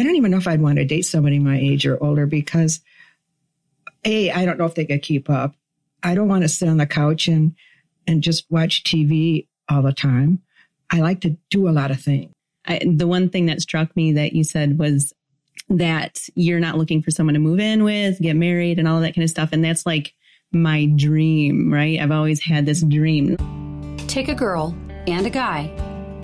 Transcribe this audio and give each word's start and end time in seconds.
I 0.00 0.02
don't 0.02 0.16
even 0.16 0.30
know 0.30 0.38
if 0.38 0.48
I'd 0.48 0.62
want 0.62 0.78
to 0.78 0.84
date 0.86 1.02
somebody 1.02 1.38
my 1.38 1.58
age 1.58 1.86
or 1.86 2.02
older 2.02 2.24
because 2.24 2.80
A, 4.06 4.30
I 4.30 4.46
don't 4.46 4.58
know 4.58 4.64
if 4.64 4.74
they 4.74 4.86
could 4.86 5.02
keep 5.02 5.28
up. 5.28 5.54
I 6.02 6.14
don't 6.14 6.26
want 6.26 6.40
to 6.40 6.48
sit 6.48 6.70
on 6.70 6.78
the 6.78 6.86
couch 6.86 7.28
and 7.28 7.54
and 8.06 8.22
just 8.22 8.50
watch 8.50 8.82
TV 8.82 9.46
all 9.68 9.82
the 9.82 9.92
time. 9.92 10.40
I 10.90 11.00
like 11.00 11.20
to 11.20 11.36
do 11.50 11.68
a 11.68 11.70
lot 11.70 11.90
of 11.90 12.00
things. 12.00 12.32
I, 12.66 12.80
the 12.82 13.06
one 13.06 13.28
thing 13.28 13.44
that 13.46 13.60
struck 13.60 13.94
me 13.94 14.14
that 14.14 14.32
you 14.32 14.42
said 14.42 14.78
was 14.78 15.12
that 15.68 16.18
you're 16.34 16.60
not 16.60 16.78
looking 16.78 17.02
for 17.02 17.10
someone 17.10 17.34
to 17.34 17.40
move 17.40 17.60
in 17.60 17.84
with, 17.84 18.20
get 18.20 18.36
married, 18.36 18.78
and 18.78 18.88
all 18.88 19.00
that 19.02 19.14
kind 19.14 19.24
of 19.24 19.30
stuff. 19.30 19.50
And 19.52 19.62
that's 19.62 19.84
like 19.84 20.14
my 20.50 20.86
dream, 20.96 21.70
right? 21.70 22.00
I've 22.00 22.10
always 22.10 22.40
had 22.40 22.64
this 22.64 22.80
dream. 22.80 23.36
Take 24.08 24.28
a 24.28 24.34
girl 24.34 24.74
and 25.06 25.26
a 25.26 25.30
guy, 25.30 25.64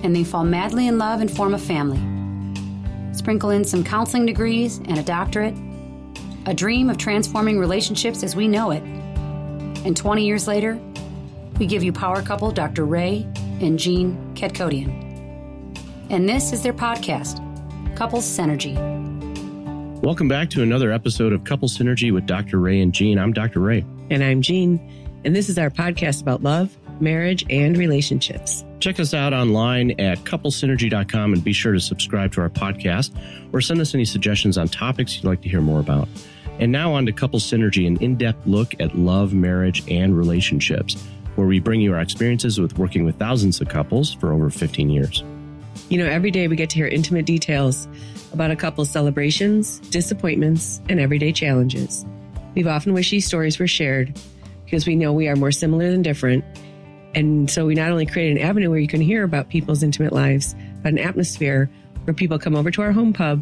and 0.01 0.15
they 0.15 0.23
fall 0.23 0.45
madly 0.45 0.87
in 0.87 0.97
love 0.97 1.21
and 1.21 1.29
form 1.29 1.53
a 1.53 1.59
family. 1.59 2.16
Sprinkle 3.17 3.49
in 3.49 3.65
some 3.65 3.83
counseling 3.83 4.27
degrees 4.27 4.77
and 4.77 4.99
a 4.99 5.03
doctorate, 5.03 5.55
a 6.45 6.53
dream 6.53 6.89
of 6.89 6.97
transforming 6.97 7.57
relationships 7.57 8.21
as 8.21 8.35
we 8.35 8.47
know 8.47 8.69
it. 8.69 8.83
And 8.83 9.97
20 9.97 10.23
years 10.23 10.47
later, 10.47 10.79
we 11.57 11.65
give 11.65 11.83
you 11.83 11.91
power 11.91 12.21
couple 12.21 12.51
Dr. 12.51 12.85
Ray 12.85 13.27
and 13.59 13.79
Jean 13.79 14.35
Ketkodian. 14.35 15.03
And 16.11 16.29
this 16.29 16.53
is 16.53 16.61
their 16.61 16.73
podcast, 16.73 17.41
Couples 17.95 18.25
Synergy. 18.25 18.75
Welcome 20.03 20.27
back 20.27 20.51
to 20.51 20.61
another 20.61 20.91
episode 20.91 21.33
of 21.33 21.43
Couple 21.43 21.67
Synergy 21.67 22.13
with 22.13 22.27
Dr. 22.27 22.59
Ray 22.59 22.81
and 22.81 22.93
Jean. 22.93 23.17
I'm 23.17 23.33
Dr. 23.33 23.59
Ray. 23.59 23.83
And 24.11 24.23
I'm 24.23 24.43
Jean. 24.43 24.79
And 25.25 25.35
this 25.35 25.49
is 25.49 25.57
our 25.57 25.71
podcast 25.71 26.21
about 26.21 26.43
love, 26.43 26.77
marriage, 27.01 27.45
and 27.49 27.75
relationships. 27.75 28.63
Check 28.79 28.99
us 28.99 29.13
out 29.13 29.33
online 29.33 29.91
at 29.99 30.19
couplesynergy.com 30.19 31.33
and 31.33 31.43
be 31.43 31.53
sure 31.53 31.73
to 31.73 31.79
subscribe 31.79 32.31
to 32.33 32.41
our 32.41 32.49
podcast 32.49 33.11
or 33.51 33.61
send 33.61 33.81
us 33.81 33.95
any 33.95 34.05
suggestions 34.05 34.57
on 34.57 34.67
topics 34.67 35.15
you'd 35.15 35.25
like 35.25 35.41
to 35.41 35.49
hear 35.49 35.61
more 35.61 35.79
about. 35.79 36.07
And 36.59 36.71
now 36.71 36.93
on 36.93 37.05
to 37.05 37.11
Couple 37.11 37.39
Synergy, 37.39 37.87
an 37.87 37.97
in 37.97 38.17
depth 38.17 38.45
look 38.45 38.79
at 38.79 38.95
love, 38.97 39.33
marriage, 39.33 39.83
and 39.89 40.17
relationships, 40.17 40.95
where 41.35 41.47
we 41.47 41.59
bring 41.59 41.81
you 41.81 41.93
our 41.93 42.01
experiences 42.01 42.59
with 42.59 42.77
working 42.77 43.05
with 43.05 43.17
thousands 43.17 43.61
of 43.61 43.69
couples 43.69 44.13
for 44.13 44.31
over 44.31 44.49
15 44.49 44.89
years. 44.89 45.23
You 45.89 45.99
know, 45.99 46.05
every 46.07 46.31
day 46.31 46.47
we 46.47 46.55
get 46.55 46.69
to 46.71 46.75
hear 46.75 46.87
intimate 46.87 47.25
details 47.25 47.87
about 48.33 48.51
a 48.51 48.55
couple's 48.55 48.89
celebrations, 48.89 49.79
disappointments, 49.79 50.81
and 50.89 50.99
everyday 50.99 51.31
challenges. 51.31 52.05
We've 52.55 52.67
often 52.67 52.93
wished 52.93 53.11
these 53.11 53.25
stories 53.25 53.59
were 53.59 53.67
shared 53.67 54.19
because 54.65 54.85
we 54.85 54.95
know 54.95 55.13
we 55.13 55.27
are 55.27 55.35
more 55.35 55.51
similar 55.51 55.91
than 55.91 56.01
different. 56.01 56.43
And 57.15 57.49
so 57.49 57.65
we 57.65 57.75
not 57.75 57.89
only 57.91 58.05
create 58.05 58.31
an 58.31 58.37
avenue 58.37 58.69
where 58.69 58.79
you 58.79 58.87
can 58.87 59.01
hear 59.01 59.23
about 59.23 59.49
people's 59.49 59.83
intimate 59.83 60.13
lives, 60.13 60.55
but 60.83 60.91
an 60.91 60.99
atmosphere 60.99 61.69
where 62.03 62.13
people 62.13 62.39
come 62.39 62.55
over 62.55 62.71
to 62.71 62.81
our 62.81 62.91
home 62.91 63.13
pub, 63.13 63.41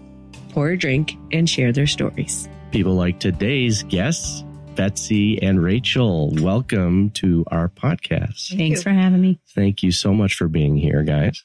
pour 0.49 0.69
a 0.69 0.77
drink, 0.77 1.15
and 1.31 1.49
share 1.49 1.71
their 1.71 1.87
stories. 1.87 2.47
People 2.71 2.95
like 2.95 3.19
today's 3.19 3.83
guests, 3.83 4.43
Betsy 4.75 5.41
and 5.41 5.61
Rachel. 5.61 6.31
Welcome 6.35 7.11
to 7.11 7.45
our 7.47 7.69
podcast. 7.69 8.55
Thanks 8.57 8.83
for 8.83 8.89
having 8.89 9.21
me. 9.21 9.39
Thank 9.53 9.83
you 9.83 9.91
so 9.91 10.13
much 10.13 10.35
for 10.35 10.47
being 10.47 10.75
here, 10.75 11.03
guys. 11.03 11.43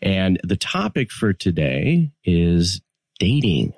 And 0.00 0.40
the 0.44 0.56
topic 0.56 1.10
for 1.10 1.32
today 1.32 2.12
is 2.24 2.80
dating. 3.18 3.74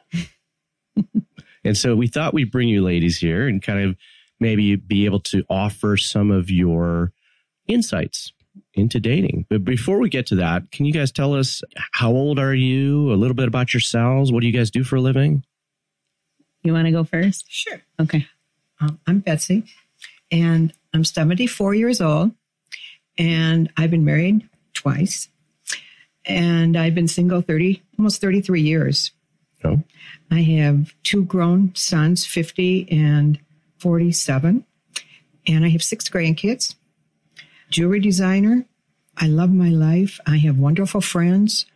and 1.65 1.77
so 1.77 1.97
we 1.97 2.09
thought 2.09 2.35
we'd 2.35 2.53
bring 2.53 2.69
you 2.69 2.83
ladies 2.83 3.19
here 3.19 3.49
and 3.49 3.63
kind 3.63 3.91
of 3.91 3.97
maybe 4.39 4.77
be 4.77 5.05
able 5.07 5.21
to 5.21 5.45
offer 5.49 5.97
some 5.97 6.31
of 6.31 6.51
your 6.51 7.13
insights 7.73 8.33
into 8.75 9.01
dating. 9.01 9.47
But 9.49 9.65
before 9.65 9.99
we 9.99 10.09
get 10.09 10.27
to 10.27 10.37
that, 10.37 10.71
can 10.71 10.85
you 10.85 10.93
guys 10.93 11.13
tell 11.13 11.35
us 11.35 11.63
how 11.93 12.11
old 12.11 12.39
are 12.39 12.55
you? 12.55 13.13
A 13.13 13.15
little 13.15 13.35
bit 13.35 13.49
about 13.49 13.73
yourselves. 13.73 14.33
What 14.33 14.41
do 14.41 14.47
you 14.47 14.53
guys 14.53 14.71
do 14.71 14.85
for 14.85 14.97
a 14.97 15.01
living? 15.01 15.45
You 16.63 16.73
want 16.73 16.87
to 16.87 16.93
go 16.93 17.05
first? 17.05 17.47
Sure. 17.49 17.81
Okay. 17.99 18.27
Um, 18.81 18.99
I'm 19.07 19.21
Betsy, 19.21 19.65
and 20.31 20.73
I'm 20.95 21.05
74 21.05 21.75
years 21.75 22.01
old, 22.01 22.33
and 23.19 23.71
I've 23.77 23.91
been 23.91 24.05
married 24.05 24.49
twice, 24.73 25.29
and 26.25 26.77
I've 26.77 26.95
been 26.95 27.09
single 27.09 27.43
30, 27.43 27.83
almost 27.99 28.21
33 28.21 28.63
years. 28.63 29.13
Oh. 29.65 29.83
I 30.31 30.41
have 30.41 30.95
two 31.03 31.25
grown 31.25 31.75
sons, 31.75 32.25
50 32.25 32.91
and 32.91 33.39
47, 33.79 34.65
and 35.47 35.65
I 35.65 35.69
have 35.69 35.83
six 35.83 36.09
grandkids. 36.09 36.75
Jewelry 37.71 38.01
designer. 38.01 38.65
I 39.17 39.27
love 39.27 39.51
my 39.51 39.69
life. 39.71 40.21
I 40.27 40.37
have 40.39 40.59
wonderful 40.59 41.01
friends. 41.01 41.67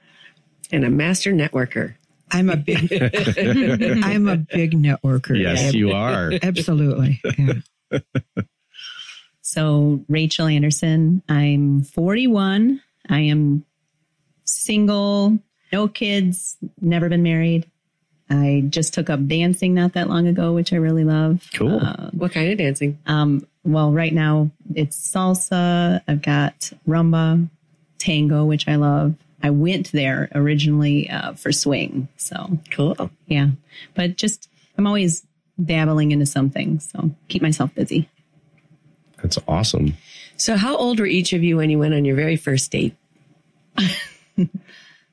And 0.73 0.85
a 0.85 0.91
master 0.91 1.33
networker. 1.33 1.95
I'm 2.31 2.49
a 2.51 2.57
big, 2.57 2.91
I'm 4.05 4.29
a 4.29 4.37
big 4.37 4.73
networker. 4.73 5.39
Yes, 5.39 5.73
you 5.75 5.93
are. 5.93 6.33
Absolutely. 6.43 7.21
Yeah. 7.39 7.99
So, 9.47 10.03
Rachel 10.09 10.47
Anderson, 10.47 11.23
I'm 11.29 11.83
41. 11.83 12.81
I 13.11 13.21
am 13.21 13.65
single, 14.45 15.39
no 15.71 15.87
kids, 15.87 16.57
never 16.81 17.09
been 17.11 17.23
married. 17.23 17.71
I 18.31 18.65
just 18.69 18.95
took 18.95 19.11
up 19.11 19.25
dancing 19.27 19.75
not 19.75 19.93
that 19.93 20.09
long 20.09 20.27
ago, 20.27 20.55
which 20.55 20.73
I 20.73 20.77
really 20.77 21.05
love. 21.05 21.47
Cool. 21.53 21.79
Uh, 21.79 22.09
What 22.13 22.33
kind 22.33 22.51
of 22.51 22.59
dancing? 22.59 22.99
um, 23.07 23.47
well, 23.65 23.93
right 23.93 24.13
now 24.13 24.51
it's 24.75 24.97
salsa. 25.11 26.01
I've 26.07 26.23
got 26.23 26.71
rumba, 26.87 27.49
tango, 27.99 28.45
which 28.45 28.69
I 28.69 28.77
love. 28.77 29.15
I 29.43 29.51
went 29.51 29.93
there 29.93 30.29
originally 30.35 31.11
uh, 31.11 31.35
for 31.35 31.53
swing. 31.53 32.09
So, 32.17 32.59
Cool. 32.71 33.11
yeah. 33.27 33.49
But 33.95 34.17
just, 34.17 34.49
I'm 34.79 34.87
always 34.87 35.27
dabbling 35.63 36.13
into 36.13 36.27
something. 36.27 36.81
So, 36.81 37.11
keep 37.29 37.43
myself 37.43 37.75
busy. 37.75 38.09
That's 39.23 39.39
awesome. 39.49 39.95
So, 40.37 40.57
how 40.57 40.77
old 40.77 40.99
were 41.01 41.07
each 41.07 41.33
of 41.33 41.43
you 41.43 41.57
when 41.59 41.71
you 41.71 41.79
went 41.79 41.95
on 41.95 42.05
your 42.05 42.17
very 42.17 42.37
first 42.37 42.71
date? 42.71 42.95
I 43.79 44.49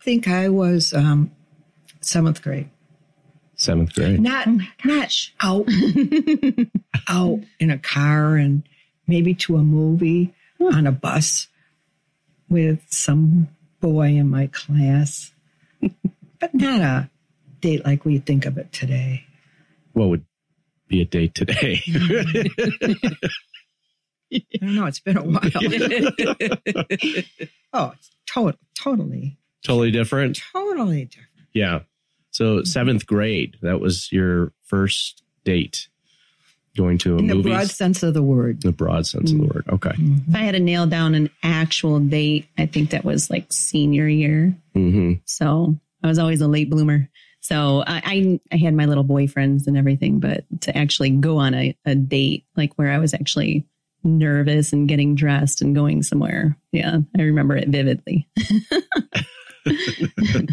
think 0.02 0.28
I 0.28 0.50
was 0.50 0.94
um, 0.94 1.32
seventh 2.02 2.42
grade. 2.42 2.70
Seventh 3.62 3.94
grade. 3.94 4.20
Not 4.20 4.48
oh 4.48 4.60
not 4.84 5.16
out 5.40 5.68
out 7.08 7.40
in 7.60 7.70
a 7.70 7.78
car 7.78 8.36
and 8.36 8.64
maybe 9.06 9.36
to 9.36 9.58
a 9.58 9.62
movie 9.62 10.34
on 10.60 10.88
a 10.88 10.92
bus 10.92 11.48
with 12.50 12.84
some 12.90 13.50
boy 13.80 14.08
in 14.08 14.32
my 14.32 14.48
class, 14.48 15.32
but 16.40 16.56
not 16.56 16.82
a 16.82 17.10
date 17.60 17.86
like 17.86 18.04
we 18.04 18.18
think 18.18 18.48
of 18.48 18.58
it 18.58 18.72
today. 18.72 19.26
What 19.94 20.10
would 20.10 20.26
be 20.88 21.02
a 21.02 21.06
date 21.06 21.36
today? 21.36 21.84
I 24.34 24.40
don't 24.60 24.76
know. 24.76 24.88
It's 24.88 25.02
been 25.02 25.18
a 25.18 25.24
while. 25.24 25.42
oh, 27.74 27.94
it's 27.96 28.10
to- 28.34 28.58
totally, 28.76 29.38
totally 29.64 29.92
different. 29.92 30.42
totally 30.52 31.06
different. 31.06 31.28
Yeah. 31.54 31.82
So 32.32 32.64
seventh 32.64 33.06
grade, 33.06 33.58
that 33.62 33.80
was 33.80 34.12
your 34.12 34.52
first 34.64 35.22
date 35.44 35.88
going 36.78 36.98
to 37.00 37.16
a 37.16 37.20
In 37.20 37.28
the 37.28 37.36
movie. 37.36 37.50
broad 37.50 37.70
sense 37.70 38.02
of 38.04 38.14
the 38.14 38.24
word. 38.24 38.62
the 38.62 38.72
broad 38.72 39.06
sense 39.06 39.32
of 39.32 39.38
the 39.40 39.44
word. 39.46 39.66
Okay. 39.70 39.92
If 39.98 40.34
I 40.36 40.40
had 40.40 40.54
to 40.54 40.60
nail 40.60 40.88
down 40.88 41.16
an 41.16 41.30
actual 41.44 42.00
date, 42.00 42.48
I 42.58 42.66
think 42.66 42.92
that 42.92 43.04
was 43.04 43.30
like 43.30 43.52
senior 43.52 44.08
year. 44.08 44.56
hmm 44.74 45.14
So 45.26 45.76
I 46.04 46.08
was 46.08 46.18
always 46.18 46.40
a 46.42 46.48
late 46.48 46.70
bloomer. 46.70 47.10
So 47.42 47.84
I, 47.86 48.02
I, 48.06 48.40
I 48.54 48.58
had 48.58 48.74
my 48.76 48.86
little 48.86 49.04
boyfriends 49.04 49.68
and 49.68 49.76
everything, 49.78 50.20
but 50.22 50.46
to 50.62 50.78
actually 50.78 51.10
go 51.10 51.38
on 51.40 51.54
a, 51.54 51.76
a 51.86 51.96
date, 51.96 52.46
like 52.56 52.74
where 52.78 52.92
I 52.92 53.00
was 53.00 53.14
actually 53.14 53.66
nervous 54.04 54.72
and 54.72 54.88
getting 54.88 55.16
dressed 55.16 55.62
and 55.62 55.76
going 55.76 56.04
somewhere. 56.04 56.56
Yeah. 56.72 57.00
I 57.18 57.22
remember 57.24 57.58
it 57.58 57.68
vividly. 57.68 58.30
I 59.68 60.48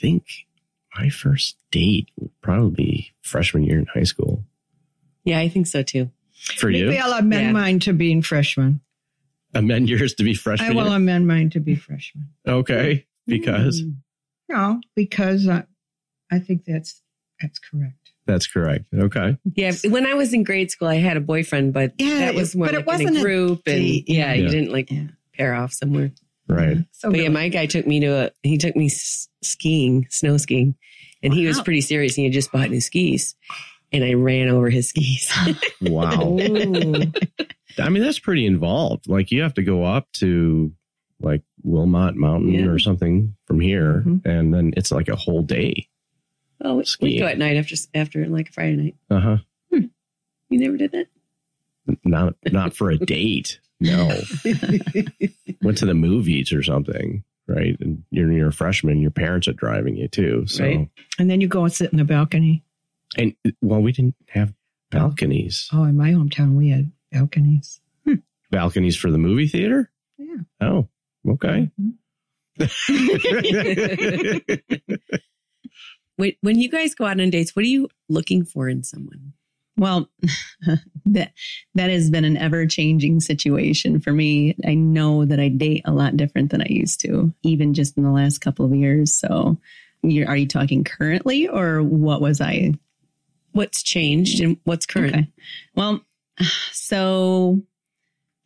think 0.00 0.24
my 0.96 1.08
first 1.08 1.56
date 1.70 2.08
would 2.18 2.30
probably 2.40 2.70
be 2.74 3.12
freshman 3.22 3.64
year 3.64 3.78
in 3.78 3.86
high 3.86 4.04
school. 4.04 4.44
Yeah, 5.24 5.38
I 5.40 5.48
think 5.48 5.66
so 5.66 5.82
too. 5.82 6.10
For 6.56 6.68
you, 6.70 6.86
Maybe 6.86 6.98
I'll 6.98 7.12
amend 7.14 7.46
Yeah. 7.46 7.52
mine 7.52 7.78
to 7.80 7.92
being 7.92 8.22
freshman. 8.22 8.80
amend 9.54 9.88
yours 9.88 10.14
to 10.14 10.24
be 10.24 10.34
freshman. 10.34 10.70
I 10.70 10.74
will 10.74 10.88
year? 10.88 10.96
amend 10.96 11.26
mine 11.26 11.50
to 11.50 11.60
be 11.60 11.74
freshman. 11.76 12.28
okay, 12.46 13.06
because 13.26 13.82
Mm. 13.82 13.96
No, 14.48 14.80
because 14.94 15.48
I, 15.48 15.64
I 16.30 16.38
think 16.38 16.64
that's 16.66 17.00
that's 17.40 17.58
correct. 17.58 18.10
that's 18.26 18.46
correct. 18.46 18.84
Okay, 18.92 19.38
Yeah, 19.54 19.72
when 19.88 20.06
I 20.06 20.14
was 20.14 20.32
in 20.34 20.42
grade 20.44 20.70
school, 20.70 20.88
I 20.88 20.96
had 20.96 21.16
a 21.16 21.20
boyfriend, 21.20 21.72
but 21.72 21.94
Yeah, 21.98 22.18
that 22.26 22.34
was 22.34 22.54
more 22.54 22.66
but 22.66 22.74
it 22.74 22.86
like 22.86 23.00
in 23.00 23.04
wasn't 23.06 23.16
a 23.16 23.20
a 23.20 23.22
group, 23.22 23.62
and 23.66 23.82
yeah, 23.84 24.02
yeah. 24.06 24.34
you 24.34 24.48
didn't 24.48 24.70
like 24.72 24.90
Yeah. 24.90 25.06
pair 25.34 25.54
off 25.54 25.72
somewhere. 25.72 26.10
Right. 26.48 26.78
So 26.92 27.10
But 27.10 27.20
yeah, 27.20 27.28
my 27.28 27.48
guy 27.48 27.66
took 27.66 27.86
me 27.86 28.00
to 28.00 28.26
a 28.26 28.30
he 28.42 28.58
took 28.58 28.76
me 28.76 28.88
skiing, 28.88 30.06
snow 30.10 30.36
skiing, 30.36 30.74
and 31.22 31.32
he 31.34 31.46
was 31.46 31.60
pretty 31.60 31.80
serious. 31.80 32.14
He 32.14 32.24
had 32.24 32.32
just 32.32 32.52
bought 32.52 32.70
new 32.70 32.80
skis, 32.80 33.34
and 33.92 34.04
I 34.04 34.14
ran 34.14 34.48
over 34.48 34.70
his 34.70 34.88
skis. 34.88 35.30
Wow. 35.80 36.38
I 37.78 37.88
mean, 37.88 38.02
that's 38.02 38.18
pretty 38.20 38.46
involved. 38.46 39.08
Like 39.08 39.30
you 39.30 39.42
have 39.42 39.54
to 39.54 39.62
go 39.62 39.84
up 39.84 40.10
to 40.14 40.72
like 41.20 41.42
Wilmot 41.62 42.14
Mountain 42.16 42.52
Yeah. 42.54 42.66
or 42.66 42.78
something 42.78 43.34
from 43.46 43.60
here, 43.60 44.02
Mhm. 44.06 44.24
and 44.24 44.54
then 44.54 44.72
it's 44.76 44.90
like 44.92 45.08
a 45.08 45.16
whole 45.16 45.42
day. 45.42 45.88
Oh, 46.62 46.74
we, 46.74 46.78
we 46.78 46.84
Skiing. 46.84 47.18
go 47.20 47.26
at 47.26 47.36
night 47.38 47.56
after 47.56 47.74
after 47.94 48.26
like 48.28 48.48
a 48.48 48.52
Friday 48.52 48.76
night. 48.76 48.94
Uh 49.10 49.20
huh. 49.20 49.36
You 49.70 50.60
never 50.60 50.76
did 50.76 50.92
that. 50.92 51.06
Not 52.04 52.36
not 52.50 52.74
for 52.76 52.90
a 52.90 52.96
date. 52.98 53.58
No. 53.84 54.08
Went 55.62 55.78
to 55.78 55.86
the 55.86 55.94
movies 55.94 56.52
or 56.52 56.62
something, 56.62 57.24
right? 57.46 57.76
And 57.80 58.02
you're 58.10 58.30
you're 58.32 58.48
a 58.48 58.52
freshman. 58.52 59.00
Your 59.00 59.10
parents 59.10 59.48
are 59.48 59.52
driving 59.52 59.96
you 59.96 60.08
too. 60.08 60.46
So 60.46 60.64
Right. 60.64 60.88
And 61.18 61.30
then 61.30 61.40
you 61.40 61.48
go 61.48 61.64
and 61.64 61.72
sit 61.72 61.92
in 61.92 61.98
the 61.98 62.04
balcony. 62.04 62.64
and 63.16 63.34
well, 63.62 63.80
we 63.80 63.92
didn't 63.92 64.16
have 64.28 64.52
balconies. 64.90 65.68
Oh, 65.72 65.84
in 65.84 65.96
my 65.96 66.10
hometown, 66.10 66.56
we 66.56 66.68
had 66.70 66.90
balconies. 67.12 67.80
Hmm. 68.04 68.14
Balconies 68.50 68.96
for 68.96 69.10
the 69.10 69.18
movie 69.18 69.48
theater. 69.48 69.90
Yeah. 70.18 70.36
Oh, 70.60 70.88
okay. 71.28 71.70
Mm-hmm. 71.80 71.90
Wait, 76.18 76.38
when 76.42 76.58
you 76.60 76.68
guys 76.68 76.94
go 76.94 77.06
out 77.06 77.18
on 77.20 77.30
dates, 77.30 77.56
what 77.56 77.64
are 77.64 77.68
you 77.68 77.88
looking 78.08 78.44
for 78.44 78.68
in 78.68 78.84
someone? 78.84 79.32
Well, 79.76 80.08
that 81.06 81.32
that 81.74 81.90
has 81.90 82.10
been 82.10 82.24
an 82.24 82.36
ever 82.36 82.66
changing 82.66 83.20
situation 83.20 84.00
for 84.00 84.12
me. 84.12 84.56
I 84.66 84.74
know 84.74 85.24
that 85.24 85.40
I 85.40 85.48
date 85.48 85.82
a 85.84 85.92
lot 85.92 86.16
different 86.16 86.50
than 86.50 86.62
I 86.62 86.68
used 86.68 87.00
to, 87.00 87.32
even 87.42 87.74
just 87.74 87.96
in 87.96 88.04
the 88.04 88.10
last 88.10 88.38
couple 88.38 88.64
of 88.64 88.74
years. 88.74 89.12
So, 89.12 89.58
are 90.04 90.36
you 90.36 90.46
talking 90.46 90.84
currently, 90.84 91.48
or 91.48 91.82
what 91.82 92.20
was 92.20 92.40
I? 92.40 92.74
What's 93.52 93.82
changed 93.82 94.40
and 94.40 94.58
what's 94.64 94.86
current? 94.86 95.14
Okay. 95.14 95.32
Well, 95.74 96.00
so 96.72 97.60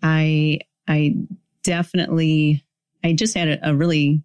I 0.03 0.61
I 0.87 1.17
definitely 1.63 2.65
I 3.05 3.13
just 3.13 3.37
had 3.37 3.49
a, 3.49 3.71
a 3.71 3.75
really 3.75 4.23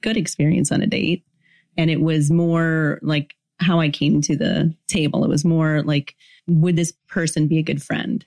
good 0.00 0.16
experience 0.16 0.72
on 0.72 0.80
a 0.82 0.86
date, 0.86 1.24
and 1.76 1.90
it 1.90 2.00
was 2.00 2.30
more 2.30 2.98
like 3.02 3.34
how 3.60 3.80
I 3.80 3.88
came 3.88 4.20
to 4.22 4.36
the 4.36 4.74
table. 4.86 5.24
It 5.24 5.30
was 5.30 5.44
more 5.44 5.82
like, 5.82 6.14
would 6.46 6.76
this 6.76 6.92
person 7.08 7.48
be 7.48 7.58
a 7.58 7.62
good 7.62 7.82
friend? 7.82 8.24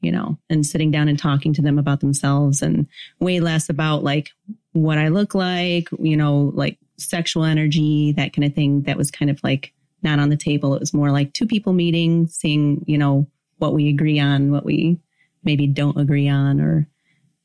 You 0.00 0.12
know, 0.12 0.38
and 0.50 0.64
sitting 0.64 0.90
down 0.90 1.08
and 1.08 1.18
talking 1.18 1.52
to 1.54 1.62
them 1.62 1.78
about 1.78 2.00
themselves 2.00 2.62
and 2.62 2.86
way 3.18 3.40
less 3.40 3.68
about 3.68 4.04
like 4.04 4.30
what 4.72 4.98
I 4.98 5.08
look 5.08 5.34
like, 5.34 5.88
you 5.98 6.16
know, 6.16 6.52
like 6.54 6.78
sexual 6.98 7.44
energy, 7.44 8.12
that 8.12 8.32
kind 8.34 8.44
of 8.44 8.54
thing. 8.54 8.82
That 8.82 8.98
was 8.98 9.10
kind 9.10 9.30
of 9.30 9.40
like 9.42 9.72
not 10.02 10.18
on 10.18 10.28
the 10.28 10.36
table. 10.36 10.74
It 10.74 10.80
was 10.80 10.94
more 10.94 11.10
like 11.10 11.32
two 11.32 11.46
people 11.46 11.72
meeting, 11.72 12.26
seeing, 12.26 12.84
you 12.86 12.98
know, 12.98 13.26
what 13.56 13.72
we 13.72 13.88
agree 13.88 14.20
on, 14.20 14.52
what 14.52 14.64
we 14.64 15.00
maybe 15.44 15.66
don't 15.66 15.98
agree 15.98 16.28
on, 16.28 16.60
or, 16.60 16.86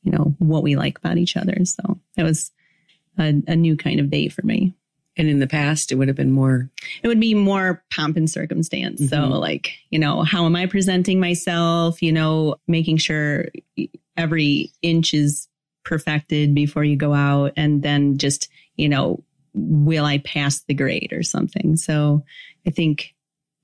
you 0.02 0.12
know, 0.12 0.34
what 0.38 0.62
we 0.62 0.76
like 0.76 0.98
about 0.98 1.18
each 1.18 1.36
other. 1.36 1.64
So 1.64 2.00
it 2.16 2.22
was 2.22 2.50
a, 3.18 3.34
a 3.48 3.56
new 3.56 3.76
kind 3.76 3.98
of 3.98 4.10
date 4.10 4.32
for 4.32 4.44
me 4.44 4.74
And 5.16 5.28
in 5.28 5.40
the 5.40 5.46
past, 5.46 5.92
it 5.92 5.96
would 5.96 6.08
have 6.08 6.16
been 6.16 6.30
more. 6.30 6.70
it 7.02 7.08
would 7.08 7.20
be 7.20 7.34
more 7.34 7.84
pomp 7.94 8.16
and 8.16 8.30
circumstance. 8.30 9.08
So, 9.10 9.16
Mhm. 9.18 9.40
like, 9.40 9.72
you 9.90 9.98
know, 9.98 10.22
how 10.22 10.46
am 10.46 10.56
I 10.56 10.66
presenting 10.66 11.20
myself? 11.20 12.00
You 12.02 12.12
know, 12.12 12.56
making 12.66 12.96
sure 12.96 13.48
every 14.16 14.70
inch 14.82 15.12
is 15.14 15.48
perfected 15.84 16.54
before 16.54 16.84
you 16.84 16.96
go 16.96 17.12
out. 17.12 17.52
And 17.56 17.82
then 17.82 18.16
just, 18.18 18.48
you 18.76 18.88
know, 18.88 19.22
will 19.52 20.04
I 20.06 20.18
pass 20.18 20.60
the 20.62 20.74
grade 20.74 21.12
or 21.12 21.22
something? 21.22 21.76
So 21.76 22.24
I 22.66 22.70
think 22.70 23.14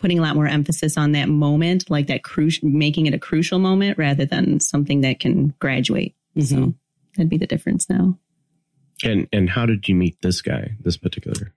putting 0.01 0.19
a 0.19 0.23
lot 0.23 0.35
more 0.37 0.47
emphasis 0.47 0.97
on 0.99 1.13
that 1.13 1.29
moment, 1.29 1.89
like 1.91 2.09
that 2.09 2.23
crucial, 2.25 2.69
making 2.69 3.07
it 3.07 3.15
a 3.15 3.19
crucial 3.19 3.59
moment 3.59 3.97
rather 3.99 4.25
than 4.27 4.61
something 4.61 5.01
that 5.01 5.19
can 5.21 5.55
graduate. 5.61 6.15
Mhm. 6.37 6.45
So 6.45 6.75
that'd 7.17 7.31
be 7.31 7.37
the 7.39 7.47
difference 7.47 7.89
now. 7.89 8.19
And 9.05 9.29
and 9.33 9.49
how 9.51 9.67
did 9.67 9.89
you 9.89 9.95
meet 9.95 10.17
this 10.23 10.43
guy? 10.43 10.73
This 10.81 10.97
particular. 10.97 11.53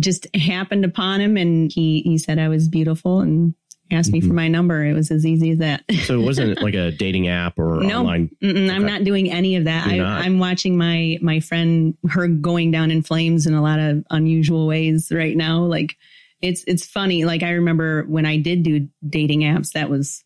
just 0.00 0.26
happened 0.34 0.84
upon 0.84 1.20
him 1.20 1.36
and 1.36 1.70
he 1.70 2.00
he 2.02 2.16
said 2.18 2.38
I 2.38 2.48
was 2.48 2.68
beautiful 2.68 3.20
and 3.20 3.54
asked 3.90 4.12
me 4.12 4.20
for 4.22 4.28
Mhm. 4.28 4.34
my 4.34 4.48
number. 4.48 4.82
It 4.84 4.94
was 4.94 5.10
as 5.10 5.26
easy 5.26 5.50
as 5.50 5.58
that. 5.58 5.84
So 6.04 6.18
it 6.18 6.24
wasn't 6.24 6.62
like 6.66 6.74
a 6.74 6.90
dating 6.90 7.28
app 7.28 7.58
or 7.58 7.82
No. 7.82 8.00
online. 8.00 8.30
Mm-mm, 8.42 8.70
I'm 8.70 8.86
not 8.86 9.04
doing 9.04 9.30
any 9.30 9.56
of 9.56 9.64
that. 9.64 9.86
I, 9.86 9.94
You're? 9.96 10.06
I'm 10.06 10.38
watching 10.38 10.78
my 10.78 11.18
my 11.20 11.40
friend 11.40 11.94
her 12.08 12.26
going 12.28 12.70
down 12.70 12.90
in 12.90 13.02
flames 13.02 13.46
in 13.46 13.52
a 13.54 13.60
lot 13.62 13.78
of 13.78 14.02
unusual 14.10 14.66
ways 14.66 15.12
right 15.12 15.36
now. 15.36 15.64
Like 15.64 15.96
it's 16.40 16.64
it's 16.66 16.86
funny. 16.86 17.24
Like 17.26 17.42
I 17.42 17.50
remember 17.50 18.04
when 18.04 18.24
I 18.24 18.38
did 18.38 18.62
do 18.62 18.88
dating 19.06 19.40
apps, 19.40 19.72
that 19.72 19.90
was 19.90 20.24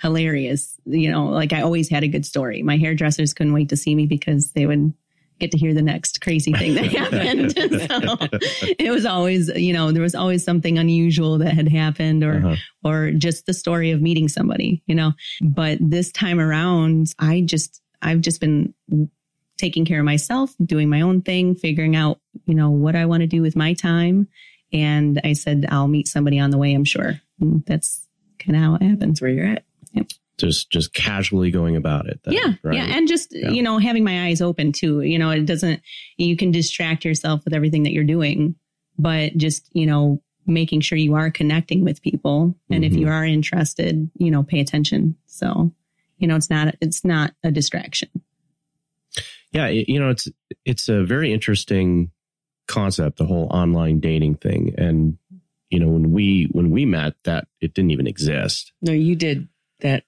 hilarious. 0.00 0.76
You 0.84 1.10
know, 1.10 1.26
like 1.26 1.52
I 1.52 1.62
always 1.62 1.88
had 1.88 2.04
a 2.04 2.08
good 2.08 2.26
story. 2.26 2.62
My 2.62 2.76
hairdressers 2.76 3.32
couldn't 3.34 3.52
wait 3.52 3.70
to 3.70 3.76
see 3.76 3.94
me 3.94 4.06
because 4.06 4.52
they 4.52 4.66
would 4.66 4.92
get 5.38 5.50
to 5.52 5.58
hear 5.58 5.74
the 5.74 5.82
next 5.82 6.20
crazy 6.20 6.52
thing 6.52 6.74
that 6.74 6.86
happened. 6.92 7.52
so 7.90 8.38
it 8.78 8.90
was 8.90 9.04
always, 9.04 9.48
you 9.48 9.72
know, 9.72 9.92
there 9.92 10.02
was 10.02 10.14
always 10.14 10.42
something 10.44 10.78
unusual 10.78 11.38
that 11.38 11.52
had 11.54 11.68
happened 11.68 12.24
or 12.24 12.36
Uh-huh. 12.36 12.56
or 12.84 13.10
just 13.12 13.46
the 13.46 13.52
story 13.54 13.90
of 13.90 14.00
meeting 14.00 14.28
somebody, 14.28 14.82
you 14.86 14.94
know. 14.94 15.12
But 15.42 15.78
this 15.80 16.10
time 16.12 16.40
around, 16.40 17.12
I 17.18 17.42
just 17.42 17.80
I've 18.02 18.20
just 18.20 18.40
been 18.40 18.72
taking 19.58 19.84
care 19.84 20.00
of 20.00 20.04
myself, 20.04 20.54
doing 20.64 20.88
my 20.90 21.00
own 21.00 21.22
thing, 21.22 21.54
figuring 21.54 21.96
out, 21.96 22.20
you 22.46 22.54
know, 22.54 22.70
what 22.70 22.94
I 22.94 23.06
want 23.06 23.22
to 23.22 23.26
do 23.26 23.40
with 23.42 23.56
my 23.56 23.72
time. 23.74 24.28
And 24.72 25.20
I 25.24 25.32
said 25.34 25.66
I'll 25.70 25.88
meet 25.88 26.08
somebody 26.08 26.38
on 26.38 26.50
the 26.50 26.58
way, 26.58 26.74
I'm 26.74 26.84
sure. 26.84 27.20
And 27.40 27.64
that's 27.66 28.06
kind 28.38 28.56
of 28.56 28.62
how 28.62 28.74
it 28.74 28.82
happens. 28.82 29.20
Where 29.22 29.30
you're 29.30 29.46
at. 29.46 29.64
Just 30.38 30.70
just 30.70 30.92
casually 30.92 31.50
going 31.50 31.76
about 31.76 32.06
it. 32.08 32.20
then, 32.24 32.34
Yeah, 32.34 32.52
right? 32.62 32.76
yeah, 32.76 32.84
and 32.96 33.08
just 33.08 33.34
Yeah. 33.34 33.50
you 33.50 33.62
know 33.62 33.78
having 33.78 34.04
my 34.04 34.26
eyes 34.26 34.40
open 34.42 34.72
too. 34.72 35.00
You 35.00 35.18
know, 35.18 35.30
it 35.30 35.46
doesn't. 35.46 35.80
You 36.18 36.36
can 36.36 36.50
distract 36.50 37.04
yourself 37.04 37.44
with 37.44 37.54
everything 37.54 37.84
that 37.84 37.92
you're 37.92 38.04
doing, 38.04 38.54
but 38.98 39.36
just 39.36 39.68
you 39.72 39.86
know 39.86 40.20
making 40.46 40.80
sure 40.80 40.98
you 40.98 41.14
are 41.14 41.30
connecting 41.30 41.82
with 41.84 42.02
people, 42.02 42.54
and 42.70 42.84
if 42.84 42.92
Mhm. 42.92 43.00
you 43.00 43.08
are 43.08 43.24
interested, 43.24 44.08
you 44.18 44.30
know, 44.30 44.42
pay 44.44 44.60
attention. 44.60 45.16
So, 45.26 45.72
you 46.18 46.28
know, 46.28 46.36
it's 46.36 46.50
not 46.50 46.76
it's 46.82 47.04
not 47.04 47.32
a 47.42 47.50
distraction. 47.50 48.08
yeah 49.52 49.66
it- 49.68 49.88
you 49.88 49.98
know 49.98 50.10
it's 50.10 50.28
it's 50.64 50.88
a 50.88 51.04
very 51.04 51.32
interesting 51.32 52.10
concept 52.66 53.16
the 53.16 53.24
whole 53.26 53.46
online 53.50 54.00
dating 54.00 54.34
thing 54.34 54.74
and 54.76 55.16
you 55.70 55.78
know 55.78 55.88
when 55.88 56.10
we 56.10 56.48
when 56.52 56.70
we 56.70 56.84
met 56.84 57.14
that 57.24 57.46
it 57.60 57.72
didn't 57.74 57.90
even 57.92 58.06
exist 58.06 58.72
No, 58.82 58.92
you 58.92 59.14
did 59.16 59.48
that. 59.80 60.04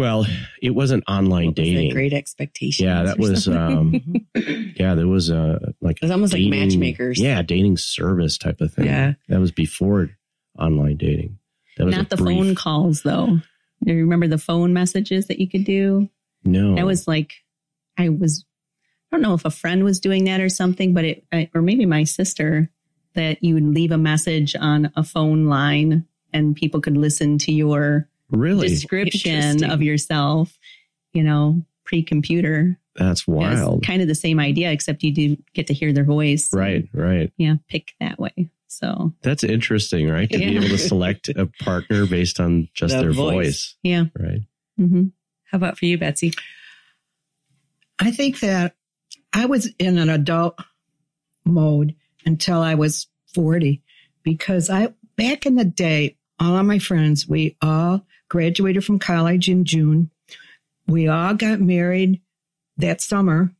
Well 0.00 0.26
it 0.62 0.70
wasn't 0.70 1.04
online 1.08 1.46
what 1.48 1.58
was 1.58 1.66
dating 1.68 1.90
great 1.92 2.12
expectations. 2.12 2.84
yeah 2.84 3.02
that 3.04 3.18
was 3.18 3.44
something? 3.44 4.24
um 4.34 4.72
yeah 4.76 4.94
there 4.94 5.06
was 5.08 5.30
a 5.30 5.72
like 5.80 5.96
It 5.96 6.02
was 6.02 6.10
almost 6.10 6.32
like 6.32 6.46
matchmakers. 6.48 7.20
yeah 7.20 7.42
dating 7.42 7.76
service 7.76 8.38
type 8.38 8.60
of 8.60 8.72
thing 8.72 8.86
Yeah. 8.86 9.12
that 9.28 9.38
was 9.40 9.52
before 9.52 10.10
online 10.58 10.96
dating 10.96 11.38
that 11.76 11.84
was 11.86 11.94
Not 11.96 12.10
the 12.10 12.16
brief- 12.16 12.36
phone 12.38 12.54
calls 12.54 13.02
though. 13.02 13.38
Do 13.84 13.92
you 13.94 14.02
remember 14.02 14.26
the 14.28 14.36
phone 14.38 14.72
messages 14.74 15.26
that 15.28 15.38
you 15.38 15.48
could 15.48 15.64
do? 15.64 16.10
no 16.44 16.74
That 16.74 16.84
was 16.84 17.08
like, 17.08 17.32
I 17.96 18.10
was, 18.10 18.44
I 19.10 19.16
don't 19.16 19.22
know 19.22 19.32
if 19.32 19.46
a 19.46 19.50
friend 19.50 19.84
was 19.84 19.98
doing 20.00 20.24
that 20.24 20.40
or 20.40 20.50
something, 20.50 20.92
but 20.92 21.04
it, 21.06 21.24
I- 21.32 21.48
or 21.54 21.62
maybe 21.62 21.86
my 21.86 22.04
sister, 22.04 22.70
that 23.14 23.42
you 23.42 23.54
would 23.54 23.64
leave 23.64 23.90
a 23.92 23.96
message 23.98 24.54
on 24.60 24.92
a 24.96 25.02
phone 25.02 25.46
line 25.46 26.04
and 26.34 26.54
people 26.54 26.80
could 26.82 26.96
listen 26.98 27.38
to 27.38 27.52
your 27.52 28.08
really 28.30 28.68
description 28.68 29.64
of 29.64 29.82
yourself, 29.82 30.58
you 31.12 31.22
know, 31.22 31.62
pre 31.84 32.02
computer. 32.02 32.78
that's 32.96 33.26
wild 33.26 33.84
Kind 33.84 34.02
of 34.02 34.08
the 34.08 34.14
same 34.14 34.38
idea, 34.40 34.70
except 34.70 35.02
you 35.02 35.12
do 35.12 35.36
get 35.54 35.66
to 35.68 35.74
hear 35.74 35.92
their 35.92 36.04
voice. 36.04 36.52
right 36.52 36.88
right 36.92 37.32
Yeah. 37.36 37.56
Pick 37.68 37.92
that 38.00 38.18
way. 38.18 38.50
So, 38.68 39.12
that's 39.22 39.42
interesting 39.42 40.08
right 40.08 40.30
to 40.30 40.38
be 40.38 40.56
able 40.56 40.68
to 40.68 40.78
select 40.78 41.28
a 41.28 41.46
partner 41.60 42.06
based 42.06 42.38
on 42.38 42.68
just 42.72 42.94
The 42.94 43.00
their 43.02 43.12
voice. 43.12 43.34
voice 43.34 43.76
yeah. 43.82 44.04
right 44.18 44.40
Mm-hmm. 44.80 45.06
How 45.50 45.56
about 45.56 45.76
for 45.76 45.84
you, 45.86 45.98
Betsy? 45.98 46.32
I 47.98 48.10
think 48.12 48.40
that 48.40 48.74
I 49.32 49.46
was 49.46 49.66
in 49.78 49.98
an 49.98 50.08
adult 50.08 50.58
mode 51.44 51.94
until 52.24 52.60
I 52.62 52.74
was 52.74 53.08
40 53.34 53.82
because 54.22 54.70
I, 54.70 54.94
back 55.16 55.44
in 55.46 55.56
the 55.56 55.64
day, 55.64 56.16
all 56.38 56.56
of 56.56 56.64
my 56.64 56.78
friends, 56.78 57.28
we 57.28 57.56
all 57.60 58.06
graduated 58.30 58.82
from 58.82 58.98
college 58.98 59.50
in 59.50 59.66
June. 59.66 60.10
We 60.86 61.06
all 61.06 61.34
got 61.34 61.60
married 61.60 62.22
that 62.78 63.02
summer 63.02 63.52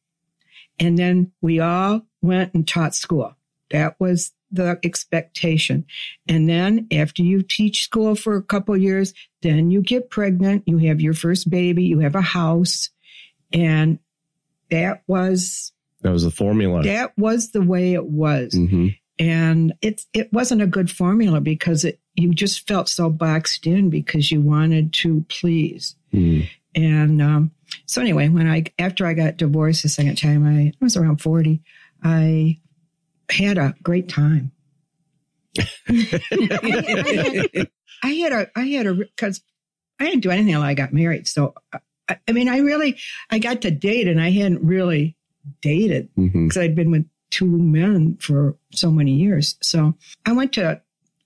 and 0.79 0.99
then 0.99 1.31
we 1.43 1.61
all 1.61 2.03
went 2.23 2.55
and 2.55 2.67
taught 2.67 2.95
school. 2.95 3.37
That 3.71 3.95
was 4.01 4.33
the 4.51 4.81
expectation. 4.83 5.85
And 6.27 6.49
then 6.49 6.89
after 6.91 7.23
you 7.23 7.43
teach 7.43 7.85
school 7.85 8.15
for 8.17 8.35
a 8.35 8.43
couple 8.43 8.77
years, 8.77 9.15
then 9.43 9.71
you 9.71 9.83
get 9.83 10.11
pregnant, 10.11 10.65
you 10.67 10.79
have 10.79 11.01
your 11.01 11.15
first 11.15 11.49
baby, 11.51 11.85
you 11.85 12.01
have 12.01 12.17
a 12.17 12.23
house, 12.23 12.91
and 13.53 13.99
that 14.71 15.03
was 15.07 15.73
that 16.03 16.13
was 16.13 16.25
the 16.25 16.31
formula 16.31 16.83
that 16.83 17.17
was 17.19 17.51
the 17.51 17.63
way 17.63 17.93
it 17.93 18.07
was. 18.07 18.55
hmm 18.55 18.89
And 19.19 19.75
it's 19.83 20.07
it 20.15 20.33
wasn't 20.33 20.63
a 20.63 20.67
good 20.67 20.91
formula 20.91 21.41
because 21.41 21.85
it 21.85 22.01
you 22.21 22.35
just 22.35 22.67
felt 22.67 22.89
so 22.89 23.11
boxed 23.11 23.67
in 23.67 23.91
because 23.91 24.31
you 24.31 24.41
wanted 24.41 24.93
to 24.95 25.25
please. 25.29 25.97
Mm. 26.13 26.49
And 26.75 27.23
um, 27.23 27.51
so 27.87 28.01
anyway, 28.01 28.29
when 28.29 28.49
I 28.49 28.65
after 28.79 29.07
I 29.07 29.15
got 29.15 29.37
divorced 29.37 29.83
the 29.83 29.89
second 29.89 30.17
time, 30.17 30.47
I, 30.47 30.69
I 30.69 30.85
was 30.85 30.97
around 30.97 31.21
forty. 31.21 31.63
I 32.03 32.61
had 33.31 33.59
a 33.59 33.75
great 33.83 34.09
time. 34.09 34.53
I, 35.59 35.67
had, 37.55 37.71
I 38.03 38.09
had 38.09 38.33
a, 38.33 38.51
I 38.57 38.65
had 38.67 38.87
a, 38.87 38.95
because 38.95 39.41
I 39.99 40.05
didn't 40.07 40.23
do 40.23 40.31
anything 40.31 40.55
until 40.55 40.63
I 40.63 40.75
got 40.75 40.93
married. 40.93 41.27
So, 41.27 41.55
I, 42.09 42.19
I 42.27 42.33
mean, 42.33 42.49
I 42.49 42.59
really, 42.59 42.99
I 43.31 43.39
got 43.39 43.63
to 43.63 43.71
date 43.71 44.09
and 44.09 44.21
I 44.21 44.31
hadn't 44.31 44.65
really 44.65 45.17
dated 45.61 46.09
because 46.17 46.57
I'd 46.57 46.75
been 46.75 46.91
with 46.91 47.07
two 47.31 47.47
men 47.47 48.17
for 48.21 48.57
so 48.73 48.91
many 48.91 49.13
years. 49.13 49.57
So 49.63 49.95
I 50.25 50.33
went 50.33 50.53
to 50.55 50.83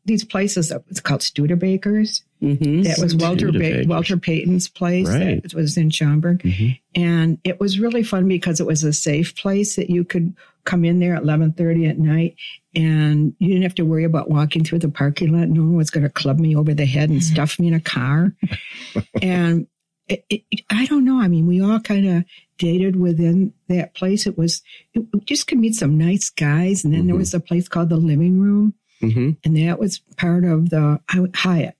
these 0.06 0.24
places 0.24 0.68
that 0.68 0.86
was 0.88 1.00
called 1.00 1.20
Studebakers. 1.22 2.22
Mm-hmm. 2.42 2.82
That 2.82 2.98
was 2.98 3.16
Walter 3.16 3.50
ba- 3.50 3.84
Walter 3.86 4.16
Payton's 4.18 4.68
place. 4.68 5.08
Right. 5.08 5.40
It 5.42 5.54
was 5.54 5.76
in 5.78 5.90
Schaumburg. 5.90 6.42
Mhm. 6.42 6.78
And 6.94 7.38
it 7.44 7.58
was 7.58 7.78
really 7.80 8.02
fun 8.02 8.28
because 8.28 8.60
it 8.60 8.66
was 8.66 8.84
a 8.84 8.92
safe 8.92 9.34
place 9.36 9.76
that 9.76 9.88
you 9.88 10.04
could 10.04 10.34
come 10.64 10.84
in 10.84 10.98
there 10.98 11.14
at 11.14 11.24
1130 11.24 11.86
at 11.86 11.98
night 11.98 12.36
and 12.74 13.34
you 13.38 13.48
didn't 13.48 13.62
have 13.62 13.74
to 13.76 13.84
worry 13.84 14.04
about 14.04 14.30
walking 14.30 14.64
through 14.64 14.78
the 14.80 14.88
parking 14.88 15.32
lot. 15.32 15.48
No 15.48 15.62
one 15.62 15.76
was 15.76 15.90
going 15.90 16.04
to 16.04 16.10
club 16.10 16.38
me 16.38 16.54
over 16.56 16.74
the 16.74 16.86
head 16.86 17.08
and 17.10 17.22
stuff 17.32 17.58
me 17.58 17.68
in 17.68 17.74
a 17.74 17.80
car. 17.80 18.34
and 19.22 19.66
it, 20.08 20.24
it, 20.28 20.42
I 20.70 20.84
don't 20.86 21.04
know. 21.04 21.18
I 21.20 21.28
mean, 21.28 21.46
we 21.46 21.62
all 21.62 21.80
kind 21.80 22.06
of 22.06 22.24
dated 22.58 22.96
within 22.96 23.52
that 23.68 23.94
place. 23.94 24.26
It 24.26 24.36
was, 24.36 24.62
it, 24.92 25.02
just 25.24 25.46
could 25.46 25.58
meet 25.58 25.74
some 25.74 25.96
nice 25.96 26.28
guys. 26.30 26.84
And 26.84 26.92
then 26.92 27.06
there 27.06 27.14
Mhm. 27.14 27.20
was 27.20 27.32
a 27.34 27.40
place 27.40 27.68
called 27.68 27.88
the 27.88 27.96
living 27.96 28.38
room 28.38 28.74
Mhm. 29.10 29.36
and 29.44 29.56
that 29.56 29.78
was 29.78 29.98
part 30.16 30.44
of 30.44 30.70
the 30.70 31.00
Hyatt. 31.34 31.76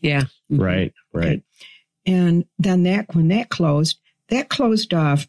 Yeah. 0.00 0.24
Mhm. 0.50 0.60
Right. 0.60 0.94
Right. 1.12 1.42
And 2.06 2.44
then 2.58 2.84
that, 2.84 3.14
when 3.14 3.28
that 3.28 3.48
closed, 3.50 3.98
that 4.28 4.48
closed 4.48 4.94
off 4.94 5.28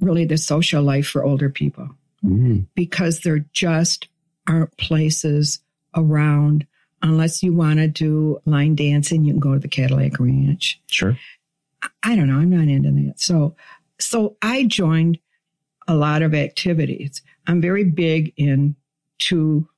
really 0.00 0.24
the 0.24 0.38
social 0.38 0.82
life 0.82 1.06
for 1.06 1.24
older 1.24 1.50
people 1.50 1.88
Mhm. 2.24 2.66
because 2.74 3.20
there 3.20 3.46
just 3.52 4.08
aren't 4.46 4.76
places 4.76 5.60
around 5.94 6.66
unless 7.02 7.42
you 7.42 7.52
want 7.52 7.78
to 7.78 7.88
do 7.88 8.38
line 8.46 8.74
dancing. 8.74 9.24
You 9.24 9.32
can 9.32 9.40
go 9.40 9.54
to 9.54 9.58
the 9.60 9.68
Cadillac 9.68 10.18
Ranch. 10.20 10.80
Sure. 10.86 11.18
I 12.02 12.16
don't 12.16 12.28
know. 12.28 12.38
I'm 12.38 12.50
not 12.50 12.68
into 12.68 12.90
that. 12.90 13.20
So, 13.20 13.54
so 13.98 14.36
I 14.42 14.64
joined 14.64 15.18
a 15.88 15.94
lot 15.94 16.22
of 16.22 16.34
activities. 16.34 17.22
I'm 17.46 17.60
very 17.60 17.84
big 17.84 18.32
in 18.36 18.76
two 19.18 19.68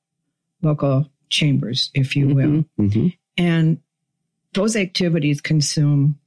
local 0.61 1.09
chambers, 1.29 1.91
if 1.93 2.15
you 2.15 2.27
will. 2.27 2.65
Mhm. 2.79 3.15
And 3.37 3.79
those 4.53 4.75
activities 4.75 5.41
consume 5.41 6.17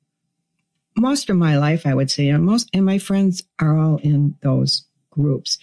most 0.96 1.30
of 1.30 1.36
my 1.36 1.58
life, 1.58 1.86
I 1.86 1.94
would 1.94 2.10
say. 2.10 2.28
And 2.28 2.44
most, 2.44 2.68
and 2.72 2.84
my 2.84 2.98
friends 2.98 3.42
are 3.58 3.78
all 3.78 3.96
in 3.96 4.36
those 4.42 4.84
groups. 5.10 5.58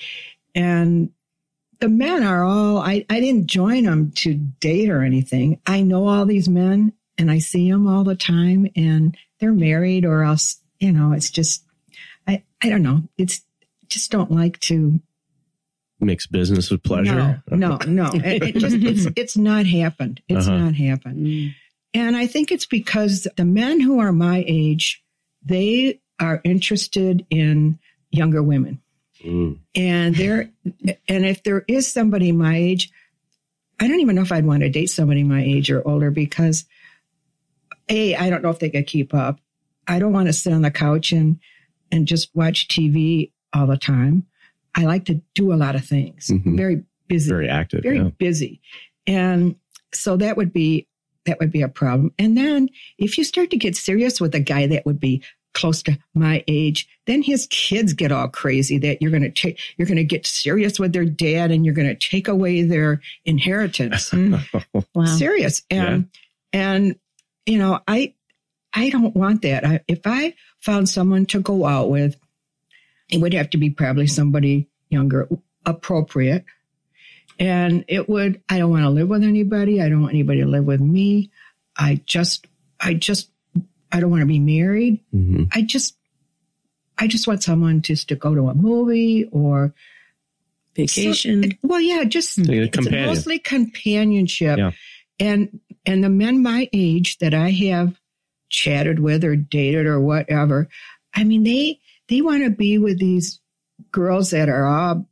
And 0.56 1.12
the 1.80 1.90
men 1.90 2.24
are 2.24 2.44
all, 2.44 2.80
I, 2.80 3.06
I 3.10 3.20
didn't 3.20 3.48
join 3.48 3.86
them 3.86 4.12
to 4.16 4.34
date 4.34 4.90
or 4.90 5.02
anything. 5.02 5.62
I 5.66 5.82
know 5.82 6.08
all 6.08 6.26
these 6.26 6.50
men 6.50 6.94
and 7.18 7.32
I 7.32 7.40
see 7.40 7.72
them 7.72 7.88
all 7.88 8.04
the 8.04 8.16
time 8.16 8.68
and 8.76 9.16
they're 9.40 9.54
married 9.54 10.06
or 10.06 10.24
else, 10.24 10.60
you 10.80 10.92
know, 10.92 11.14
it's 11.14 11.30
just, 11.30 11.64
I, 12.28 12.44
I 12.62 12.70
don't 12.70 12.84
know. 12.84 13.04
It's 13.18 13.42
just 13.88 14.12
don't 14.12 14.32
like 14.32 14.60
to 14.62 15.00
Mix 16.02 16.28
business 16.28 16.72
with 16.72 16.82
pleasure. 16.84 17.44
no, 17.52 17.78
no, 17.78 17.78
no. 17.88 18.12
It, 18.14 18.44
it 18.44 18.56
just 18.56 18.76
it's 18.78 19.08
it's 19.18 19.38
not 19.38 19.66
happened. 19.66 20.22
It's 20.30 20.48
Uh-huh. 20.48 20.58
not 20.58 20.76
happened. 20.76 21.26
Mm. 21.28 21.56
And 21.94 22.16
I 22.16 22.28
think 22.28 22.52
it's 22.52 22.66
because 22.66 23.28
the 23.36 23.46
men 23.46 23.80
who 23.82 24.00
are 24.00 24.12
my 24.14 24.44
age, 24.48 25.04
they 25.44 26.00
are 26.20 26.40
interested 26.44 27.26
in 27.30 27.80
younger 28.12 28.42
women. 28.44 28.80
Mm. 29.26 29.58
And 29.76 30.16
they're 30.16 30.50
and 31.10 31.26
if 31.26 31.44
there 31.44 31.66
is 31.68 31.92
somebody 31.92 32.32
my 32.32 32.56
age, 32.56 32.92
I 33.80 33.88
don't 33.88 34.00
even 34.00 34.16
know 34.16 34.22
if 34.22 34.32
I'd 34.32 34.46
want 34.46 34.62
to 34.64 34.70
date 34.70 34.88
somebody 34.92 35.24
my 35.24 35.44
age 35.44 35.70
or 35.70 35.86
older 35.88 36.12
because 36.12 36.66
A, 37.90 38.16
I 38.16 38.30
don't 38.30 38.44
know 38.44 38.50
if 38.52 38.60
they 38.60 38.70
could 38.70 38.88
keep 38.88 39.14
up. 39.14 39.40
I 39.88 40.00
don't 40.00 40.14
want 40.14 40.28
to 40.28 40.34
sit 40.34 40.54
on 40.54 40.62
the 40.62 40.72
couch 40.72 41.12
and 41.12 41.40
and 41.92 42.08
just 42.08 42.30
watch 42.36 42.68
TV 42.68 43.32
all 43.52 43.66
the 43.68 43.78
time. 43.78 44.26
I 44.80 44.86
like 44.86 45.06
to 45.06 45.22
do 45.36 45.52
a 45.54 45.56
lot 45.56 45.76
of 45.76 45.84
things. 45.86 46.28
Mhm. 46.28 46.56
Very 46.58 46.84
busy 47.08 47.30
Very 47.30 47.50
active. 47.50 47.84
very 47.84 47.98
yeah. 47.98 48.10
busy. 48.18 48.62
And 49.08 49.56
so 49.94 50.18
that 50.18 50.38
would 50.38 50.54
be 50.54 50.88
that 51.26 51.40
would 51.40 51.52
be 51.52 51.62
a 51.62 51.68
problem. 51.68 52.12
And 52.18 52.38
then 52.38 52.70
if 52.98 53.18
you 53.18 53.24
start 53.24 53.50
to 53.52 53.58
get 53.58 53.76
serious 53.76 54.20
with 54.22 54.34
a 54.34 54.40
guy 54.40 54.68
that 54.68 54.86
would 54.86 55.00
be 55.00 55.22
close 55.54 55.84
to 55.84 55.98
my 56.14 56.44
age, 56.48 56.88
then 57.08 57.22
his 57.22 57.48
kids 57.50 57.94
get 57.94 58.12
all 58.12 58.28
crazy 58.30 58.78
that 58.78 59.02
you're 59.02 59.12
going 59.12 59.24
to 59.24 59.30
take 59.32 59.60
you're 59.78 59.88
going 59.88 59.98
to 59.98 60.04
get 60.04 60.26
serious 60.26 60.80
with 60.80 60.94
their 60.94 61.06
dad 61.06 61.52
and 61.52 61.66
you're 61.66 61.74
going 61.74 61.88
to 61.88 61.96
take 62.10 62.28
away 62.28 62.62
their 62.64 63.02
inheritance. 63.26 64.10
Mm, 64.14 64.42
Wow. 64.96 65.06
serious. 65.06 65.64
And 65.70 66.08
and 66.54 66.96
you 67.46 67.58
know, 67.58 67.80
I 67.88 68.14
I 68.74 68.90
don't 68.92 69.16
want 69.16 69.42
that. 69.42 69.66
I, 69.66 69.80
if 69.88 70.02
I 70.06 70.36
found 70.62 70.88
someone 70.88 71.26
to 71.28 71.40
go 71.42 71.66
out 71.66 71.90
with, 71.90 72.16
it 73.12 73.20
would 73.20 73.34
have 73.34 73.50
to 73.52 73.58
be 73.58 73.72
probably 73.72 74.06
somebody 74.08 74.68
younger, 74.90 75.28
appropriate. 75.66 76.46
And 77.40 77.86
it 77.88 78.10
would, 78.10 78.42
I 78.50 78.58
don't 78.58 78.70
want 78.72 78.84
to 78.84 78.90
live 78.90 79.08
with 79.08 79.24
anybody. 79.24 79.82
I 79.82 79.88
don't 79.90 80.02
want 80.02 80.14
anybody 80.14 80.42
to 80.42 80.48
live 80.48 80.66
with 80.66 80.82
me. 80.82 81.32
I 81.78 82.02
just, 82.06 82.48
I 82.80 82.94
just, 82.94 83.30
I 83.92 84.00
don't 84.00 84.12
want 84.12 84.22
to 84.22 84.26
be 84.28 84.40
married. 84.40 85.00
Mhm. 85.14 85.50
I 85.54 85.62
just, 85.62 85.96
I 86.98 87.08
just 87.08 87.28
want 87.28 87.42
someone 87.44 87.82
just 87.82 88.10
to 88.10 88.16
go 88.16 88.36
to 88.36 88.50
a 88.50 88.54
movie 88.56 89.24
or 89.32 89.74
Vacation. 90.76 91.44
so- 91.44 91.50
well, 91.64 91.80
yeah, 91.82 92.04
just 92.04 92.38
Like 92.40 92.50
it's 92.50 92.76
companion. 92.78 93.06
mostly 93.08 93.40
companionship. 93.40 94.58
Yeah. 94.58 94.72
And 95.20 95.60
and 95.86 96.04
the 96.04 96.10
men 96.10 96.42
my 96.44 96.70
age 96.74 97.18
that 97.20 97.34
I 97.34 97.52
have 97.52 98.00
chatted 98.50 99.00
with 99.00 99.24
or 99.24 99.36
dated 99.36 99.86
or 99.86 100.00
whatever, 100.00 100.70
I 101.14 101.24
mean 101.24 101.44
they 101.44 101.80
they 102.08 102.22
want 102.22 102.44
to 102.44 102.50
be 102.50 102.78
with 102.78 103.00
these 103.00 103.40
girls 103.92 104.32
that 104.32 104.50
are 104.50 104.66
all 104.66 105.06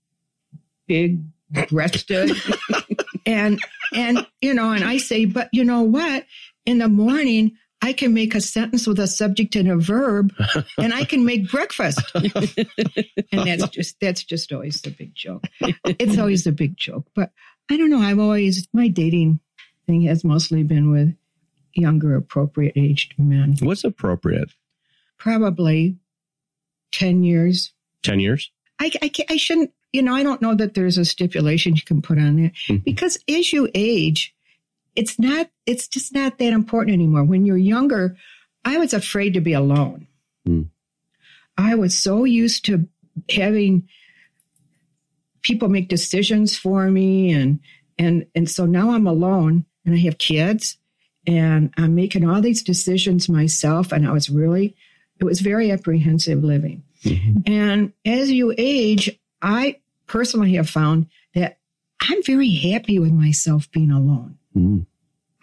big 0.87 1.21
breasted 1.69 2.31
and 3.25 3.59
and 3.93 4.25
you 4.41 4.53
know, 4.53 4.71
and 4.71 4.83
I 4.83 4.97
say, 4.97 5.25
but 5.25 5.49
you 5.51 5.63
know 5.63 5.81
what? 5.81 6.25
In 6.65 6.79
the 6.79 6.89
morning 6.89 7.57
I 7.81 7.93
can 7.93 8.13
make 8.13 8.33
a 8.33 8.41
sentence 8.41 8.87
with 8.87 8.99
a 8.99 9.07
subject 9.07 9.55
and 9.55 9.69
a 9.69 9.77
verb, 9.77 10.33
and 10.77 10.93
I 10.93 11.03
can 11.03 11.23
make 11.23 11.51
breakfast. 11.51 12.01
and 12.15 12.67
that's 13.31 13.67
just 13.69 13.99
that's 13.99 14.23
just 14.23 14.51
always 14.51 14.81
the 14.81 14.89
big 14.89 15.13
joke. 15.13 15.43
It's 15.85 16.17
always 16.17 16.47
a 16.47 16.51
big 16.51 16.75
joke. 16.75 17.05
But 17.13 17.31
I 17.69 17.77
don't 17.77 17.89
know. 17.89 17.99
I've 17.99 18.19
always 18.19 18.67
my 18.73 18.87
dating 18.87 19.39
thing 19.85 20.01
has 20.03 20.23
mostly 20.23 20.63
been 20.63 20.91
with 20.91 21.15
younger, 21.73 22.15
appropriate 22.15 22.73
aged 22.75 23.13
men. 23.19 23.55
What's 23.61 23.83
appropriate? 23.83 24.49
Probably 25.17 25.97
ten 26.91 27.23
years. 27.23 27.73
10 28.03 28.19
years? 28.21 28.51
I 28.79 28.91
I, 29.01 29.09
can't, 29.09 29.31
I 29.31 29.37
shouldn't. 29.37 29.71
You 29.93 30.01
know, 30.01 30.13
I 30.15 30.23
don't 30.23 30.41
know 30.41 30.53
that 30.55 30.73
there's 30.73 30.97
a 30.97 31.05
stipulation 31.05 31.75
you 31.75 31.81
can 31.81 32.01
put 32.01 32.17
on 32.19 32.35
there 32.35 32.51
Mhm. 32.67 32.83
because 32.83 33.17
as 33.29 33.51
you 33.53 33.69
age, 33.73 34.35
it's 34.95 35.17
not. 35.17 35.49
It's 35.65 35.87
just 35.87 36.13
not 36.13 36.37
that 36.39 36.53
important 36.53 36.93
anymore. 36.93 37.23
When 37.23 37.45
you're 37.45 37.57
younger, 37.57 38.17
I 38.65 38.77
was 38.77 38.93
afraid 38.93 39.33
to 39.33 39.41
be 39.41 39.53
alone. 39.53 40.07
Hmm. 40.45 40.63
I 41.57 41.75
was 41.75 41.97
so 41.97 42.23
used 42.23 42.65
to 42.65 42.87
having 43.29 43.87
people 45.41 45.69
make 45.69 45.87
decisions 45.87 46.57
for 46.57 46.89
me 46.91 47.31
and 47.31 47.59
and 47.97 48.25
and 48.35 48.49
so 48.49 48.65
now 48.65 48.91
I'm 48.91 49.07
alone 49.07 49.65
and 49.85 49.95
I 49.95 49.99
have 49.99 50.17
kids 50.17 50.77
and 51.25 51.73
I'm 51.77 51.95
making 51.95 52.27
all 52.29 52.41
these 52.41 52.61
decisions 52.61 53.29
myself 53.29 53.91
and 53.91 54.07
I 54.07 54.11
was 54.11 54.29
really 54.29 54.75
it 55.19 55.23
was 55.23 55.39
very 55.39 55.71
apprehensive 55.71 56.43
living. 56.43 56.83
Mhm. 57.03 57.47
And 57.47 57.93
as 58.05 58.31
you 58.31 58.53
age, 58.57 59.17
I 59.41 59.77
personally 60.07 60.53
have 60.55 60.69
found 60.69 61.07
that 61.33 61.59
I'm 62.01 62.23
very 62.23 62.49
happy 62.49 62.99
with 62.99 63.11
myself 63.11 63.69
being 63.71 63.91
alone. 63.91 64.37
Mm. 64.55 64.85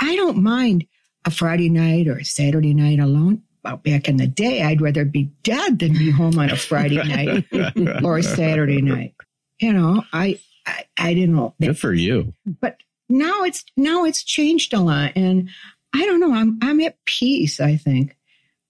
I 0.00 0.16
don't 0.16 0.38
mind 0.38 0.86
a 1.24 1.30
Friday 1.30 1.68
night 1.68 2.08
or 2.08 2.18
a 2.18 2.24
Saturday 2.24 2.74
night 2.74 2.98
alone. 2.98 3.42
Well, 3.62 3.78
back 3.78 4.08
in 4.08 4.18
the 4.18 4.26
day, 4.26 4.62
I'd 4.62 4.82
rather 4.82 5.04
be 5.04 5.30
dead 5.42 5.78
than 5.78 5.94
be 5.94 6.10
home 6.10 6.38
on 6.38 6.50
a 6.50 6.56
Friday 6.56 6.96
night 7.52 8.02
or 8.04 8.18
a 8.18 8.22
Saturday 8.22 8.82
night. 8.82 9.14
You 9.58 9.72
know, 9.72 10.04
I, 10.12 10.38
I, 10.66 10.84
I 10.98 11.14
didn't 11.14 11.34
know. 11.34 11.54
Good 11.60 11.78
for 11.78 11.92
you. 11.92 12.34
But 12.60 12.76
now 13.08 13.44
it's, 13.44 13.64
now 13.76 14.04
it's 14.04 14.22
changed 14.22 14.74
a 14.74 14.80
lot. 14.80 15.12
And 15.16 15.48
I 15.94 16.04
don't 16.04 16.20
know. 16.20 16.34
I'm, 16.34 16.58
I'm 16.60 16.80
at 16.80 17.02
peace, 17.06 17.60
I 17.60 17.76
think, 17.76 18.16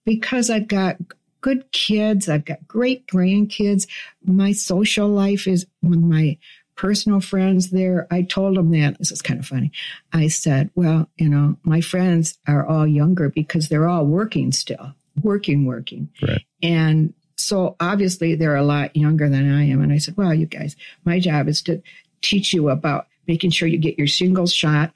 because 0.05 0.49
I've 0.51 0.69
got 0.69 0.97
good 1.45 1.71
kids. 1.73 2.27
I've 2.27 2.47
got 2.47 2.67
great 2.67 3.07
grandkids. 3.07 3.87
My 4.25 4.53
social 4.53 5.09
life 5.09 5.47
is 5.47 5.67
with 5.83 5.99
my 5.99 6.39
personal 6.75 7.21
friends 7.21 7.69
there. 7.69 8.07
I 8.11 8.23
told 8.23 8.57
them 8.57 8.71
that 8.71 8.97
this 8.97 9.13
is 9.13 9.21
kind 9.21 9.39
of 9.39 9.45
funny. 9.45 9.71
I 10.11 10.29
said, 10.29 10.71
well, 10.75 11.07
you 11.19 11.29
know, 11.29 11.59
my 11.63 11.83
friends 11.83 12.39
are 12.49 12.67
all 12.67 12.87
younger 12.87 13.29
because 13.29 13.69
they're 13.69 13.87
all 13.87 14.07
working 14.07 14.53
still, 14.53 14.95
working, 15.23 15.67
working. 15.67 16.09
Right. 16.27 16.47
And 16.63 17.13
so 17.37 17.77
obviously 17.79 18.37
they're 18.37 18.57
a 18.57 18.65
lot 18.65 18.97
younger 18.97 19.29
than 19.29 19.53
I 19.53 19.69
am. 19.69 19.83
And 19.83 19.93
I 19.93 19.99
said, 19.99 20.17
well, 20.17 20.33
you 20.33 20.47
guys, 20.47 20.77
my 21.05 21.21
job 21.21 21.47
is 21.47 21.61
to 21.65 21.83
teach 22.23 22.55
you 22.55 22.71
about 22.71 23.07
making 23.29 23.51
sure 23.51 23.69
you 23.69 23.77
get 23.77 23.99
your 23.99 24.07
shingles 24.07 24.51
shot, 24.51 24.95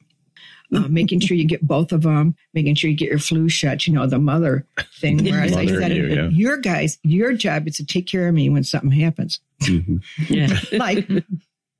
uh, 0.74 0.80
making 0.88 1.20
sure 1.20 1.36
you 1.36 1.46
get 1.46 1.66
both 1.66 1.92
of 1.92 2.02
them, 2.02 2.36
making 2.52 2.74
sure 2.74 2.90
you 2.90 2.96
get 2.96 3.08
your 3.08 3.18
flu 3.18 3.48
shot, 3.48 3.86
you 3.86 3.92
know, 3.92 4.06
the 4.06 4.18
mother 4.18 4.66
thing. 5.00 5.24
Whereas 5.24 5.56
I 5.56 5.66
said, 5.66 5.92
you, 5.96 6.06
yeah. 6.06 6.28
your 6.28 6.58
guys, 6.58 6.98
your 7.02 7.32
job 7.32 7.66
is 7.66 7.76
to 7.78 7.86
take 7.86 8.06
care 8.06 8.28
of 8.28 8.34
me 8.34 8.50
when 8.50 8.64
something 8.64 8.90
happens. 8.90 9.40
Mhm, 9.62 10.02
Yeah. 10.28 10.58
Like 10.78 11.08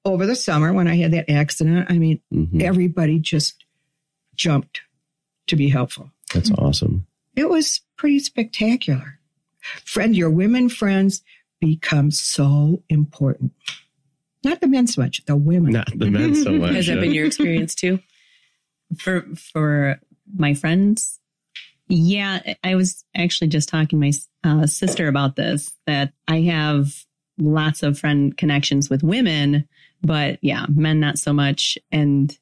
over 0.04 0.26
the 0.26 0.36
summer 0.36 0.72
when 0.72 0.88
I 0.88 0.96
had 0.96 1.12
that 1.12 1.30
accident, 1.30 1.90
I 1.90 1.98
mean, 1.98 2.20
mhm. 2.32 2.62
everybody 2.62 3.18
just 3.18 3.64
jumped 4.36 4.80
to 5.48 5.56
be 5.56 5.68
helpful. 5.68 6.10
That's 6.32 6.50
awesome. 6.52 7.06
It 7.36 7.48
was 7.48 7.80
pretty 7.96 8.20
spectacular. 8.20 9.18
Friend, 9.84 10.16
your 10.16 10.30
women 10.30 10.68
friends 10.68 11.22
become 11.60 12.10
so 12.10 12.82
important. 12.88 13.52
Not 14.44 14.60
the 14.60 14.68
men 14.68 14.86
so 14.86 15.02
much, 15.02 15.24
the 15.26 15.36
women. 15.36 15.72
Not 15.72 15.90
the 15.94 16.10
men 16.10 16.34
so 16.34 16.52
much. 16.52 16.74
Has 16.74 16.86
that 16.86 16.94
yeah. 16.94 17.00
been 17.00 17.12
your 17.12 17.26
experience 17.26 17.74
too? 17.74 17.98
For 18.96 19.22
for 19.36 20.00
my 20.34 20.54
friends. 20.54 21.20
Yeah 21.88 22.54
i 22.62 22.74
was 22.74 23.04
actually 23.16 23.48
just 23.48 23.68
talking 23.68 23.88
to 23.88 23.96
my 23.96 24.12
uh, 24.44 24.66
sister 24.66 25.08
about 25.08 25.36
this 25.36 25.74
that 25.86 26.12
i 26.28 26.42
have 26.42 27.04
lots 27.38 27.82
of 27.82 27.98
friend 27.98 28.36
connections 28.36 28.90
with 28.90 29.02
women 29.02 29.66
but 30.02 30.38
yeah 30.42 30.66
men 30.68 31.00
not 31.00 31.18
so 31.18 31.32
much. 31.32 31.78
And 31.90 32.36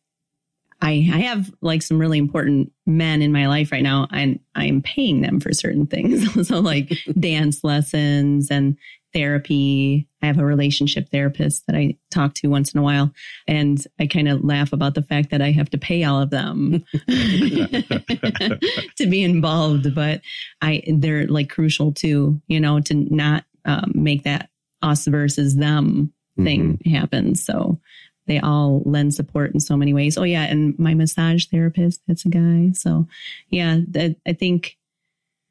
i 0.83 1.09
i 1.13 1.21
have 1.21 1.51
like 1.63 1.83
some 1.83 1.99
really 1.99 2.19
important 2.19 2.73
men 2.87 3.23
in 3.23 3.33
my 3.33 3.47
life 3.47 3.73
right 3.73 3.83
now 3.83 4.07
and 4.13 4.39
i'm 4.55 4.83
paying 4.83 5.23
them 5.23 5.41
for 5.41 5.53
certain 5.53 5.87
things. 5.87 6.27
So 6.47 6.61
like 6.61 6.93
dance 7.19 7.65
lessons 7.65 8.51
and 8.51 8.77
therapy 9.17 10.07
i 10.23 10.27
have 10.27 10.39
a 10.39 10.45
relationship 10.45 11.09
therapist 11.11 11.67
that 11.67 11.77
i 11.77 11.97
talk 12.11 12.35
to 12.35 12.49
once 12.49 12.75
in 12.75 12.81
a 12.81 12.83
while 12.83 13.11
and 13.49 13.87
I 13.99 14.07
kind 14.07 14.29
of 14.29 14.45
laugh 14.45 14.73
about 14.73 14.95
the 14.95 15.03
fact 15.03 15.31
that 15.31 15.41
I 15.41 15.51
have 15.53 15.71
to 15.71 15.79
pay 15.79 16.05
all 16.05 16.21
of 16.21 16.31
them 16.31 16.85
to 17.09 19.07
be 19.09 19.23
involved, 19.23 19.95
but 19.95 20.21
I 20.61 20.83
they're 20.87 21.27
like 21.27 21.49
crucial 21.51 21.93
too, 21.93 22.41
you 22.47 22.61
know, 22.61 22.81
to 22.81 22.95
not 22.95 23.45
um, 23.65 23.93
make 23.95 24.25
that 24.25 24.51
us 24.83 25.07
versus 25.07 25.57
them 25.57 26.13
thing 26.37 26.79
Mm-hmm. 26.79 26.91
happen. 26.95 27.35
So 27.35 27.81
they 28.27 28.41
all 28.41 28.83
lend 28.85 29.15
support 29.15 29.55
in 29.55 29.61
so 29.61 29.77
many 29.77 29.95
ways. 29.95 30.19
Oh 30.19 30.25
yeah, 30.25 30.43
and 30.43 30.79
my 30.79 30.95
massage 30.95 31.47
therapist, 31.47 32.03
that's 32.07 32.27
a 32.27 32.29
guy. 32.29 32.73
So 32.75 33.07
yeah, 33.49 33.79
that, 33.89 34.17
I 34.27 34.33
think 34.33 34.77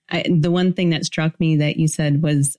I, 0.09 0.25
the 0.29 0.51
one 0.51 0.73
thing 0.73 0.91
that 0.91 1.05
struck 1.05 1.39
me 1.39 1.55
that 1.57 1.77
you 1.77 1.87
said 1.87 2.21
was 2.21 2.57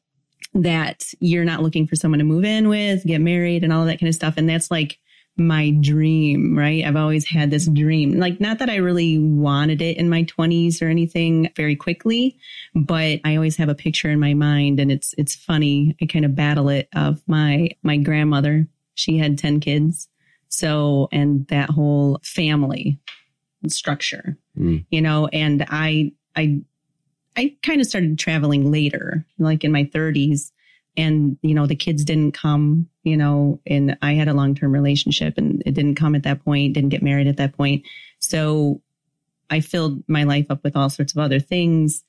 that 0.62 1.04
you're 1.20 1.44
not 1.44 1.62
looking 1.62 1.86
for 1.86 1.96
someone 1.96 2.18
to 2.18 2.24
move 2.24 2.44
in 2.44 2.68
with, 2.68 3.04
get 3.04 3.20
married, 3.20 3.62
and 3.64 3.72
all 3.72 3.84
that 3.86 4.00
kind 4.00 4.08
of 4.08 4.14
stuff. 4.14 4.34
And 4.36 4.48
that's 4.48 4.70
like 4.70 4.98
my 5.38 5.70
dream, 5.80 6.56
right? 6.56 6.82
I've 6.82 6.96
always 6.96 7.26
had 7.26 7.50
this 7.50 7.66
dream. 7.66 8.18
Like, 8.18 8.40
not 8.40 8.58
that 8.60 8.70
I 8.70 8.76
really 8.76 9.18
wanted 9.18 9.82
it 9.82 9.98
in 9.98 10.08
my 10.08 10.24
20s 10.24 10.80
or 10.80 10.88
anything 10.88 11.50
very 11.54 11.76
quickly, 11.76 12.38
but 12.74 13.20
I 13.22 13.36
always 13.36 13.56
have 13.56 13.68
a 13.68 13.74
picture 13.74 14.08
in 14.10 14.18
my 14.18 14.32
mind 14.32 14.80
and 14.80 14.90
it's 14.90 15.14
it's 15.18 15.34
funny. 15.34 15.94
I 16.00 16.06
kind 16.06 16.24
of 16.24 16.34
battle 16.34 16.70
it 16.70 16.88
of 16.94 17.22
my 17.26 17.68
my 17.82 17.98
grandmother. 17.98 18.66
She 18.94 19.18
had 19.18 19.36
10 19.36 19.60
kids. 19.60 20.08
So, 20.48 21.08
and 21.12 21.46
that 21.48 21.68
whole 21.70 22.18
family 22.22 22.98
structure, 23.68 24.38
Mm. 24.58 24.86
you 24.90 25.02
know, 25.02 25.26
and 25.34 25.66
I 25.68 26.12
I 26.34 26.62
I 27.36 27.56
kind 27.62 27.80
of 27.80 27.86
started 27.86 28.18
traveling 28.18 28.70
later, 28.70 29.26
like 29.38 29.64
in 29.64 29.72
my 29.72 29.84
30s. 29.84 30.52
And, 30.96 31.36
you 31.42 31.54
know, 31.54 31.66
the 31.66 31.76
kids 31.76 32.04
didn't 32.04 32.32
come, 32.32 32.88
you 33.02 33.18
know, 33.18 33.60
and 33.66 33.98
I 34.00 34.14
had 34.14 34.28
a 34.28 34.34
long 34.34 34.54
term 34.54 34.72
relationship 34.72 35.34
and 35.36 35.62
it 35.66 35.74
didn't 35.74 35.96
come 35.96 36.14
at 36.14 36.22
that 36.22 36.42
point, 36.42 36.72
didn't 36.72 36.88
get 36.88 37.02
married 37.02 37.26
at 37.26 37.36
that 37.36 37.54
point. 37.54 37.84
So 38.18 38.80
I 39.50 39.60
filled 39.60 40.02
my 40.08 40.24
life 40.24 40.46
up 40.48 40.64
with 40.64 40.74
all 40.74 40.88
sorts 40.88 41.12
of 41.12 41.18
other 41.18 41.38
things, 41.38 42.02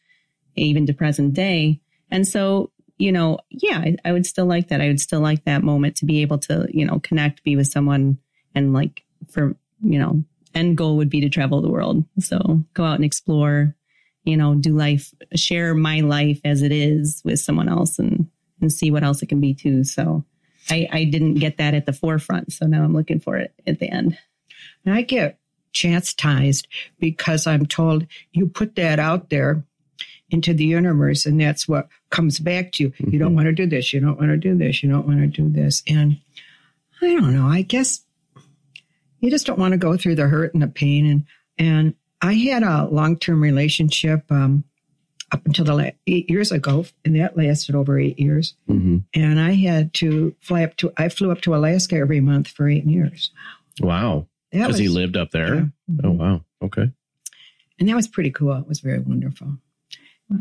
even 0.56 0.86
to 0.86 0.94
present 0.94 1.34
day. 1.34 1.82
And 2.10 2.26
so, 2.26 2.72
you 2.98 3.12
know, 3.12 3.40
yeah, 3.50 3.80
I, 3.80 3.98
I 4.06 4.12
would 4.14 4.26
still 4.26 4.46
like 4.46 4.70
that. 4.70 4.82
I 4.82 4.88
would 4.88 5.02
still 5.02 5.20
like 5.20 5.44
that 5.44 5.64
moment 5.64 5.98
to 5.98 6.06
be 6.06 6.22
able 6.22 6.40
to, 6.40 6.68
you 6.72 6.86
know, 6.86 7.00
connect, 7.00 7.44
be 7.44 7.56
with 7.56 7.68
someone 7.68 8.18
and 8.56 8.74
like 8.74 9.04
for, 9.30 9.56
you 9.84 10.00
know, 10.00 10.24
end 10.56 10.78
goal 10.78 10.98
would 10.98 11.10
be 11.10 11.22
to 11.22 11.30
travel 11.30 11.62
the 11.62 11.70
world. 11.70 12.04
So 12.20 12.64
go 12.74 12.84
out 12.84 12.96
and 12.96 13.06
explore, 13.06 13.76
you 14.28 14.36
know, 14.36 14.56
do 14.56 14.76
life, 14.76 15.14
share 15.36 15.74
my 15.74 16.02
life 16.02 16.42
as 16.44 16.62
it 16.62 16.74
is 16.74 17.22
with 17.24 17.40
someone 17.40 17.70
else 17.70 17.98
and, 17.98 18.30
and 18.60 18.74
see 18.74 18.92
what 18.92 19.04
else 19.04 19.22
it 19.24 19.30
can 19.30 19.40
be 19.40 19.54
too. 19.54 19.86
So 19.86 20.26
I, 20.70 20.88
I 20.92 21.04
didn't 21.06 21.36
get 21.36 21.58
that 21.58 21.74
at 21.74 21.86
the 21.86 21.94
forefront. 21.94 22.52
So 22.52 22.66
now 22.66 22.84
I'm 22.84 22.94
looking 22.94 23.22
for 23.22 23.38
it 23.38 23.54
at 23.66 23.80
the 23.80 23.90
end. 23.90 24.18
And 24.86 24.94
I 24.94 25.02
get 25.02 25.40
chastised 25.72 26.68
because 27.00 27.48
I'm 27.48 27.66
told 27.66 28.06
you 28.34 28.48
put 28.48 28.76
that 28.76 29.00
out 29.00 29.30
there 29.30 29.64
into 30.30 30.54
the 30.54 30.66
universe 30.66 31.26
and 31.26 31.40
that's 31.40 31.66
what 31.66 31.88
comes 32.10 32.38
back 32.38 32.74
to 32.74 32.84
you. 32.84 32.94
You 33.00 33.20
don't 33.20 33.30
mm-hmm. 33.30 33.36
want 33.36 33.46
to 33.46 33.54
do 33.54 33.66
this. 33.66 33.94
You 33.94 34.02
don't 34.02 34.18
want 34.18 34.32
to 34.32 34.38
do 34.38 34.58
this. 34.58 34.84
You 34.84 34.90
don't 34.90 35.08
want 35.08 35.20
to 35.22 35.28
do 35.28 35.48
this. 35.48 35.84
And 35.88 36.20
I 37.02 37.14
don't 37.14 37.34
know. 37.34 37.48
I 37.48 37.62
guess 37.62 38.02
you 39.22 39.30
just 39.30 39.46
don't 39.46 39.60
want 39.60 39.72
to 39.72 39.78
go 39.78 39.96
through 39.96 40.16
the 40.16 40.28
hurt 40.28 40.54
and 40.54 40.62
the 40.62 40.68
pain. 40.68 41.06
And, 41.06 41.26
and 41.58 41.94
I 42.22 42.34
had 42.34 42.64
a 42.64 42.86
long-term 42.86 43.42
relationship, 43.42 44.32
um, 44.32 44.64
up 45.32 45.46
until 45.46 45.66
the 45.66 45.74
la- 45.76 45.90
eight 46.08 46.30
years 46.30 46.52
ago, 46.54 46.86
and 47.04 47.16
that 47.18 47.36
lasted 47.38 47.76
over 47.76 48.00
eight 48.00 48.18
years. 48.20 48.56
Mhm. 48.70 49.04
And 49.14 49.40
I 49.40 49.52
had 49.54 49.94
to 49.96 50.34
fly 50.40 50.64
up 50.64 50.78
to, 50.78 50.92
I 50.98 51.10
flew 51.10 51.32
up 51.32 51.42
to 51.42 51.54
Alaska 51.56 51.96
every 51.98 52.22
month 52.22 52.48
for 52.48 52.68
eight 52.70 52.86
years. 52.86 53.32
Wow. 53.82 54.28
Because 54.52 54.78
he 54.80 54.88
lived 54.88 55.18
up 55.18 55.32
there. 55.32 55.56
Yeah. 55.56 55.66
Oh, 56.06 56.12
wow. 56.12 56.46
Okay. 56.62 56.92
and 57.80 57.88
that 57.88 57.96
was 57.96 58.08
pretty 58.08 58.32
cool. 58.32 58.54
It 58.56 58.68
was 58.68 58.80
very 58.80 58.98
wonderful, 59.00 59.60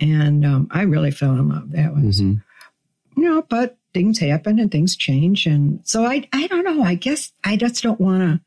and 0.01 0.47
um, 0.47 0.69
I 0.71 0.83
really 0.83 1.11
fell 1.11 1.33
in 1.35 1.49
love. 1.51 1.71
That 1.73 1.95
was, 1.95 2.23
Mhm. 2.23 2.43
you 3.15 3.23
know, 3.25 3.43
but 3.43 3.77
things 3.93 4.19
happen 4.21 4.59
and 4.59 4.71
things 4.71 4.97
change, 4.97 5.45
and 5.47 5.81
so 5.85 6.07
I, 6.07 6.27
I 6.33 6.47
don't 6.47 6.65
know. 6.65 6.83
I 6.83 6.95
guess 6.95 7.33
I 7.45 7.57
just 7.57 7.83
don't 7.83 8.01
want 8.01 8.23
to 8.23 8.41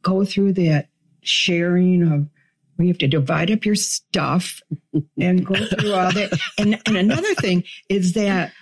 go 0.00 0.24
through 0.24 0.54
that 0.54 0.88
sharing 1.20 2.02
of. 2.10 2.28
We 2.78 2.88
have 2.88 2.98
to 2.98 3.08
divide 3.08 3.50
up 3.50 3.64
your 3.64 3.74
stuff 3.74 4.60
and 5.18 5.44
go 5.46 5.54
through 5.54 5.92
all 5.92 6.12
that. 6.12 6.38
And, 6.58 6.78
and 6.86 6.96
another 6.96 7.34
thing 7.36 7.64
is 7.88 8.12
that 8.14 8.52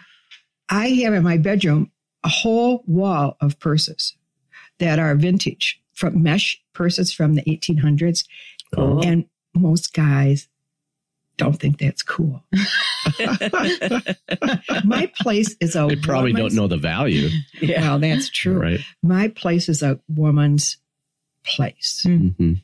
I 0.68 0.88
have 0.88 1.14
in 1.14 1.22
my 1.24 1.36
bedroom 1.36 1.90
a 2.22 2.28
whole 2.28 2.84
wall 2.86 3.36
of 3.40 3.58
purses 3.58 4.14
that 4.78 4.98
are 4.98 5.14
vintage 5.14 5.80
from 5.92 6.22
mesh 6.22 6.60
purses 6.72 7.12
from 7.12 7.34
the 7.34 7.42
1800s. 7.42 8.24
Oh. 8.76 9.00
And 9.00 9.26
most 9.54 9.92
guys 9.94 10.48
don't 11.36 11.58
think 11.58 11.78
that's 11.78 12.02
cool. 12.02 12.42
My 14.84 15.10
place 15.20 15.56
is 15.60 15.76
a 15.76 15.86
They 15.88 15.96
probably 15.96 16.32
don't 16.32 16.54
know 16.54 16.68
the 16.68 16.76
value, 16.76 17.28
Well, 17.62 17.98
that's 17.98 18.28
true. 18.30 18.58
right? 18.60 18.80
My 19.02 19.28
place 19.28 19.68
is 19.68 19.82
a 19.82 19.98
woman's 20.08 20.76
place. 21.44 22.04
Mhm. 22.06 22.62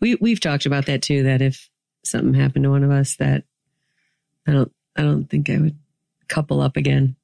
We 0.00 0.16
we've 0.16 0.40
talked 0.40 0.66
about 0.66 0.86
that 0.86 1.02
too. 1.02 1.24
That 1.24 1.42
if 1.42 1.68
something 2.04 2.34
happened 2.34 2.64
to 2.64 2.70
one 2.70 2.84
of 2.84 2.90
us, 2.90 3.16
that 3.16 3.44
I 4.46 4.52
don't 4.52 4.72
I 4.96 5.02
don't 5.02 5.28
think 5.28 5.50
I 5.50 5.58
would 5.58 5.78
couple 6.28 6.60
up 6.60 6.76
again. 6.76 7.16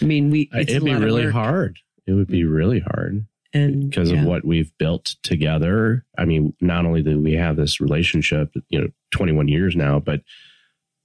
I 0.00 0.04
mean, 0.04 0.30
we 0.30 0.50
It'd 0.52 0.84
be 0.84 0.94
really 0.94 1.30
hard. 1.30 1.78
It 2.06 2.12
would 2.12 2.28
be 2.28 2.44
really 2.44 2.80
hard 2.80 3.26
and 3.52 3.90
because 3.90 4.10
yeah. 4.10 4.20
of 4.20 4.26
what 4.26 4.44
we've 4.44 4.76
built 4.78 5.16
together. 5.22 6.04
I 6.16 6.24
mean, 6.24 6.54
not 6.60 6.86
only 6.86 7.02
do 7.02 7.20
we 7.20 7.34
have 7.34 7.56
this 7.56 7.80
relationship, 7.80 8.54
you 8.68 8.80
know, 8.80 8.88
21 9.12 9.48
years 9.48 9.76
now, 9.76 9.98
but 9.98 10.22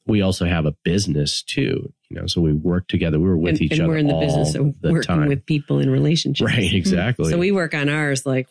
we 0.06 0.22
also 0.22 0.46
have 0.46 0.66
a 0.66 0.72
business 0.84 1.44
too. 1.44 1.92
You 2.10 2.22
know, 2.22 2.28
so 2.28 2.40
we 2.40 2.54
work 2.54 2.88
together. 2.88 3.20
We 3.20 3.28
were 3.28 3.38
with 3.38 3.56
and, 3.56 3.62
each 3.64 3.72
and 3.74 3.82
other 3.82 3.90
we're 3.90 3.98
in 3.98 4.08
the 4.08 4.20
business 4.20 4.56
of 4.56 4.74
working 4.82 5.02
time. 5.02 5.28
with 5.28 5.46
people 5.46 5.80
in 5.80 5.90
relationships. 5.90 6.50
right, 6.50 6.64
mm-hmm. 6.64 6.78
exactly. 6.78 7.30
So 7.30 7.38
we 7.38 7.52
work 7.52 7.74
on 7.74 7.90
ours, 7.90 8.26
like 8.26 8.48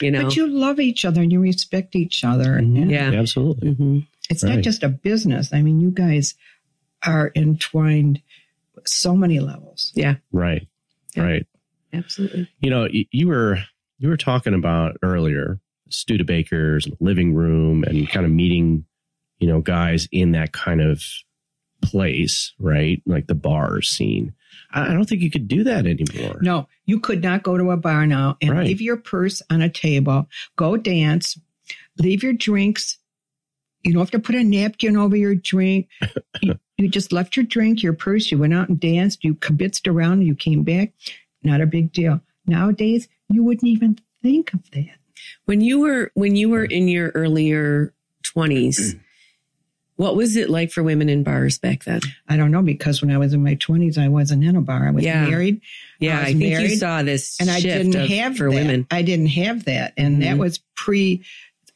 you 0.00 0.10
know. 0.10 0.24
But 0.24 0.36
you 0.36 0.46
love 0.46 0.78
each 0.80 1.04
other 1.04 1.20
and 1.22 1.32
you 1.32 1.40
respect 1.40 1.94
each 1.96 2.24
other. 2.24 2.58
Mhm. 2.60 2.82
And 2.82 2.90
Yeah. 2.90 3.12
absolutely. 3.12 3.74
Mhm. 3.74 4.06
It's 4.28 4.42
Right. 4.44 4.56
not 4.56 4.64
just 4.64 4.82
a 4.82 4.88
business. 4.88 5.52
I 5.52 5.62
mean, 5.62 5.80
you 5.80 5.90
guys 5.90 6.34
are 7.04 7.32
entwined 7.34 8.20
so 8.86 9.16
many 9.16 9.40
levels. 9.40 9.92
Yeah, 9.94 10.16
Right, 10.32 10.66
Yeah. 11.16 11.22
right. 11.24 11.46
absolutely. 11.92 12.48
You 12.60 12.70
know, 12.70 12.88
you 12.90 13.28
were 13.28 13.58
you 13.98 14.08
were 14.08 14.16
talking 14.16 14.54
about 14.54 14.96
earlier 15.02 15.60
Studebakers, 15.90 16.90
living 17.00 17.34
room, 17.34 17.84
and 17.84 18.08
kind 18.08 18.24
of 18.24 18.32
meeting, 18.32 18.84
you 19.40 19.46
know, 19.48 19.60
guys 19.60 20.08
in 20.12 20.32
that 20.32 20.52
kind 20.52 20.80
of 20.80 21.02
place, 21.82 22.52
right? 22.58 23.02
Like 23.06 23.26
the 23.26 23.34
bar 23.34 23.82
scene. 23.82 24.32
I, 24.72 24.90
I 24.90 24.92
don't 24.92 25.08
think 25.08 25.22
you 25.22 25.30
could 25.30 25.48
do 25.48 25.64
that 25.64 25.86
anymore. 25.86 26.38
No, 26.40 26.68
you 26.86 27.00
could 27.00 27.22
not 27.22 27.42
go 27.42 27.56
to 27.56 27.70
a 27.70 27.76
bar 27.76 28.06
now 28.06 28.36
and 28.40 28.50
Right. 28.50 28.66
leave 28.66 28.80
your 28.80 28.96
purse 28.96 29.42
on 29.50 29.62
a 29.62 29.68
table, 29.68 30.28
go 30.56 30.76
dance, 30.76 31.38
leave 31.98 32.22
your 32.22 32.32
drinks. 32.32 32.98
You 33.82 33.92
don't 33.92 34.00
have 34.00 34.10
to 34.10 34.18
put 34.18 34.34
a 34.34 34.44
napkin 34.44 34.96
over 34.96 35.16
your 35.16 35.34
drink. 35.34 35.88
you, 36.42 36.58
you 36.76 36.88
just 36.88 37.12
left 37.12 37.36
your 37.36 37.44
drink, 37.46 37.82
your 37.82 37.94
purse, 37.94 38.30
you 38.30 38.38
went 38.38 38.54
out 38.54 38.68
and 38.68 38.78
danced, 38.78 39.24
you 39.24 39.34
kibitzed 39.34 39.90
around, 39.90 40.22
you 40.22 40.34
came 40.34 40.62
back. 40.64 40.92
Not 41.42 41.60
a 41.62 41.66
big 41.66 41.92
deal. 41.92 42.20
Nowadays, 42.46 43.08
you 43.30 43.42
wouldn't 43.42 43.64
even 43.68 43.98
think 44.22 44.52
of 44.52 44.70
that. 44.72 44.96
When 45.46 45.60
you 45.60 45.80
were 45.80 46.10
when 46.14 46.36
you 46.36 46.48
were 46.50 46.64
in 46.64 46.88
your 46.88 47.10
earlier 47.10 47.94
twenties, 48.22 48.96
what 50.00 50.16
was 50.16 50.34
it 50.36 50.48
like 50.48 50.70
for 50.72 50.82
women 50.82 51.10
in 51.10 51.22
bars 51.22 51.58
back 51.58 51.84
then? 51.84 52.00
I 52.26 52.38
don't 52.38 52.50
know 52.50 52.62
because 52.62 53.02
when 53.02 53.10
I 53.10 53.18
was 53.18 53.34
in 53.34 53.42
my 53.42 53.54
twenties, 53.56 53.98
I 53.98 54.08
wasn't 54.08 54.42
in 54.44 54.56
a 54.56 54.62
bar. 54.62 54.88
I 54.88 54.92
was 54.92 55.04
Yeah. 55.04 55.28
married, 55.28 55.60
Yeah, 55.98 56.18
I 56.18 56.22
I, 56.22 56.24
think 56.32 56.42
you 56.70 56.76
saw 56.76 57.02
this 57.02 57.36
and 57.38 57.50
I 57.50 57.60
didn't 57.60 57.94
of- 57.94 58.08
have 58.08 58.36
for 58.38 58.48
that. 58.50 58.54
women. 58.54 58.86
I 58.90 59.02
didn't 59.02 59.26
have 59.26 59.66
that, 59.66 59.92
and 59.98 60.22
that 60.22 60.36
Mhm. 60.36 60.38
was 60.38 60.60
pre 60.74 61.22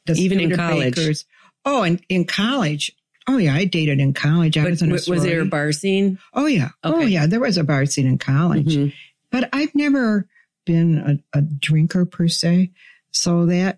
the 0.07 0.13
Even 0.15 0.39
in 0.39 0.55
college. 0.55 0.95
Studebakers. 0.95 1.25
Oh, 1.65 1.83
and 1.83 2.01
in 2.09 2.25
college. 2.25 2.91
Oh 3.27 3.37
yeah, 3.37 3.53
I 3.53 3.65
dated 3.65 3.99
in 3.99 4.13
college. 4.13 4.57
I 4.57 4.63
But 4.63 4.71
was 4.71 4.81
in 4.81 4.91
a 4.91 4.95
w- 4.97 5.11
was 5.15 5.23
there 5.23 5.41
a 5.41 5.45
bar 5.45 5.71
scene? 5.71 6.17
Oh 6.33 6.47
yeah, 6.47 6.69
oh 6.83 7.01
yeah. 7.01 7.27
There 7.27 7.39
was 7.39 7.57
a 7.57 7.63
bar 7.63 7.85
scene 7.85 8.07
in 8.07 8.17
college, 8.17 8.75
Mhm. 8.75 8.91
but 9.31 9.49
I've 9.53 9.73
never 9.75 10.27
been 10.65 10.97
a, 11.33 11.37
a 11.37 11.41
drinker 11.43 12.05
per 12.05 12.27
se, 12.27 12.71
so 13.11 13.45
that 13.45 13.77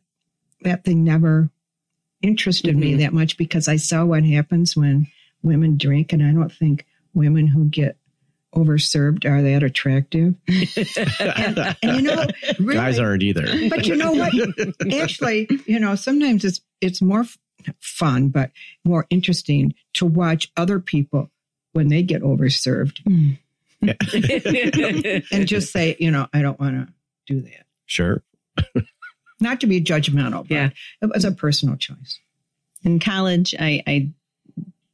that 0.63 0.85
thing 0.85 1.03
never 1.03 1.49
interested 2.21 2.75
me 2.75 2.93
Mhm. 2.93 2.97
that 2.99 3.13
much 3.13 3.37
because 3.37 3.67
I 3.67 3.75
saw 3.77 4.05
what 4.05 4.23
happens 4.23 4.75
when 4.75 5.07
women 5.43 5.77
drink, 5.77 6.13
and 6.13 6.23
I 6.23 6.31
don't 6.33 6.51
think 6.51 6.85
women 7.13 7.47
who 7.47 7.65
get 7.65 7.97
overserved 8.55 9.25
are 9.25 9.41
that 9.43 9.61
attractive. 9.63 10.35
And, 11.19 11.75
and 11.83 11.95
you 11.97 12.01
know, 12.01 12.25
really, 12.59 12.73
Guys 12.75 12.99
aren't 12.99 13.23
either. 13.23 13.45
but 13.69 13.85
you 13.85 13.95
know 13.95 14.11
what? 14.13 14.33
Actually, 14.93 15.47
you 15.65 15.79
know, 15.79 15.95
sometimes 15.95 16.43
it's 16.45 16.61
it's 16.81 17.01
more 17.01 17.21
f- 17.21 17.37
fun, 17.79 18.29
but 18.29 18.51
more 18.85 19.05
interesting 19.09 19.73
to 19.93 20.05
watch 20.05 20.51
other 20.57 20.79
people 20.79 21.29
when 21.73 21.89
they 21.89 22.01
get 22.03 22.21
overserved 22.21 22.99
and 25.31 25.47
just 25.47 25.71
say, 25.71 25.95
you 25.99 26.11
know, 26.11 26.27
I 26.33 26.41
don't 26.41 26.59
want 26.59 26.87
to 26.87 26.93
do 27.33 27.41
that. 27.41 27.65
Sure. 27.85 28.23
Not 29.39 29.61
to 29.61 29.67
be 29.67 29.81
judgmental, 29.81 30.41
but 30.47 30.51
Yeah. 30.51 30.69
it 31.01 31.09
was 31.13 31.25
a 31.25 31.31
personal 31.31 31.75
choice. 31.77 32.19
in 32.83 32.99
college 32.99 33.55
i 33.59 33.81
i 33.87 34.09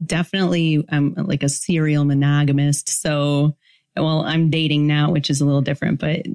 definitely 0.05 0.85
am 0.89 1.13
like 1.15 1.43
a 1.43 1.49
serial 1.49 2.05
monogamist. 2.05 2.89
So 2.89 3.55
well 3.95 4.21
i'm 4.21 4.49
dating 4.49 4.87
now 4.87 5.11
which 5.11 5.29
is 5.29 5.41
a 5.41 5.45
little 5.45 5.61
different 5.61 5.99
but 5.99 6.25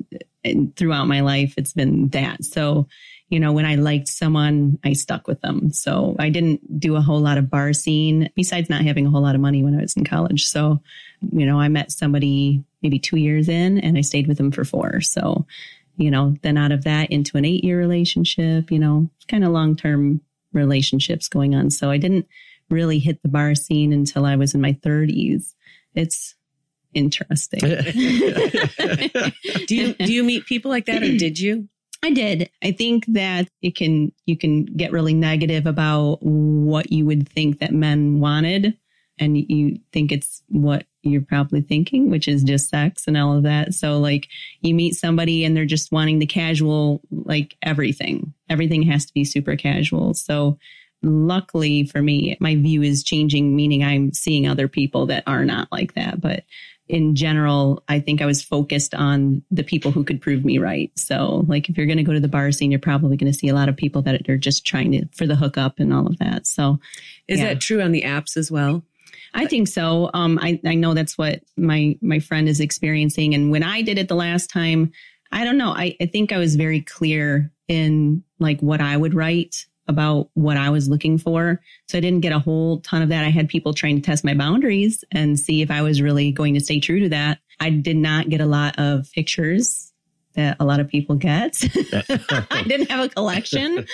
throughout 0.77 1.07
my 1.09 1.21
life 1.21 1.55
it's 1.57 1.73
been 1.73 2.09
that. 2.09 2.45
So 2.45 2.87
you 3.31 3.41
know 3.41 3.53
when 3.53 3.67
i 3.67 3.75
liked 3.75 4.09
someone 4.09 4.79
i 4.85 4.93
stuck 4.93 5.27
with 5.27 5.41
them. 5.41 5.71
So 5.73 6.17
i 6.19 6.29
didn't 6.31 6.79
do 6.81 6.97
a 6.97 7.01
whole 7.01 7.21
lot 7.21 7.39
of 7.39 7.51
bar 7.51 7.73
scene 7.73 8.31
besides 8.35 8.71
not 8.71 8.83
having 8.83 9.07
a 9.07 9.11
whole 9.11 9.23
lot 9.23 9.35
of 9.35 9.41
money 9.41 9.63
when 9.63 9.75
i 9.79 9.83
was 9.83 9.97
in 9.97 10.05
college. 10.05 10.47
So 10.47 10.81
you 11.33 11.45
know 11.47 11.59
i 11.61 11.69
met 11.69 11.91
somebody 11.93 12.63
maybe 12.83 12.99
two 12.99 13.17
years 13.17 13.49
in 13.49 13.79
and 13.79 13.99
i 13.99 14.03
stayed 14.03 14.29
with 14.29 14.39
them 14.39 14.51
for 14.53 14.65
four. 14.65 15.01
So 15.01 15.47
you 15.99 16.11
know 16.11 16.35
then 16.43 16.57
out 16.57 16.73
of 16.73 16.85
that 16.85 17.11
into 17.11 17.37
an 17.37 17.45
eight 17.45 17.63
year 17.63 17.79
relationship 17.79 18.71
you 18.71 18.79
know 18.79 19.11
kind 19.29 19.45
of 19.45 19.51
long 19.51 19.77
term 19.77 20.23
relationships 20.53 21.29
going 21.29 21.55
on. 21.55 21.71
So 21.71 21.91
I 21.91 21.99
didn't 21.99 22.27
really 22.71 22.99
hit 22.99 23.23
the 23.23 23.29
bar 23.29 23.55
scene 23.55 23.93
until 23.93 24.27
I 24.27 24.37
was 24.37 24.55
in 24.55 24.61
my 24.61 24.73
30s. 24.73 25.55
It's 25.95 26.35
interesting. 26.95 27.61
do 29.67 29.75
you 29.75 29.95
do 29.95 30.13
you 30.13 30.25
meet 30.25 30.47
people 30.47 30.71
like 30.71 30.87
that, 30.87 31.03
or 31.03 31.17
did 31.17 31.39
you? 31.39 31.69
I 32.03 32.13
did. 32.13 32.51
I 32.63 32.73
think 32.73 33.07
that 33.09 33.49
it 33.61 33.75
can 33.75 34.13
you 34.27 34.37
can 34.37 34.65
get 34.65 34.93
really 34.93 35.15
negative 35.15 35.67
about 35.67 36.23
what 36.23 36.93
you 36.93 37.05
would 37.07 37.29
think 37.29 37.59
that 37.59 37.73
men 37.73 38.21
wanted 38.21 38.79
and 39.19 39.37
you 39.37 39.81
think 39.93 40.13
it's 40.13 40.43
what 40.49 40.87
you're 41.03 41.23
probably 41.23 41.61
thinking, 41.61 42.11
which 42.11 42.27
is 42.29 42.43
just 42.43 42.69
sex 42.71 43.05
and 43.07 43.17
all 43.17 43.37
of 43.37 43.45
that. 43.45 43.75
So 43.75 43.99
like 43.99 44.29
you 44.61 44.75
meet 44.75 44.95
somebody 44.95 45.45
and 45.45 45.57
they're 45.57 45.65
just 45.65 45.93
wanting 45.93 46.19
the 46.19 46.27
casual 46.27 47.01
like 47.11 47.57
everything. 47.63 48.33
Everything 48.51 48.83
has 48.83 49.07
to 49.07 49.15
be 49.15 49.25
super 49.25 49.57
casual. 49.57 50.15
So 50.15 50.59
luckily 51.03 51.85
for 51.85 52.03
me, 52.03 52.37
my 52.41 52.57
view 52.57 52.83
is 52.83 53.05
changing, 53.05 53.55
meaning 53.55 53.85
I'm 53.85 54.13
seeing 54.13 54.49
other 54.49 54.69
people 54.69 55.07
that 55.07 55.23
are 55.27 55.45
not 55.45 55.69
like 55.71 55.95
that. 55.95 56.21
But 56.21 56.45
in 56.89 57.15
general, 57.15 57.85
I 57.89 58.01
think 58.01 58.23
I 58.23 58.27
was 58.27 58.43
focused 58.43 58.95
on 58.95 59.43
the 59.51 59.63
people 59.63 59.91
who 59.93 60.05
could 60.05 60.23
prove 60.23 60.43
me 60.43 60.57
right. 60.57 60.91
So, 60.97 61.45
like, 61.47 61.69
if 61.69 61.77
you're 61.77 61.85
going 61.87 61.99
to 61.99 62.03
go 62.03 62.15
to 62.15 62.21
the 62.21 62.29
bar 62.29 62.51
scene, 62.51 62.71
you're 62.71 62.81
probably 62.81 63.19
going 63.19 63.31
to 63.31 63.39
see 63.39 63.49
a 63.49 63.55
lot 63.55 63.69
of 63.69 63.77
people 63.77 64.01
that 64.03 64.27
are 64.27 64.39
just 64.39 64.65
trying 64.67 64.93
to 64.93 65.05
for 65.15 65.27
the 65.27 65.37
hookup 65.37 65.79
and 65.81 65.93
all 65.93 66.07
of 66.07 66.19
that. 66.19 66.47
So, 66.47 66.81
Is 67.29 67.41
Yeah. 67.41 67.49
that 67.49 67.61
true 67.61 67.83
on 67.83 67.93
the 67.93 68.03
apps 68.05 68.39
as 68.39 68.51
well? 68.51 68.83
I 69.35 69.47
think 69.47 69.69
so. 69.69 70.11
Um, 70.15 70.39
I 70.41 70.61
I 70.65 70.75
know 70.75 70.95
that's 70.95 71.19
what 71.19 71.43
my 71.57 71.97
my 72.01 72.19
friend 72.19 72.49
is 72.49 72.61
experiencing, 72.61 73.35
and 73.35 73.51
when 73.51 73.63
I 73.63 73.83
did 73.83 73.99
it 73.99 74.09
the 74.09 74.15
last 74.15 74.51
time, 74.51 74.93
I 75.33 75.45
don't 75.45 75.59
know. 75.59 75.73
I 75.73 75.97
I 76.01 76.07
think 76.07 76.33
I 76.33 76.39
was 76.39 76.57
very 76.57 76.81
clear 76.81 77.53
in 77.69 78.25
like 78.39 78.61
what 78.61 78.81
I 78.81 78.97
would 78.97 79.15
write 79.15 79.67
about 79.89 80.29
what 80.35 80.57
I 80.57 80.71
was 80.71 80.89
looking 80.89 81.17
for. 81.19 81.61
So 81.89 81.99
I 81.99 82.01
didn't 82.01 82.21
get 82.21 82.33
a 82.33 82.39
whole 82.39 82.81
ton 82.81 83.03
of 83.03 83.09
that. 83.09 83.25
I 83.25 83.31
had 83.31 83.49
people 83.49 83.73
trying 83.73 83.97
to 83.97 84.03
test 84.03 84.23
my 84.23 84.35
boundaries 84.35 85.03
and 85.11 85.41
see 85.41 85.63
if 85.63 85.71
I 85.71 85.81
was 85.81 86.03
really 86.03 86.31
going 86.31 86.55
to 86.55 86.61
stay 86.61 86.79
true 86.79 87.01
to 87.01 87.09
that. 87.09 87.39
I 87.59 87.71
did 87.71 87.97
not 87.97 88.29
get 88.29 88.43
a 88.43 88.47
lot 88.47 88.79
of 88.79 89.11
pictures 89.13 89.88
that 90.39 90.57
a 90.61 90.65
lot 90.65 90.79
of 90.81 90.89
people 90.89 91.17
get. 91.17 91.61
I 92.51 92.63
didn't 92.67 92.91
have 92.91 93.05
a 93.05 93.09
collection 93.09 93.85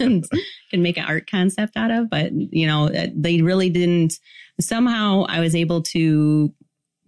and 0.00 0.24
can 0.70 0.82
make 0.82 0.96
an 0.96 1.04
art 1.04 1.30
concept 1.30 1.76
out 1.76 1.90
of, 1.90 2.08
but 2.10 2.32
you 2.32 2.66
know, 2.66 2.86
uh, 2.88 3.06
they 3.14 3.42
really 3.42 3.68
didn't. 3.70 4.14
Somehow 4.60 5.24
I 5.28 5.40
was 5.40 5.54
able 5.54 5.82
to 5.82 6.52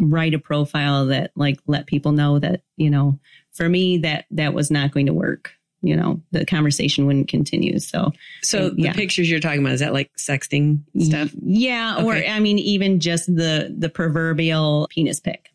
write 0.00 0.34
a 0.34 0.38
profile 0.38 1.06
that 1.06 1.30
like 1.34 1.58
let 1.66 1.86
people 1.86 2.12
know 2.12 2.38
that, 2.38 2.62
you 2.76 2.90
know, 2.90 3.18
for 3.52 3.68
me 3.68 3.98
that 3.98 4.26
that 4.32 4.52
was 4.54 4.70
not 4.70 4.92
going 4.92 5.06
to 5.06 5.12
work. 5.14 5.52
You 5.82 5.96
know, 5.96 6.22
the 6.32 6.46
conversation 6.46 7.06
wouldn't 7.06 7.28
continue. 7.28 7.78
So 7.78 8.12
So 8.42 8.70
the 8.70 8.84
Yeah. 8.84 8.92
pictures 8.94 9.30
you're 9.30 9.40
talking 9.40 9.60
about 9.60 9.74
is 9.74 9.80
that 9.80 9.92
like 9.92 10.10
sexting 10.16 10.80
stuff? 10.98 11.30
Yeah, 11.42 12.02
or 12.02 12.14
I 12.14 12.40
mean, 12.40 12.58
even 12.58 13.00
just 13.00 13.26
the 13.26 13.74
the 13.76 13.88
proverbial 13.90 14.88
penis 14.90 15.20
pic. 15.20 15.50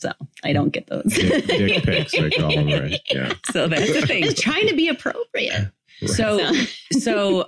So 0.00 0.10
I 0.44 0.52
don't 0.52 0.70
get 0.70 0.86
those. 0.88 1.04
dick, 1.04 1.46
dick 1.46 1.82
pics, 1.84 2.12
they 2.12 2.30
call 2.30 2.50
them, 2.54 2.66
right? 2.68 3.00
Yeah. 3.10 3.32
So 3.52 3.68
that's 3.68 3.92
the 3.92 4.06
thing. 4.06 4.22
Just 4.24 4.38
trying 4.42 4.66
to 4.68 4.74
be 4.74 4.88
appropriate. 4.88 5.70
So 6.06 6.40
so 6.98 7.44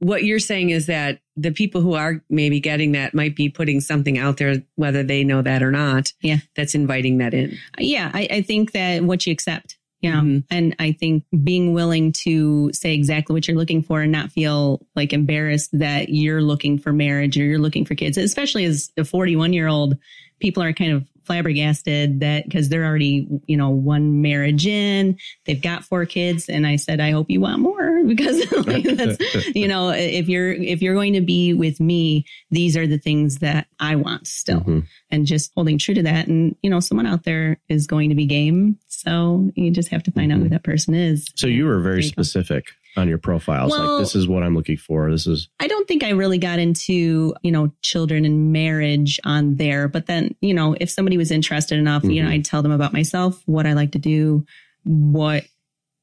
what 0.00 0.24
you're 0.24 0.38
saying 0.38 0.70
is 0.70 0.86
that 0.86 1.20
the 1.36 1.50
people 1.52 1.80
who 1.80 1.94
are 1.94 2.22
maybe 2.28 2.60
getting 2.60 2.92
that 2.92 3.14
might 3.14 3.34
be 3.34 3.48
putting 3.48 3.80
something 3.80 4.18
out 4.18 4.36
there, 4.36 4.56
whether 4.76 5.02
they 5.02 5.24
know 5.24 5.40
that 5.40 5.62
or 5.62 5.70
not. 5.70 6.12
Yeah. 6.20 6.38
That's 6.56 6.74
inviting 6.74 7.18
that 7.18 7.32
in. 7.32 7.56
yeah, 7.78 8.10
I, 8.12 8.28
I 8.30 8.42
think 8.42 8.72
that 8.72 9.02
what 9.04 9.26
you 9.26 9.32
accept, 9.32 9.78
you 10.00 10.10
know, 10.12 10.20
Mhm. 10.20 10.44
and 10.50 10.76
I 10.78 10.92
think 10.92 11.24
being 11.42 11.72
willing 11.72 12.12
to 12.24 12.70
say 12.74 12.92
exactly 12.92 13.32
what 13.32 13.48
you're 13.48 13.56
looking 13.56 13.82
for 13.82 14.02
and 14.02 14.12
not 14.12 14.30
feel 14.30 14.84
like 14.94 15.14
embarrassed 15.14 15.70
that 15.78 16.10
you're 16.10 16.42
looking 16.42 16.78
for 16.78 16.92
marriage 16.92 17.38
or 17.38 17.44
you're 17.44 17.58
looking 17.58 17.86
for 17.86 17.94
kids, 17.94 18.18
especially 18.18 18.66
as 18.66 18.92
a 18.98 19.04
41 19.04 19.54
year 19.54 19.68
old, 19.68 19.96
people 20.40 20.62
are 20.62 20.74
kind 20.74 20.92
of 20.92 21.08
flabbergasted 21.24 22.20
that 22.20 22.44
because 22.44 22.68
they're 22.68 22.84
already, 22.84 23.26
you 23.46 23.56
know, 23.56 23.70
one 23.70 24.22
marriage 24.22 24.66
in, 24.66 25.16
they've 25.46 25.60
got 25.62 25.84
four 25.84 26.04
kids. 26.06 26.48
And 26.48 26.66
I 26.66 26.76
said, 26.76 27.00
I 27.00 27.10
hope 27.10 27.30
you 27.30 27.40
want 27.40 27.60
more 27.60 28.04
because 28.06 28.50
like, 28.66 28.84
that's, 28.84 29.18
you 29.54 29.68
know, 29.68 29.90
if 29.90 30.28
you're, 30.28 30.52
if 30.52 30.82
you're 30.82 30.94
going 30.94 31.14
to 31.14 31.20
be 31.20 31.52
with 31.54 31.80
me, 31.80 32.24
these 32.50 32.76
are 32.76 32.86
the 32.86 32.98
things 32.98 33.38
that 33.38 33.66
I 33.80 33.96
want 33.96 34.26
still 34.26 34.60
Mhm. 34.60 34.86
and 35.10 35.26
just 35.26 35.52
holding 35.54 35.78
true 35.78 35.94
to 35.94 36.02
that. 36.02 36.26
And, 36.28 36.56
you 36.62 36.70
know, 36.70 36.80
someone 36.80 37.06
out 37.06 37.24
there 37.24 37.58
is 37.68 37.86
going 37.86 38.08
to 38.10 38.14
be 38.14 38.26
game. 38.26 38.78
So 38.88 39.50
you 39.54 39.70
just 39.70 39.88
have 39.90 40.02
to 40.04 40.10
find 40.10 40.32
out 40.32 40.38
who 40.38 40.48
that 40.50 40.64
person 40.64 40.94
is. 40.94 41.26
So 41.36 41.46
you 41.46 41.66
were 41.66 41.80
very 41.80 42.02
specific. 42.02 42.66
go. 42.66 42.70
On 42.96 43.08
your 43.08 43.18
profiles. 43.18 43.70
Well- 43.72 43.94
like, 43.96 44.02
this 44.02 44.14
is 44.14 44.28
what 44.28 44.42
I'm 44.42 44.54
looking 44.54 44.76
for. 44.76 45.10
This 45.10 45.26
is, 45.26 45.48
I 45.60 45.66
don't 45.66 45.86
think 45.88 46.04
I 46.04 46.10
really 46.10 46.38
got 46.38 46.58
into, 46.58 47.34
you 47.42 47.50
know, 47.52 47.72
children 47.82 48.24
and 48.24 48.52
marriage 48.52 49.18
on 49.24 49.56
there. 49.56 49.88
But 49.88 50.06
then, 50.06 50.34
you 50.40 50.54
know, 50.54 50.76
if 50.80 50.90
somebody 50.90 51.16
was 51.16 51.30
interested 51.30 51.78
enough, 51.78 52.04
you 52.04 52.22
know, 52.22 52.28
Mhm. 52.28 52.32
I'd 52.32 52.44
tell 52.44 52.62
them 52.62 52.72
about 52.72 52.92
myself, 52.92 53.42
what 53.46 53.66
I 53.66 53.72
like 53.72 53.92
to 53.92 53.98
do, 53.98 54.44
what 54.84 55.44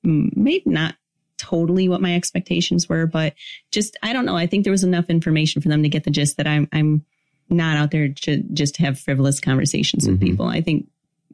maybe 0.03 0.63
not 0.65 0.95
totally 1.37 1.87
what 1.89 2.01
my 2.01 2.15
expectations 2.15 2.87
were, 2.89 3.05
but 3.07 3.33
just, 3.71 3.97
I 4.03 4.13
don't 4.13 4.25
know. 4.25 4.35
I 4.35 4.47
think 4.47 4.63
there 4.63 4.71
was 4.71 4.83
enough 4.83 5.09
information 5.09 5.61
for 5.61 5.69
them 5.69 5.83
to 5.83 5.89
get 5.89 6.03
the 6.03 6.11
gist 6.11 6.37
that 6.37 6.47
I'm, 6.47 6.67
I'm 6.71 7.03
not 7.49 7.77
out 7.77 7.91
there 7.91 8.09
to 8.09 8.43
just 8.53 8.77
have 8.77 8.99
frivolous 8.99 9.39
conversations 9.39 10.07
with 10.07 10.19
Mhm. 10.19 10.23
people. 10.23 10.45
I 10.47 10.61
think 10.61 10.87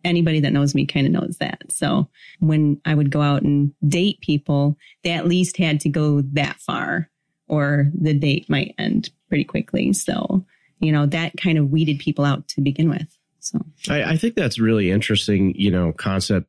anybody 0.04 0.40
that 0.42 0.54
knows 0.54 0.74
me 0.76 0.86
kind 0.86 1.06
of 1.08 1.14
knows 1.14 1.38
that. 1.40 1.64
So 1.70 2.10
when 2.40 2.80
I 2.86 2.94
would 2.96 3.12
go 3.12 3.22
out 3.22 3.44
and 3.44 3.74
date 3.88 4.20
people, 4.22 4.78
they 5.04 5.12
at 5.12 5.28
least 5.28 5.58
had 5.58 5.80
to 5.82 5.90
go 5.90 6.22
that 6.34 6.60
far 6.60 7.10
or 7.48 7.92
the 8.00 8.14
date 8.14 8.50
might 8.50 8.76
end 8.78 9.10
pretty 9.30 9.44
quickly. 9.44 9.94
So, 9.94 10.46
you 10.80 10.92
know, 10.92 11.06
that 11.08 11.34
kind 11.38 11.58
of 11.58 11.70
weeded 11.72 12.00
people 12.00 12.26
out 12.26 12.48
to 12.50 12.62
begin 12.62 12.90
with. 12.90 13.08
So, 13.40 13.60
I, 13.90 14.04
I 14.04 14.18
think 14.18 14.36
that's 14.36 14.60
really 14.60 14.92
interesting, 14.92 15.54
you 15.56 15.72
know, 15.72 15.94
concept, 15.94 16.48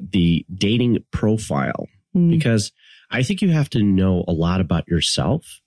the 0.00 0.46
dating 0.54 1.04
profile, 1.10 1.88
mm, 2.16 2.30
because 2.30 2.72
I 3.10 3.22
think 3.22 3.42
you 3.42 3.50
have 3.50 3.68
to 3.70 3.82
know 3.82 4.24
a 4.26 4.32
lot 4.32 4.60
about 4.60 4.88
yourself 4.88 5.60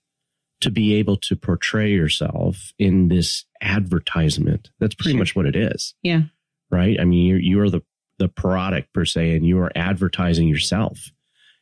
to 0.60 0.70
be 0.70 0.94
able 0.94 1.16
to 1.18 1.36
portray 1.36 1.90
yourself 1.90 2.72
in 2.78 3.08
this 3.08 3.44
advertisement. 3.60 4.70
That's 4.78 4.94
pretty 4.94 5.10
Sure. 5.12 5.18
much 5.18 5.36
what 5.36 5.46
it 5.46 5.56
is. 5.56 5.94
Yeah. 6.02 6.22
Right. 6.72 6.98
I 6.98 7.04
mean, 7.04 7.26
you're, 7.26 7.38
you 7.38 7.60
are 7.60 7.68
the, 7.68 7.82
the 8.18 8.28
product 8.28 8.94
per 8.94 9.04
se, 9.04 9.36
and 9.36 9.46
you 9.46 9.58
are 9.60 9.70
advertising 9.76 10.48
yourself, 10.48 11.10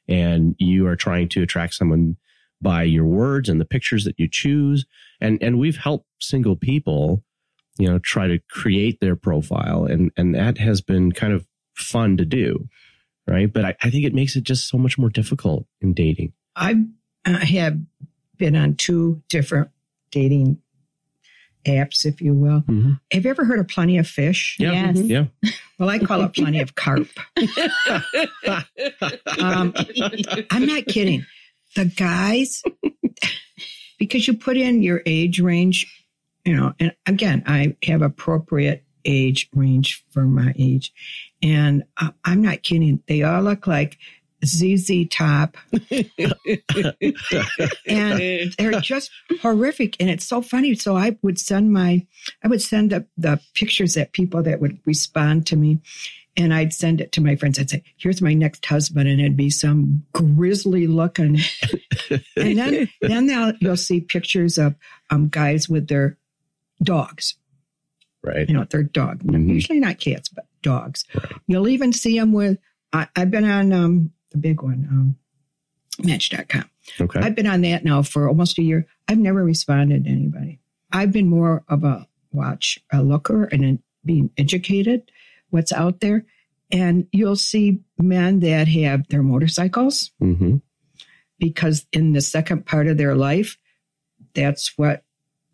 and 0.07 0.55
you 0.59 0.87
are 0.87 0.95
trying 0.95 1.29
to 1.31 1.43
attract 1.43 1.75
someone 1.75 2.17
by 2.63 2.85
your 2.85 3.05
words 3.05 3.49
and 3.49 3.61
the 3.61 3.65
pictures 3.65 4.05
that 4.05 4.19
you 4.19 4.29
choose. 4.29 4.87
And 5.21 5.43
and 5.43 5.59
we've 5.59 5.79
helped 5.79 6.07
single 6.21 6.55
people, 6.55 7.25
you 7.77 7.89
know, 7.89 7.99
try 7.99 8.29
to 8.29 8.39
create 8.49 9.01
their 9.01 9.17
profile, 9.17 9.85
and 9.85 10.13
and 10.17 10.35
that 10.35 10.59
has 10.59 10.81
been 10.81 11.11
kind 11.13 11.33
of 11.33 11.47
fun 11.75 12.17
to 12.19 12.25
do, 12.25 12.69
right? 13.27 13.53
But 13.53 13.65
I, 13.65 13.77
I 13.83 13.91
think 13.91 14.05
it 14.05 14.15
makes 14.15 14.37
it 14.37 14.45
just 14.45 14.69
so 14.69 14.79
much 14.79 14.97
more 14.97 15.11
difficult 15.11 15.67
in 15.81 15.93
dating. 15.93 16.35
I 16.55 16.85
uh, 17.25 17.39
have 17.39 17.81
been 18.37 18.55
on 18.55 18.77
two 18.77 19.23
different 19.29 19.71
dating 20.11 20.61
apps, 21.65 22.05
if 22.05 22.21
you 22.21 22.35
will. 22.35 22.61
Mm-hmm. 22.63 22.93
Have 23.13 23.25
you 23.25 23.31
ever 23.31 23.45
heard 23.45 23.59
of 23.61 23.69
Plenty 23.69 23.99
of 23.99 24.07
Fish? 24.07 24.57
Yeah, 24.59 24.73
Yes. 24.93 24.99
yeah. 24.99 25.25
Well, 25.79 25.89
I 25.89 25.99
call 25.99 26.23
it 26.25 26.35
Plenty 26.35 26.61
of 26.61 26.75
Carp. 26.75 27.09
Um, 29.39 29.73
I'm 30.51 30.67
not 30.67 30.87
kidding. 30.87 31.25
The 31.77 31.87
guys, 31.87 32.63
because 33.99 34.27
you 34.27 34.37
put 34.37 34.57
in 34.57 34.83
your 34.83 35.03
age 35.07 35.41
range, 35.41 35.87
you 36.45 36.57
know, 36.57 36.75
and 36.81 36.95
again, 37.07 37.43
I 37.47 37.77
have 37.85 38.03
appropriate 38.03 38.85
age 39.05 39.49
range 39.55 40.05
for 40.11 40.25
my 40.25 40.53
age. 40.59 40.93
And 41.43 41.85
uh, 42.01 42.11
I'm 42.25 42.43
not 42.43 42.63
kidding. 42.63 43.03
They 43.07 43.23
all 43.23 43.43
look 43.43 43.67
like 43.67 43.97
ZZ 44.45 45.07
Top. 45.11 45.57
and 47.87 48.53
they're 48.59 48.81
just 48.81 49.11
horrific. 49.41 49.97
And 50.01 50.11
it's 50.11 50.27
so 50.27 50.43
funny. 50.43 50.75
So 50.75 50.97
I 50.97 51.17
would 51.23 51.39
send 51.39 51.73
my, 51.73 52.07
I 52.43 52.49
would 52.49 52.63
send 52.63 52.91
the, 52.91 53.07
the 53.17 53.41
pictures 53.55 53.95
that 53.95 54.13
people 54.13 54.43
that 54.43 54.61
would 54.61 54.79
respond 54.87 55.47
to 55.49 55.57
me. 55.57 55.81
And 56.37 56.55
I'd 56.55 56.73
send 56.73 57.01
it 57.01 57.13
to 57.13 57.21
my 57.21 57.35
friends. 57.37 57.59
I'd 57.59 57.71
say, 57.71 57.83
here's 57.97 58.23
my 58.23 58.33
next 58.35 58.65
husband. 58.65 59.09
And 59.09 59.21
it'd 59.21 59.37
be 59.37 59.51
some 59.51 60.05
grizzly 60.13 60.87
looking. 60.87 61.39
and 62.37 62.59
then, 62.59 62.89
then 63.01 63.27
they'll, 63.27 63.53
you'll 63.61 63.77
see 63.77 64.01
pictures 64.01 64.57
of 64.57 64.75
um, 65.11 65.29
guys 65.29 65.69
with 65.69 65.89
their 65.89 66.17
dogs, 66.83 67.35
right. 68.23 68.49
you 68.49 68.55
know, 68.55 68.65
their 68.65 68.85
dog, 68.85 69.23
Mhm. 69.23 69.49
usually 69.49 69.81
not 69.81 69.99
cats, 69.99 70.29
but 70.29 70.47
dogs. 70.63 71.05
Right. 71.15 71.33
You'll 71.47 71.69
even 71.69 71.93
see 71.93 72.19
them 72.19 72.33
with, 72.33 72.59
I, 72.93 73.09
I've 73.17 73.31
been 73.31 73.45
on 73.45 73.73
um, 73.73 74.13
the 74.31 74.39
big 74.39 74.63
one, 74.63 74.87
um, 74.91 75.17
match.com. 76.05 76.69
Okay. 77.01 77.21
I've 77.21 77.35
been 77.35 77.47
on 77.47 77.63
that 77.63 77.85
now 77.85 78.03
for 78.03 78.29
almost 78.29 78.59
a 78.59 78.63
year. 78.63 78.87
I've 79.09 79.19
never 79.19 79.45
responded 79.45 80.05
to 80.05 80.11
anybody. 80.11 80.61
I've 80.93 81.13
been 81.13 81.29
more 81.29 81.63
of 81.69 81.85
a 81.85 82.07
watch, 82.33 82.79
a 82.93 83.03
looker, 83.03 83.45
and 83.45 83.81
being 84.05 84.31
educated 84.37 85.11
what's 85.51 85.73
out 85.73 86.01
there. 86.01 86.25
And 86.73 87.07
you'll 87.13 87.37
see 87.37 87.81
men 87.99 88.41
that 88.41 88.69
have 88.69 89.09
their 89.09 89.23
motorcycles 89.23 90.13
mm-hmm. 90.23 90.59
because 91.39 91.87
in 91.93 92.13
the 92.13 92.21
second 92.21 92.67
part 92.67 92.87
of 92.87 92.97
their 92.97 93.17
life, 93.17 93.59
that's 94.35 94.79
what 94.79 95.03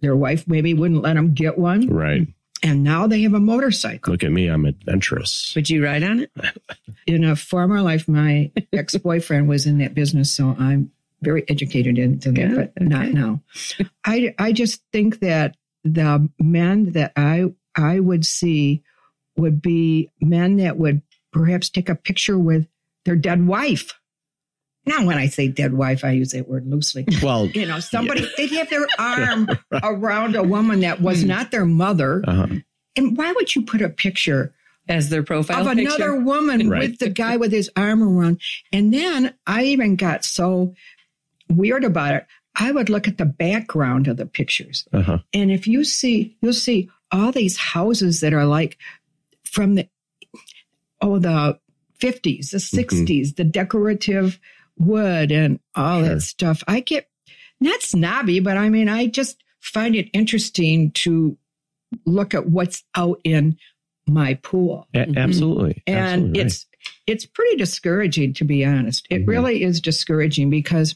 their 0.01 0.15
wife 0.15 0.47
maybe 0.47 0.75
wouldn't 0.75 1.03
let 1.03 1.15
them 1.15 1.33
get 1.33 1.59
one. 1.59 1.89
Right. 1.89 2.29
And 2.63 2.83
now 2.83 3.07
they 3.07 3.23
have 3.23 3.35
a 3.35 3.41
motorcycle. 3.41 4.13
Look 4.13 4.25
at 4.25 4.33
me. 4.33 4.49
I'm 4.49 4.65
adventurous. 4.65 5.53
Would 5.55 5.69
you 5.69 5.85
ride 5.85 6.03
on 6.03 6.21
it? 6.21 6.33
In 7.07 7.25
a 7.25 7.37
former 7.37 7.83
life, 7.83 8.09
my 8.09 8.51
ex 8.73 8.97
boyfriend 8.97 9.49
was 9.49 9.67
in 9.67 9.79
that 9.79 9.95
business, 9.95 10.35
so 10.35 10.57
I'm 10.59 10.91
very 11.23 11.49
educated 11.49 11.99
into 11.99 12.33
that, 12.33 12.49
Good, 12.49 12.73
but 12.75 12.83
not 12.83 13.05
okay. 13.05 13.13
now. 13.13 13.43
I 14.05 14.35
I 14.39 14.53
just 14.53 14.83
think 14.93 15.21
that 15.21 15.57
the 15.85 16.29
men 16.41 16.93
that 16.93 17.13
I 17.15 17.53
I 17.77 18.01
would 18.01 18.27
see 18.27 18.83
would 19.37 19.63
be 19.63 20.11
men 20.21 20.57
that 20.57 20.79
would 20.79 21.03
perhaps 21.33 21.69
take 21.69 21.89
a 21.89 21.95
picture 21.95 22.39
with 22.39 22.67
their 23.05 23.17
dead 23.17 23.47
wife. 23.47 23.95
Now, 24.87 25.05
when 25.05 25.19
I 25.19 25.27
say 25.27 25.49
dead 25.49 25.75
wife, 25.75 26.05
I 26.05 26.13
use 26.13 26.31
that 26.31 26.49
word 26.49 26.67
loosely. 26.67 27.05
Well, 27.23 27.47
You 27.49 27.67
know, 27.67 27.81
somebody 27.81 28.27
they'd 28.37 28.53
have 28.53 28.71
their 28.71 28.87
arm 28.99 29.49
around 29.83 30.37
a 30.37 30.43
woman 30.45 30.81
that 30.81 31.01
was 31.01 31.23
Hmm. 31.23 31.29
not 31.29 31.51
their 31.51 31.67
mother. 31.67 32.23
uh 32.27 32.47
And 32.95 33.17
why 33.17 33.33
would 33.33 33.55
you 33.55 33.63
put 33.63 33.83
a 33.83 33.89
picture 33.89 34.55
As 34.89 35.09
their 35.11 35.23
profile 35.25 35.67
of 35.69 35.77
picture? 35.77 35.89
another 35.97 36.21
woman 36.21 36.69
Right. 36.71 36.83
with 36.83 36.99
the 37.01 37.09
guy 37.11 37.37
with 37.37 37.51
his 37.53 37.69
arm 37.77 38.03
around. 38.03 38.41
And 38.73 38.95
then 38.95 39.35
I 39.47 39.65
even 39.65 39.97
got 39.97 40.25
so 40.25 40.75
weird 41.49 41.83
about 41.85 42.15
it. 42.15 42.27
I 42.59 42.71
would 42.73 42.89
look 42.89 43.07
at 43.09 43.19
the 43.19 43.27
background 43.27 44.07
of 44.09 44.17
the 44.17 44.25
pictures. 44.27 44.87
huh. 44.95 45.19
And 45.35 45.51
if 45.51 45.67
you 45.67 45.85
see, 45.85 46.37
you'll 46.41 46.53
see 46.55 46.89
all 47.11 47.33
these 47.33 47.57
houses 47.57 48.21
that 48.21 48.33
are 48.33 48.47
like 48.47 48.79
from 49.45 49.75
the, 49.75 49.89
oh, 51.01 51.19
the 51.19 51.59
50s, 52.01 52.51
the 52.51 52.59
60s, 52.59 53.37
the 53.37 53.45
decorative 53.45 54.39
wood 54.79 55.33
and 55.33 55.61
all 55.75 56.01
Sure. 56.01 56.09
that 56.15 56.21
stuff. 56.23 56.63
I 56.69 56.81
get 56.81 57.09
not 57.61 57.83
snobby, 57.83 58.41
but 58.41 58.57
I 58.57 58.69
mean, 58.69 58.89
I 58.89 59.07
just 59.07 59.43
find 59.61 59.95
it 59.97 60.11
interesting 60.13 60.91
to 60.93 61.37
look 62.05 62.35
at 62.35 62.49
what's 62.49 62.85
out 62.95 63.21
in 63.25 63.57
my 64.09 64.35
pool 64.35 64.87
A- 64.95 65.09
absolutely. 65.17 65.83
and 65.87 65.97
Absolutely 65.99 66.39
right. 66.41 66.47
it's 66.47 66.67
it's 67.09 67.27
pretty 67.27 67.57
discouraging 67.57 68.35
to 68.35 68.45
be 68.45 68.65
honest 68.65 69.07
it 69.11 69.25
Mhm. 69.25 69.29
really 69.29 69.63
is 69.65 69.81
discouraging 69.81 70.49
because 70.49 70.95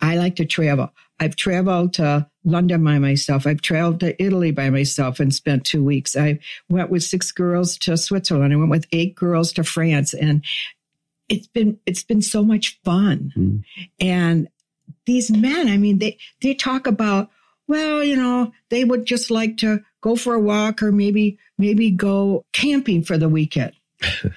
i 0.00 0.16
like 0.16 0.34
to 0.36 0.44
travel 0.44 0.90
i've 1.20 1.36
traveled 1.36 1.92
to 1.94 2.26
london 2.44 2.82
by 2.82 2.98
myself 2.98 3.46
i've 3.46 3.60
traveled 3.62 4.00
to 4.00 4.20
italy 4.20 4.50
by 4.50 4.70
myself 4.70 5.20
and 5.20 5.32
spent 5.32 5.64
two 5.64 5.84
weeks 5.84 6.16
i 6.16 6.38
went 6.68 6.90
with 6.90 7.04
six 7.04 7.30
girls 7.30 7.78
to 7.78 7.96
switzerland 7.96 8.52
i 8.52 8.56
went 8.56 8.70
with 8.70 8.86
eight 8.90 9.14
girls 9.14 9.52
to 9.52 9.62
france 9.62 10.12
and 10.14 10.44
it's 11.28 11.46
been 11.46 11.78
it's 11.86 12.02
been 12.02 12.22
so 12.22 12.42
much 12.42 12.78
fun 12.84 13.32
Mm. 13.36 13.62
and 14.00 14.48
these 15.06 15.30
men 15.30 15.68
i 15.68 15.76
mean 15.76 15.98
they 15.98 16.18
they 16.42 16.54
talk 16.54 16.86
about 16.86 17.30
well 17.66 18.02
you 18.02 18.16
know 18.16 18.52
they 18.70 18.84
would 18.84 19.04
just 19.06 19.30
like 19.30 19.56
to 19.58 19.80
go 20.00 20.16
for 20.16 20.34
a 20.34 20.40
walk 20.40 20.82
or 20.82 20.92
maybe 20.92 21.38
maybe 21.58 21.90
go 21.90 22.44
camping 22.52 23.02
for 23.02 23.18
the 23.18 23.28
weekend 23.28 23.72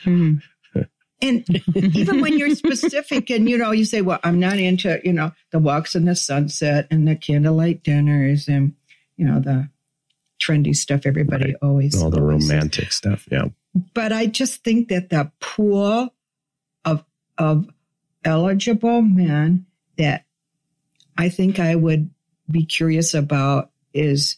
Mhm. 0.06 0.42
and 1.22 1.46
even 1.76 2.20
when 2.20 2.38
you're 2.38 2.56
specific 2.56 3.30
and 3.30 3.48
you 3.50 3.58
know 3.58 3.72
you 3.72 3.86
say 3.86 4.02
well 4.02 4.20
i'm 4.24 4.40
not 4.40 4.58
into 4.58 5.00
you 5.04 5.14
know 5.14 5.32
the 5.52 5.60
walks 5.60 5.96
in 5.96 6.06
the 6.06 6.16
sunset 6.16 6.88
and 6.90 7.08
the 7.08 7.16
candlelight 7.16 7.84
dinners 7.84 8.48
and 8.48 8.74
you 9.18 9.26
know 9.26 9.40
the 9.40 9.70
trendy 10.42 10.76
stuff 10.76 11.02
everybody 11.06 11.46
Right. 11.46 11.56
always 11.62 12.02
all 12.02 12.10
the 12.10 12.20
always 12.20 12.42
says. 12.48 12.52
romantic 12.52 12.92
stuff. 12.92 13.28
Yeah. 13.32 13.46
but 13.94 14.12
i 14.12 14.26
just 14.26 14.64
think 14.64 14.88
that 14.90 15.10
the 15.12 15.32
pool 15.40 16.12
of 17.42 17.68
eligible 18.24 19.02
men 19.02 19.66
that 19.98 20.26
i 21.18 21.28
think 21.28 21.60
i 21.60 21.76
would 21.76 22.10
be 22.50 22.64
curious 22.66 23.14
about 23.14 23.72
is 23.94 24.38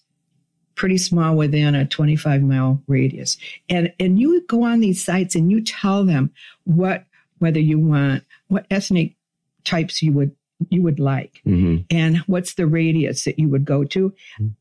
pretty 0.76 0.98
small 0.98 1.36
within 1.36 1.76
a 1.76 1.86
25 1.86 2.42
mile 2.42 2.82
radius. 2.88 3.38
And 3.70 3.94
and 4.00 4.20
you 4.20 4.30
would 4.30 4.48
go 4.48 4.64
on 4.64 4.80
these 4.80 5.04
sites 5.04 5.36
and 5.36 5.52
you 5.52 5.62
tell 5.62 6.04
them 6.04 6.32
what 6.64 7.06
whether 7.40 7.60
you 7.60 7.78
want 7.80 8.24
what 8.48 8.66
ethnic 8.72 9.16
types 9.64 10.02
you 10.02 10.12
would 10.14 10.32
you 10.70 10.82
would 10.82 11.00
like 11.00 11.42
hmm 11.44 11.78
and 11.90 12.18
what's 12.20 12.54
the 12.56 12.66
radius 12.66 13.24
that 13.26 13.38
you 13.38 13.50
would 13.50 13.66
go 13.66 13.84
to. 13.84 14.14
Mhm. 14.40 14.56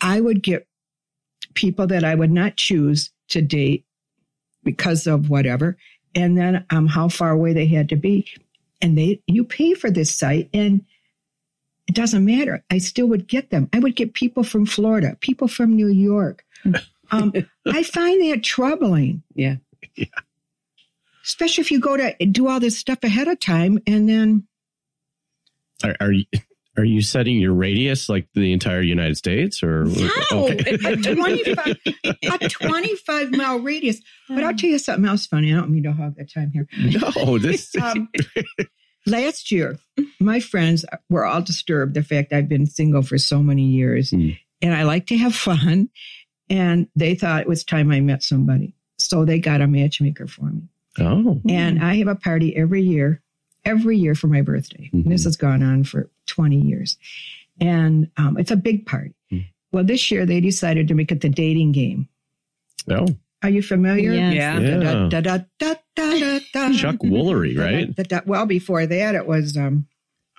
i 0.00 0.20
would 0.20 0.42
get 0.42 0.66
people 1.54 1.86
that 1.86 2.04
i 2.04 2.14
would 2.14 2.30
not 2.30 2.56
choose 2.56 3.10
to 3.28 3.42
date 3.42 3.84
because 4.64 5.06
of 5.06 5.28
whatever 5.28 5.76
and 6.14 6.36
then 6.36 6.64
um 6.70 6.86
how 6.86 7.08
far 7.08 7.30
away 7.30 7.52
they 7.52 7.66
had 7.66 7.88
to 7.90 7.96
be. 7.96 8.26
And 8.80 8.96
they 8.96 9.22
you 9.26 9.44
pay 9.44 9.74
for 9.74 9.90
this 9.90 10.14
site 10.14 10.48
and 10.54 10.84
it 11.86 11.94
doesn't 11.94 12.24
matter. 12.24 12.64
I 12.70 12.78
still 12.78 13.06
would 13.08 13.26
get 13.26 13.50
them. 13.50 13.68
I 13.72 13.78
would 13.78 13.96
get 13.96 14.14
people 14.14 14.42
from 14.42 14.66
florida 14.66 15.16
people 15.20 15.48
from 15.48 15.74
new 15.74 15.88
york. 15.88 16.44
Um, 17.12 17.32
i 17.66 17.82
find 17.82 18.22
that 18.30 18.44
troubling. 18.44 19.24
Yeah. 19.34 19.56
yeah. 19.96 20.06
especially 21.24 21.62
if 21.62 21.72
you 21.72 21.80
go 21.80 21.96
to 21.96 22.14
do 22.26 22.46
all 22.46 22.60
this 22.60 22.78
stuff 22.78 23.02
ahead 23.02 23.26
of 23.26 23.40
time 23.40 23.80
and 23.84 24.08
then 24.08 24.46
Are, 25.82 25.96
are 25.98 26.12
you 26.12 26.26
are 26.78 26.84
you 26.84 27.02
setting 27.02 27.36
your 27.38 27.52
radius 27.52 28.08
like 28.08 28.28
the 28.34 28.52
entire 28.52 28.80
United 28.80 29.16
States 29.16 29.62
or 29.62 29.84
No, 29.84 30.10
Okay. 30.32 30.74
a 30.84 30.96
25, 30.96 31.76
a 32.42 32.48
25 32.48 33.30
mile 33.32 33.58
radius. 33.58 34.00
But 34.28 34.44
I'll 34.44 34.54
tell 34.54 34.70
you 34.70 34.78
something 34.78 35.04
else 35.08 35.26
funny. 35.26 35.52
I 35.52 35.56
don't 35.56 35.70
mean 35.70 35.82
to 35.82 35.92
hog 35.92 36.14
the 36.16 36.24
time 36.24 36.52
here. 36.52 36.66
no 36.78 37.38
this 37.38 37.74
Um, 37.76 38.08
last 39.06 39.50
year, 39.50 39.78
my 40.20 40.40
friends 40.40 40.84
were 41.08 41.24
all 41.26 41.42
disturbed 41.42 41.94
the 41.94 42.02
fact 42.02 42.32
I've 42.32 42.48
been 42.48 42.66
single 42.66 43.02
for 43.02 43.18
so 43.18 43.42
many 43.42 43.64
years 43.66 44.10
Hmm. 44.10 44.30
and 44.62 44.74
I 44.74 44.84
like 44.84 45.06
to 45.08 45.16
have 45.18 45.34
fun. 45.34 45.88
And 46.48 46.88
they 46.96 47.14
thought 47.14 47.42
it 47.42 47.48
was 47.48 47.62
time 47.64 47.90
I 47.92 48.00
met 48.00 48.22
somebody. 48.22 48.74
So 48.98 49.24
they 49.24 49.38
got 49.38 49.60
a 49.60 49.66
matchmaker 49.66 50.26
for 50.26 50.46
me. 50.46 50.62
oh 50.98 51.40
And 51.48 51.82
I 51.82 51.94
have 51.96 52.08
a 52.08 52.14
party 52.16 52.56
every 52.56 52.82
year, 52.82 53.22
every 53.64 53.96
year 53.96 54.14
for 54.14 54.26
my 54.26 54.42
birthday. 54.42 54.90
Mhm. 54.92 55.04
And 55.04 55.12
this 55.12 55.24
has 55.24 55.36
gone 55.36 55.62
on 55.62 55.84
for 55.84 56.10
20 56.30 56.56
years. 56.56 56.96
And 57.60 58.10
um, 58.16 58.38
it's 58.38 58.50
a 58.50 58.56
big 58.56 58.86
party. 58.86 59.14
Mhm. 59.30 59.46
Well, 59.72 59.84
this 59.84 60.10
year 60.10 60.24
they 60.26 60.40
decided 60.40 60.88
to 60.88 60.94
make 60.94 61.12
it 61.12 61.20
the 61.20 61.28
dating 61.28 61.72
game. 61.72 62.08
oh 62.90 63.06
Are 63.42 63.50
you 63.50 63.62
familiar? 63.62 64.12
Yes. 64.12 64.34
Yeah. 64.34 64.58
Yeah. 64.60 65.08
Da, 65.10 65.20
da, 65.20 65.38
da, 65.58 65.74
da, 65.96 66.18
da, 66.18 66.38
da. 66.52 66.72
Chuck 66.72 66.96
Woolery, 66.96 67.56
right? 67.58 67.94
Da, 67.94 68.02
da, 68.02 68.18
da. 68.18 68.24
Well, 68.26 68.46
before 68.46 68.86
that, 68.86 69.14
it 69.14 69.26
was 69.26 69.56
um, 69.56 69.86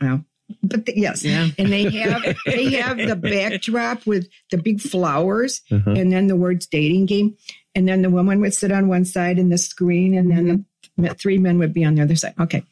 well, 0.01 0.25
but 0.63 0.85
the, 0.85 0.93
yes, 0.97 1.23
Yeah. 1.23 1.47
and 1.57 1.71
they 1.71 1.89
have 1.91 2.23
they 2.45 2.71
have 2.81 2.97
the 2.97 3.15
backdrop 3.15 4.05
with 4.05 4.27
the 4.51 4.57
big 4.57 4.81
flowers, 4.81 5.61
Uh-huh. 5.71 5.91
and 5.91 6.11
then 6.11 6.27
the 6.27 6.35
words 6.35 6.65
dating 6.67 7.05
game, 7.05 7.37
and 7.75 7.87
then 7.87 8.01
the 8.01 8.09
woman 8.09 8.41
would 8.41 8.53
sit 8.53 8.71
on 8.71 8.87
one 8.89 9.05
side 9.05 9.37
in 9.39 9.49
the 9.49 9.57
screen, 9.57 10.13
and 10.13 10.29
then 10.31 10.65
the 10.97 11.13
three 11.13 11.37
men 11.37 11.57
would 11.59 11.73
be 11.73 11.85
on 11.85 11.95
the 11.95 12.01
other 12.01 12.15
side. 12.17 12.33
Okay. 12.39 12.63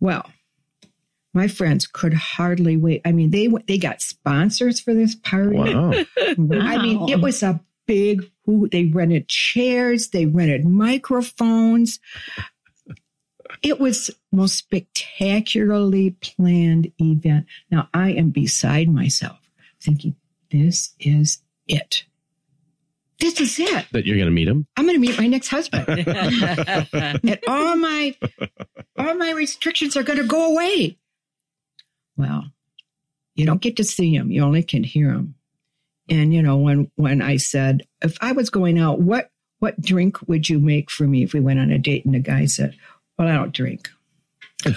Well, 0.00 0.24
my 1.34 1.48
friends 1.48 1.86
could 1.86 2.14
hardly 2.14 2.76
wait. 2.76 3.02
I 3.04 3.12
mean, 3.12 3.30
they 3.30 3.48
they 3.66 3.78
got 3.78 4.00
sponsors 4.00 4.80
for 4.80 4.94
this 4.94 5.14
party. 5.14 5.74
Wow. 5.74 5.92
I 6.18 6.78
mean, 6.82 7.08
it 7.08 7.20
was 7.20 7.42
a 7.42 7.60
big 7.86 8.30
who 8.46 8.68
they 8.68 8.86
rented 8.86 9.28
chairs, 9.28 10.08
they 10.08 10.26
rented 10.26 10.64
microphones. 10.64 11.98
It 13.62 13.80
was 13.80 14.10
most 14.32 14.56
spectacularly 14.56 16.10
planned 16.20 16.92
event. 17.00 17.46
Now 17.70 17.88
I 17.94 18.10
am 18.10 18.30
beside 18.30 18.88
myself 18.88 19.38
thinking, 19.80 20.16
this 20.50 20.94
is 21.00 21.38
it. 21.66 22.04
This 23.20 23.40
is 23.40 23.58
it. 23.58 23.86
That 23.92 24.06
you're 24.06 24.16
going 24.16 24.26
to 24.26 24.32
meet 24.32 24.48
him? 24.48 24.66
I'm 24.76 24.84
going 24.84 25.00
to 25.00 25.00
meet 25.00 25.18
my 25.18 25.28
next 25.28 25.48
husband. 25.48 25.88
and 25.88 27.38
all 27.48 27.76
my 27.76 28.14
all 28.96 29.14
my 29.14 29.30
restrictions 29.30 29.96
are 29.96 30.02
going 30.02 30.18
to 30.18 30.26
go 30.26 30.52
away. 30.52 30.98
Well, 32.16 32.44
you 33.34 33.46
don't 33.46 33.62
get 33.62 33.76
to 33.76 33.84
see 33.84 34.14
him; 34.14 34.30
you 34.30 34.42
only 34.42 34.62
can 34.62 34.84
hear 34.84 35.10
him. 35.10 35.34
And 36.08 36.34
you 36.34 36.42
know, 36.42 36.56
when 36.56 36.90
when 36.96 37.22
I 37.22 37.36
said 37.36 37.82
if 38.02 38.16
I 38.20 38.32
was 38.32 38.50
going 38.50 38.78
out, 38.78 39.00
what 39.00 39.30
what 39.58 39.80
drink 39.80 40.18
would 40.28 40.48
you 40.48 40.58
make 40.58 40.90
for 40.90 41.06
me 41.06 41.22
if 41.22 41.32
we 41.32 41.40
went 41.40 41.60
on 41.60 41.70
a 41.70 41.78
date? 41.78 42.04
And 42.04 42.14
the 42.14 42.18
guy 42.20 42.46
said, 42.46 42.76
"Well, 43.18 43.28
I 43.28 43.34
don't 43.34 43.54
drink." 43.54 43.88
That 44.64 44.76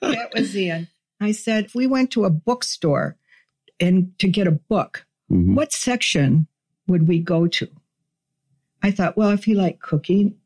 that 0.00 0.30
was 0.34 0.52
the 0.52 0.70
end. 0.70 0.88
I 1.20 1.32
said, 1.32 1.66
if 1.66 1.74
we 1.74 1.86
went 1.86 2.10
to 2.12 2.24
a 2.26 2.30
bookstore 2.30 3.16
and 3.80 4.12
to 4.18 4.28
get 4.28 4.46
a 4.46 4.52
book, 4.52 5.06
Mhm. 5.30 5.54
what 5.54 5.72
section 5.72 6.46
would 6.86 7.08
we 7.08 7.18
go 7.20 7.46
to? 7.46 7.68
I 8.82 8.90
thought, 8.90 9.16
well, 9.16 9.30
if 9.30 9.44
he 9.44 9.54
liked 9.54 9.80
cooking, 9.80 10.36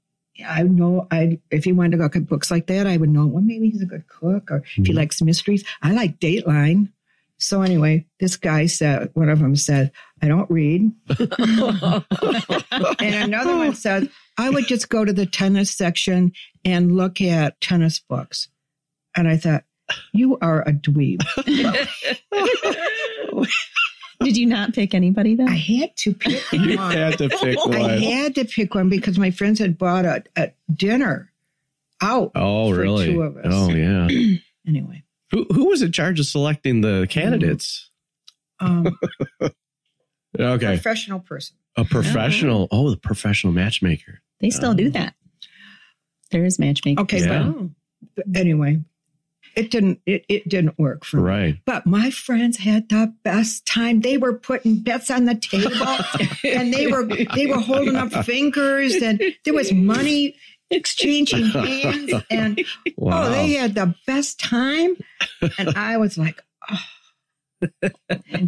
I 0.46 0.62
know 0.62 1.06
I 1.10 1.38
if 1.50 1.64
he 1.64 1.72
wanted 1.72 1.96
to 1.96 2.02
look 2.02 2.16
at 2.16 2.26
books 2.26 2.50
like 2.50 2.66
that, 2.68 2.86
I 2.86 2.96
would 2.96 3.10
know, 3.10 3.26
well, 3.26 3.42
maybe 3.42 3.70
he's 3.70 3.82
a 3.82 3.86
good 3.86 4.06
cook, 4.08 4.50
or 4.50 4.58
if 4.58 4.66
he 4.86 4.92
Mhm. 4.92 4.96
likes 4.96 5.20
mysteries. 5.22 5.64
I 5.82 5.92
like 5.92 6.18
Dateline. 6.20 6.90
So 7.38 7.62
anyway, 7.62 8.04
this 8.18 8.36
guy 8.36 8.66
said, 8.66 9.10
one 9.14 9.30
of 9.30 9.38
them 9.38 9.56
said, 9.56 9.92
I 10.22 10.28
don't 10.28 10.50
read. 10.50 10.90
And 13.00 13.14
another 13.14 13.56
one 13.56 13.74
says, 13.74 14.08
I 14.36 14.50
would 14.50 14.66
just 14.66 14.90
go 14.90 15.04
to 15.06 15.12
the 15.12 15.24
tennis 15.26 15.70
section 15.70 16.32
and 16.66 16.96
look 16.96 17.20
at 17.22 17.58
tennis 17.62 17.98
books. 17.98 18.48
And 19.16 19.26
I 19.26 19.38
thought, 19.38 19.64
you 20.12 20.38
are 20.40 20.60
a 20.62 20.72
dweeb. 20.72 21.22
Did 24.22 24.36
you 24.36 24.46
not 24.46 24.74
pick 24.74 24.94
anybody 24.94 25.34
though? 25.34 25.46
I 25.46 25.54
had 25.56 25.96
to 25.98 26.12
pick 26.14 26.42
You 26.52 26.76
one. 26.76 26.92
had 26.92 27.18
to 27.18 27.28
pick 27.28 27.58
I 27.58 27.98
had 27.98 28.34
to 28.36 28.44
pick 28.44 28.74
one 28.74 28.88
because 28.88 29.18
my 29.18 29.30
friends 29.30 29.58
had 29.58 29.78
bought 29.78 30.04
a, 30.04 30.22
a 30.36 30.50
dinner 30.72 31.32
out. 32.02 32.32
Oh, 32.34 32.70
for 32.72 32.80
really? 32.80 33.12
two 33.12 33.22
of 33.22 33.36
us. 33.38 33.46
Oh, 33.48 33.70
yeah. 33.70 34.08
Anyway, 34.68 35.02
who 35.30 35.46
who 35.52 35.68
was 35.70 35.80
in 35.82 35.90
charge 35.90 36.20
of 36.20 36.26
selecting 36.26 36.82
the 36.82 37.06
candidates? 37.10 37.90
um, 38.60 38.86
Okay, 40.38 40.66
professional 40.66 41.18
person. 41.20 41.56
a 41.76 41.84
professional. 41.84 42.68
Oh, 42.70 42.90
the 42.90 42.96
professional 42.98 43.52
matchmaker. 43.52 44.20
they 44.40 44.50
still 44.50 44.74
do 44.74 44.90
that. 44.90 45.14
There 46.30 46.44
is 46.44 46.58
matchmaking. 46.58 47.00
Okay, 47.00 47.20
Yeah. 47.24 47.52
but, 48.14 48.26
but 48.28 48.38
anyway, 48.38 48.80
it 49.60 49.70
didn't 49.70 50.00
it, 50.06 50.24
it 50.30 50.48
didn't 50.48 50.78
work 50.78 51.04
for 51.04 51.18
me. 51.18 51.22
Right. 51.22 51.56
But 51.66 51.84
my 51.84 52.10
friends 52.10 52.56
had 52.56 52.88
the 52.88 53.14
best 53.22 53.66
time. 53.66 54.00
They 54.00 54.16
were 54.16 54.38
putting 54.38 54.78
bets 54.78 55.10
on 55.10 55.26
the 55.26 55.34
table 55.34 55.98
and 56.44 56.72
they 56.72 56.86
were 56.86 57.04
they 57.34 57.46
were 57.46 57.60
holding 57.60 57.94
up 57.94 58.10
fingers 58.24 58.94
and 58.94 59.20
there 59.44 59.52
was 59.52 59.70
money 59.70 60.34
exchanging 60.70 61.44
hands 61.48 62.12
and 62.30 62.58
oh, 62.58 62.90
Wow. 62.96 63.24
oh 63.24 63.30
they 63.30 63.52
had 63.52 63.74
the 63.74 63.94
best 64.06 64.40
time 64.40 64.96
and 65.58 65.70
I 65.76 65.98
was 65.98 66.16
like 66.16 66.40
oh. 66.70 67.90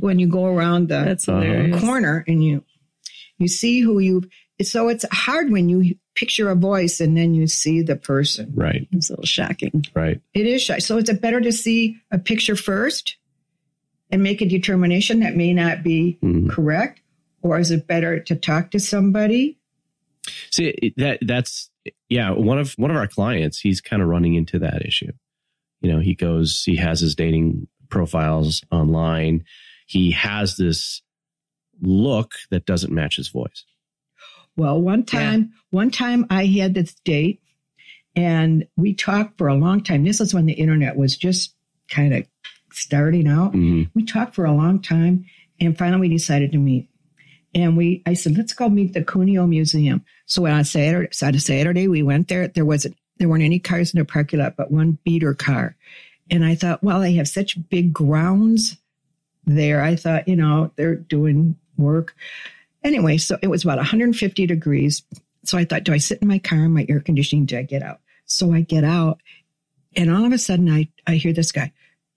when 0.00 0.18
you 0.18 0.28
go 0.28 0.46
around 0.46 0.88
the 0.88 1.02
That's 1.04 1.26
corner 1.26 2.24
and 2.26 2.42
you 2.42 2.64
you 3.38 3.48
see 3.48 3.80
who 3.80 3.98
you 3.98 4.22
so 4.62 4.88
it's 4.88 5.04
hard 5.12 5.50
when 5.50 5.68
you 5.68 5.96
picture 6.14 6.50
a 6.50 6.54
voice 6.54 7.00
and 7.00 7.16
then 7.16 7.34
you 7.34 7.46
see 7.46 7.82
the 7.82 7.96
person 7.96 8.52
right. 8.54 8.86
It's 8.92 9.08
a 9.10 9.12
little 9.14 9.24
shocking. 9.26 9.84
Right. 9.94 10.20
it 10.34 10.46
is 10.46 10.62
shy 10.62 10.78
so 10.78 10.98
is 10.98 11.08
it 11.08 11.20
better 11.22 11.40
to 11.40 11.52
see 11.52 11.96
a 12.10 12.18
picture 12.18 12.56
first 12.56 13.16
and 14.10 14.22
make 14.22 14.40
a 14.42 14.46
determination 14.46 15.20
that 15.20 15.36
may 15.36 15.52
not 15.54 15.82
be 15.82 16.18
Mhm. 16.22 16.50
correct 16.50 17.00
or 17.40 17.58
is 17.58 17.70
it 17.70 17.86
better 17.86 18.20
to 18.20 18.36
talk 18.36 18.70
to 18.72 18.78
somebody 18.80 19.58
See 20.52 20.92
that 20.98 21.18
that's 21.22 21.68
yeah. 22.08 22.30
One 22.30 22.58
of 22.58 22.74
one 22.74 22.92
of 22.92 22.96
our 22.96 23.08
clients, 23.08 23.58
he's 23.58 23.80
kind 23.80 24.00
of 24.00 24.06
running 24.08 24.34
into 24.34 24.60
that 24.60 24.86
issue. 24.86 25.10
You 25.80 25.90
know, 25.92 25.98
he 25.98 26.14
goes, 26.14 26.62
he 26.64 26.76
has 26.76 27.00
his 27.00 27.16
dating 27.16 27.66
profiles 27.88 28.62
online. 28.70 29.44
He 29.86 30.12
has 30.12 30.56
this 30.56 31.02
look 31.80 32.34
that 32.50 32.66
doesn't 32.66 32.92
match 32.92 33.16
his 33.16 33.28
voice. 33.30 33.64
Well 34.56 34.80
one 34.80 35.04
time 35.04 35.52
one 35.70 35.90
time 35.90 36.26
i 36.30 36.46
had 36.46 36.74
this 36.74 36.94
date 37.04 37.40
and 38.14 38.66
we 38.76 38.94
talked 38.94 39.38
for 39.38 39.48
a 39.48 39.54
long 39.54 39.82
time. 39.82 40.04
This 40.04 40.20
is 40.20 40.34
when 40.34 40.46
the 40.46 40.52
internet 40.52 40.96
was 40.96 41.16
just 41.16 41.54
kind 41.88 42.14
of 42.14 42.26
starting 42.70 43.26
out. 43.28 43.52
Mhm. 43.52 43.90
we 43.94 44.04
talked 44.04 44.34
for 44.34 44.44
a 44.44 44.54
long 44.54 44.80
time 44.80 45.24
and 45.60 45.76
finally 45.76 46.08
we 46.08 46.14
decided 46.16 46.52
to 46.52 46.58
meet. 46.58 46.88
And 47.54 47.76
we 47.76 48.02
i 48.06 48.14
said 48.14 48.36
let's 48.36 48.54
go 48.54 48.68
meet 48.68 48.94
the 48.94 49.04
cuneo 49.04 49.46
museum. 49.46 50.02
So 50.26 50.46
on 50.46 50.64
saturday, 50.64 51.08
on 51.22 51.34
a 51.34 51.40
saturday 51.40 51.88
we 51.88 52.02
went 52.02 52.28
there. 52.28 52.48
There 52.48 52.64
wasn't 52.64 52.96
there 53.18 53.28
weren't 53.28 53.42
any 53.42 53.58
cars 53.58 53.92
in 53.92 53.98
the 53.98 54.04
parking 54.04 54.40
lot 54.40 54.56
but 54.56 54.70
one 54.70 54.98
beater 55.04 55.34
car. 55.34 55.76
And 56.30 56.44
i 56.44 56.54
thought 56.54 56.82
well 56.82 57.00
they 57.00 57.12
have 57.14 57.28
such 57.28 57.58
big 57.68 57.92
grounds 57.92 58.78
there. 59.44 59.82
I 59.82 59.96
thought 59.96 60.28
you 60.28 60.36
know 60.36 60.70
they're 60.76 60.96
doing 60.96 61.56
work 61.76 62.14
anyway 62.84 63.16
so 63.16 63.38
it 63.42 63.48
was 63.48 63.64
about 63.64 63.78
150 63.78 64.46
degrees 64.46 65.02
so 65.44 65.58
i 65.58 65.64
thought 65.64 65.84
do 65.84 65.92
i 65.92 65.98
sit 65.98 66.20
in 66.22 66.28
my 66.28 66.38
car 66.38 66.64
in 66.64 66.72
my 66.72 66.86
air 66.88 67.00
conditioning 67.00 67.46
do 67.46 67.58
i 67.58 67.62
get 67.62 67.82
out 67.82 68.00
so 68.26 68.52
i 68.52 68.60
get 68.60 68.84
out 68.84 69.20
and 69.96 70.10
all 70.10 70.24
of 70.24 70.32
a 70.32 70.38
sudden 70.38 70.70
i 70.70 70.88
i 71.06 71.14
hear 71.14 71.32
this 71.32 71.52
guy 71.52 71.72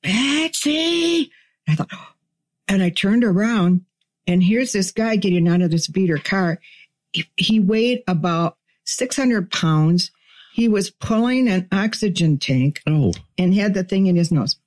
Betsy. 0.05 1.31
And 1.67 1.73
I 1.73 1.75
thought, 1.75 1.89
"Oh." 1.91 2.07
and 2.67 2.83
I 2.83 2.89
turned 2.89 3.23
around 3.23 3.85
and 4.27 4.43
here's 4.43 4.71
this 4.71 4.91
guy 4.91 5.15
getting 5.15 5.47
out 5.47 5.61
of 5.61 5.71
this 5.71 5.87
beater 5.87 6.17
car. 6.17 6.59
He, 7.11 7.25
he 7.37 7.59
weighed 7.59 8.03
about 8.07 8.57
600 8.85 9.51
pounds. 9.51 10.11
He 10.53 10.67
was 10.67 10.89
pulling 10.89 11.47
an 11.47 11.67
oxygen 11.71 12.37
tank 12.37 12.81
Oh, 12.87 13.13
and 13.37 13.53
had 13.53 13.73
the 13.73 13.83
thing 13.83 14.07
in 14.07 14.15
his 14.15 14.31
nose. 14.31 14.57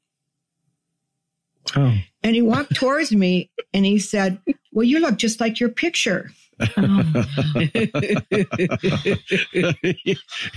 oh, 1.77 1.95
And 2.29 2.35
he 2.37 2.43
walked 2.43 2.75
towards 2.75 3.11
me 3.11 3.51
and 3.73 3.87
he 3.87 3.99
said, 3.99 4.39
well, 4.71 4.85
you 4.85 4.99
look 5.01 5.17
just 5.17 5.41
like 5.41 5.61
your 5.61 5.71
picture. 5.71 6.31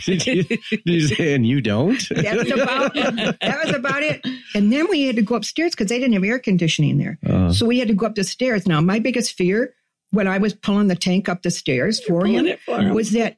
did, 0.05 0.27
you, 0.27 0.43
you 0.83 1.15
and 1.19 1.47
you 1.47 1.61
don't? 1.61 2.01
That's 2.09 2.51
about, 2.51 2.93
that 2.93 3.61
was 3.63 3.73
about 3.73 4.03
it. 4.03 4.19
And 4.53 4.69
then 4.73 4.89
we 4.89 5.03
had 5.03 5.15
to 5.15 5.21
go 5.21 5.35
upstairs 5.35 5.71
because 5.71 5.87
they 5.87 5.97
didn't 5.97 6.11
have 6.15 6.25
air 6.25 6.39
conditioning 6.39 6.97
there. 6.97 7.17
Uh, 7.25 7.53
So 7.53 7.65
we 7.65 7.79
had 7.79 7.87
to 7.87 7.93
go 7.93 8.05
up 8.07 8.15
the 8.15 8.25
stairs. 8.25 8.67
Now, 8.67 8.81
my 8.81 8.99
biggest 8.99 9.31
fear 9.37 9.73
when 10.09 10.27
I 10.27 10.39
was 10.39 10.53
pulling 10.53 10.87
the 10.89 10.95
tank 10.97 11.29
up 11.29 11.41
the 11.43 11.51
stairs 11.51 12.03
for 12.03 12.25
him 12.25 12.49
for 12.65 12.81
him. 12.81 12.93
was 12.93 13.11
that 13.11 13.37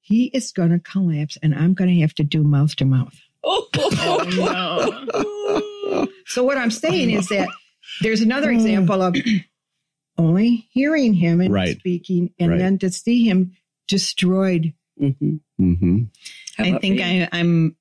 he 0.00 0.30
is 0.32 0.52
going 0.52 0.70
to 0.70 0.78
collapse 0.78 1.36
and 1.42 1.54
I'm 1.54 1.74
going 1.74 1.94
to 1.94 2.00
have 2.00 2.14
to 2.14 2.24
do 2.24 2.44
mouth 2.44 2.74
to 2.76 2.86
mouth. 2.86 3.14
Oh, 3.46 4.96
no. 5.90 6.06
So 6.26 6.42
what 6.44 6.56
I'm 6.56 6.70
saying 6.70 7.10
is 7.10 7.28
that 7.28 7.46
there's 8.02 8.20
another 8.20 8.50
example 8.50 9.00
of 9.02 9.16
only 10.18 10.68
hearing 10.72 11.14
him 11.14 11.40
and 11.40 11.52
Right. 11.52 11.76
speaking 11.78 12.32
and 12.38 12.52
Right. 12.52 12.58
then 12.58 12.78
to 12.78 12.90
see 12.90 13.24
him 13.28 13.52
destroyed. 13.88 14.72
Mhm. 15.00 15.40
hmm 15.58 16.02
I 16.58 16.78
think? 16.78 17.00
I, 17.00 17.28
I'm, 17.32 17.76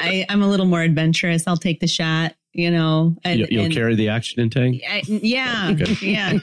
I, 0.00 0.26
I'm 0.28 0.42
a 0.42 0.48
little 0.48 0.66
more 0.66 0.82
adventurous. 0.82 1.46
I'll 1.46 1.56
take 1.56 1.80
the 1.80 1.86
shot. 1.86 2.34
You 2.54 2.70
know, 2.70 3.16
and, 3.24 3.40
You, 3.40 3.46
will 3.50 3.64
and- 3.64 3.72
carry 3.72 3.94
the 3.94 4.10
oxygen 4.10 4.50
tank. 4.50 4.82
I, 4.86 5.02
yeah, 5.06 5.70
Okay. 5.72 5.96
yeah. 6.12 6.32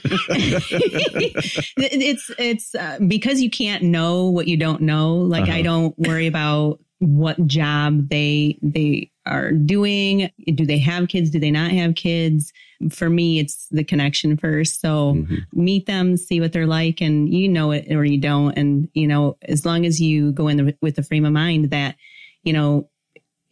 it's 1.76 2.30
it's 2.38 2.74
uh, 2.74 2.98
because 3.06 3.40
you 3.40 3.48
can't 3.50 3.84
know 3.84 4.28
what 4.28 4.48
you 4.48 4.56
don't 4.56 4.82
know. 4.82 5.14
Like 5.16 5.44
Uh-huh. 5.44 5.52
I 5.52 5.62
don't 5.62 5.96
worry 5.98 6.26
about 6.26 6.80
what 6.98 7.46
job 7.46 8.08
they 8.08 8.58
they 8.62 9.10
are 9.26 9.52
doing. 9.52 10.30
Do 10.54 10.66
they 10.66 10.78
have 10.78 11.06
kids? 11.08 11.30
Do 11.30 11.38
they 11.38 11.50
not 11.52 11.70
have 11.70 11.94
kids? 11.94 12.52
For 12.90 13.10
me, 13.10 13.38
it's 13.38 13.66
the 13.70 13.84
connection 13.84 14.36
first. 14.38 14.80
So 14.80 15.14
Mhm. 15.14 15.44
meet 15.52 15.86
them, 15.86 16.16
see 16.16 16.40
what 16.40 16.52
they're 16.52 16.66
like, 16.66 17.00
and 17.02 17.28
you 17.32 17.48
know 17.48 17.72
it 17.72 17.92
or 17.92 18.04
you 18.04 18.18
don't. 18.18 18.56
And 18.56 18.88
you 18.94 19.06
know, 19.06 19.36
as 19.42 19.66
long 19.66 19.84
as 19.84 20.00
you 20.00 20.32
go 20.32 20.48
in 20.48 20.56
the, 20.56 20.76
with 20.80 20.96
the 20.96 21.02
frame 21.02 21.24
of 21.26 21.32
mind 21.32 21.70
that 21.70 21.96
you 22.42 22.52
know 22.52 22.88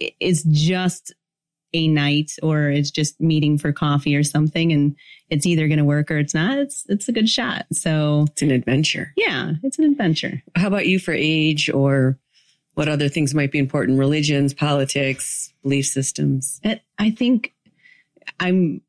it's 0.01 0.43
just 0.45 1.13
a 1.75 1.87
night 1.89 2.33
or 2.43 2.71
it's 2.71 2.91
just 2.91 3.21
meeting 3.21 3.59
for 3.59 3.73
coffee 3.73 4.17
or 4.17 4.23
something, 4.25 4.73
and 4.73 4.97
it's 5.29 5.45
either 5.45 5.69
going 5.69 5.79
to 5.79 5.85
work 5.85 6.11
or 6.11 6.17
it's 6.19 6.33
not. 6.33 6.57
It's 6.59 6.87
it's 6.89 7.09
a 7.09 7.13
good 7.13 7.29
shot. 7.29 7.67
So 7.73 8.25
It's 8.31 8.41
an 8.43 8.51
adventure. 8.51 9.13
yeah, 9.17 9.53
it's 9.63 9.79
an 9.79 9.85
adventure. 9.85 10.43
How 10.57 10.69
about 10.69 10.87
you 10.87 10.99
for 10.99 11.13
age 11.13 11.69
or 11.69 12.19
what 12.75 12.89
other 12.89 13.09
things 13.11 13.35
might 13.35 13.53
be 13.53 13.59
important? 13.59 13.99
Religions, 13.99 14.55
politics, 14.55 15.53
belief 15.63 15.85
systems. 15.87 16.61
It, 16.65 16.81
I 16.99 17.11
think 17.11 17.53
I'm, 18.41 18.81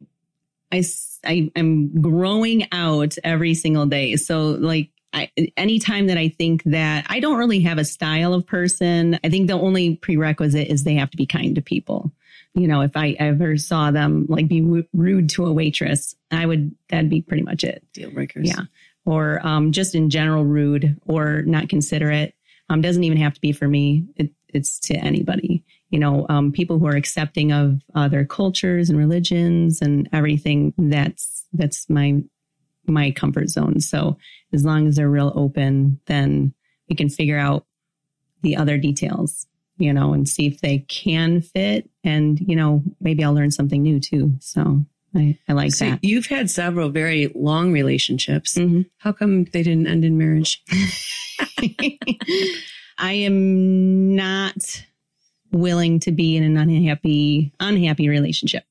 I, 0.72 0.84
I, 1.26 1.52
am 1.56 2.02
growing 2.02 2.68
out 2.72 3.16
every 3.24 3.54
single 3.54 3.86
day. 3.86 4.16
So 4.16 4.50
like, 4.50 4.92
I, 5.12 5.32
anytime 5.58 6.08
that 6.08 6.18
I 6.18 6.30
think 6.30 6.64
that 6.66 7.06
I 7.10 7.20
don't 7.20 7.38
really 7.38 7.62
have 7.62 7.78
a 7.80 7.86
style 7.86 8.34
of 8.34 8.46
person, 8.46 9.20
I 9.24 9.30
think 9.30 9.48
the 9.48 9.54
only 9.54 9.96
prerequisite 9.96 10.68
is 10.68 10.84
they 10.84 10.96
have 10.96 11.10
to 11.12 11.18
be 11.18 11.26
kind 11.26 11.56
to 11.56 11.62
people. 11.62 12.12
You 12.54 12.68
know, 12.68 12.82
if 12.82 12.96
I 12.96 13.16
ever 13.20 13.58
saw 13.58 13.92
them 13.92 14.26
like 14.30 14.48
be 14.48 14.62
w- 14.62 14.88
rude 14.94 15.30
to 15.32 15.46
a 15.46 15.54
waitress, 15.54 16.16
I 16.32 16.46
would, 16.46 16.76
that'd 16.90 17.10
be 17.10 17.22
pretty 17.22 17.44
much 17.44 17.64
it. 17.64 17.84
Deal 17.94 18.12
breakers. 18.12 18.50
Yeah. 18.50 18.64
Or 19.06 19.46
um, 19.46 19.72
just 19.72 19.96
in 19.96 20.10
general, 20.10 20.46
rude 20.46 21.00
or 21.08 21.42
not 21.44 21.70
considerate. 21.70 22.36
Um, 22.70 22.82
doesn't 22.82 23.04
even 23.04 23.18
have 23.18 23.34
to 23.34 23.42
be 23.42 23.52
for 23.52 23.68
me. 23.68 24.06
It, 24.16 24.32
it's 24.50 24.80
to 24.82 24.96
anybody. 24.96 25.64
You 25.90 26.00
know, 26.00 26.26
um, 26.30 26.52
people 26.52 26.78
who 26.80 26.86
are 26.88 26.96
accepting 26.96 27.52
of 27.52 27.82
other 27.96 28.24
cultures 28.26 28.90
and 28.90 28.98
religions 29.00 29.82
and 29.82 30.08
everything. 30.14 30.74
That's 30.78 31.46
that's 31.54 31.90
my 31.90 32.22
my 32.88 33.12
comfort 33.12 33.50
zone. 33.50 33.80
So 33.82 34.18
as 34.54 34.64
long 34.66 34.88
as 34.88 34.96
they're 34.96 35.10
real 35.10 35.32
open, 35.36 36.00
then 36.06 36.54
we 36.90 36.96
can 36.96 37.10
figure 37.10 37.38
out 37.38 37.66
the 38.42 38.56
other 38.56 38.78
details. 38.78 39.46
You 39.82 39.94
know, 39.94 40.12
and 40.14 40.28
see 40.28 40.46
if 40.46 40.60
they 40.60 40.80
can 40.90 41.42
fit. 41.42 41.90
And 42.04 42.38
you 42.42 42.56
know, 42.56 42.84
maybe 43.00 43.24
I'll 43.24 43.34
learn 43.34 43.50
something 43.52 43.82
new 43.82 44.00
too. 44.02 44.34
So 44.42 44.84
I, 45.16 45.38
I 45.48 45.54
like 45.54 45.72
So 45.72 45.86
that. 45.86 46.04
you've 46.04 46.26
had 46.28 46.50
several 46.52 46.90
very 46.90 47.32
long 47.34 47.72
relationships. 47.72 48.56
Mhm. 48.58 48.88
How 48.98 49.14
come 49.14 49.46
they 49.46 49.64
didn't 49.64 49.88
end 49.88 50.04
in 50.04 50.18
marriage? 50.18 50.62
I 52.98 53.14
am 53.14 54.16
not 54.16 54.84
willing 55.52 56.00
to 56.02 56.12
be 56.12 56.38
in 56.38 56.44
an 56.44 56.58
unhappy, 56.58 57.54
unhappy 57.60 58.10
relationship. 58.10 58.64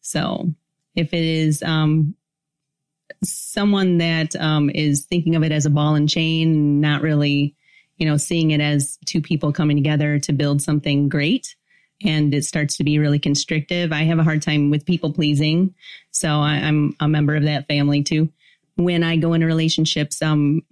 So 0.00 0.52
if 0.94 1.12
it 1.12 1.24
is, 1.24 1.62
um, 1.62 2.14
someone 3.22 3.98
that, 3.98 4.34
um, 4.36 4.70
is 4.70 5.04
thinking 5.04 5.36
of 5.36 5.42
it 5.42 5.52
as 5.52 5.66
a 5.66 5.70
ball 5.70 5.94
and 5.94 6.08
chain, 6.08 6.80
not 6.80 7.02
really, 7.02 7.54
you 7.98 8.06
know, 8.06 8.16
seeing 8.16 8.50
it 8.50 8.60
as 8.60 8.98
two 9.04 9.20
people 9.20 9.52
coming 9.52 9.76
together 9.76 10.18
to 10.20 10.32
build 10.32 10.62
something 10.62 11.08
great 11.08 11.54
and 12.02 12.34
it 12.34 12.44
starts 12.44 12.76
to 12.78 12.84
be 12.84 12.98
really 12.98 13.18
constrictive. 13.18 13.92
I 13.92 14.04
have 14.04 14.18
a 14.18 14.24
hard 14.24 14.42
time 14.42 14.70
with 14.70 14.86
people 14.86 15.12
pleasing. 15.12 15.74
So 16.10 16.28
I, 16.28 16.54
I'm 16.54 16.96
a 17.00 17.08
member 17.08 17.36
of 17.36 17.44
that 17.44 17.68
family 17.68 18.02
too. 18.02 18.30
When 18.76 19.02
I 19.02 19.16
go 19.16 19.34
into 19.34 19.46
relationships, 19.46 20.22
um, 20.22 20.62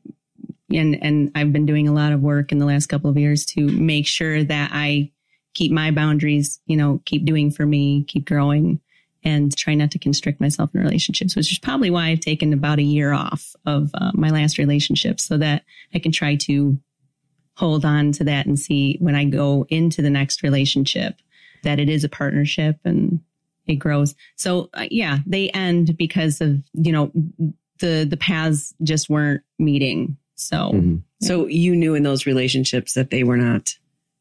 and 0.72 1.02
and 1.02 1.30
I've 1.34 1.52
been 1.52 1.66
doing 1.66 1.88
a 1.88 1.94
lot 1.94 2.12
of 2.12 2.20
work 2.20 2.52
in 2.52 2.58
the 2.58 2.66
last 2.66 2.86
couple 2.86 3.10
of 3.10 3.16
years 3.16 3.44
to 3.46 3.66
make 3.66 4.06
sure 4.06 4.44
that 4.44 4.70
I 4.72 5.10
keep 5.54 5.72
my 5.72 5.90
boundaries, 5.90 6.60
you 6.66 6.76
know, 6.76 7.00
keep 7.04 7.24
doing 7.24 7.50
for 7.50 7.66
me, 7.66 8.04
keep 8.04 8.26
growing 8.26 8.80
and 9.24 9.56
try 9.56 9.74
not 9.74 9.90
to 9.90 9.98
constrict 9.98 10.40
myself 10.40 10.74
in 10.74 10.80
relationships, 10.80 11.34
which 11.34 11.50
is 11.50 11.58
probably 11.58 11.90
why 11.90 12.08
I've 12.08 12.20
taken 12.20 12.52
about 12.52 12.78
a 12.78 12.82
year 12.82 13.12
off 13.12 13.56
of 13.66 13.90
uh, 13.94 14.12
my 14.14 14.30
last 14.30 14.58
relationship 14.58 15.18
so 15.20 15.36
that 15.38 15.64
I 15.92 15.98
can 15.98 16.12
try 16.12 16.36
to 16.36 16.78
hold 17.54 17.84
on 17.84 18.12
to 18.12 18.24
that 18.24 18.46
and 18.46 18.58
see 18.58 18.96
when 19.00 19.16
I 19.16 19.24
go 19.24 19.66
into 19.68 20.00
the 20.00 20.10
next 20.10 20.44
relationship 20.44 21.16
that 21.64 21.80
it 21.80 21.88
is 21.88 22.04
a 22.04 22.08
partnership 22.08 22.78
and 22.84 23.20
it 23.66 23.76
grows. 23.76 24.14
So 24.36 24.70
uh, 24.74 24.86
yeah, 24.90 25.18
they 25.26 25.50
end 25.50 25.96
because 25.96 26.40
of, 26.40 26.62
you 26.72 26.92
know, 26.92 27.10
the 27.80 28.06
the 28.08 28.16
paths 28.16 28.74
just 28.82 29.10
weren't 29.10 29.42
meeting. 29.58 30.16
So 30.40 30.72
Mhm. 30.72 31.02
So 31.20 31.46
you 31.46 31.74
knew 31.74 31.94
in 31.94 32.02
those 32.04 32.26
relationships 32.26 32.94
that 32.94 33.10
they 33.10 33.24
were 33.24 33.36
not 33.36 33.74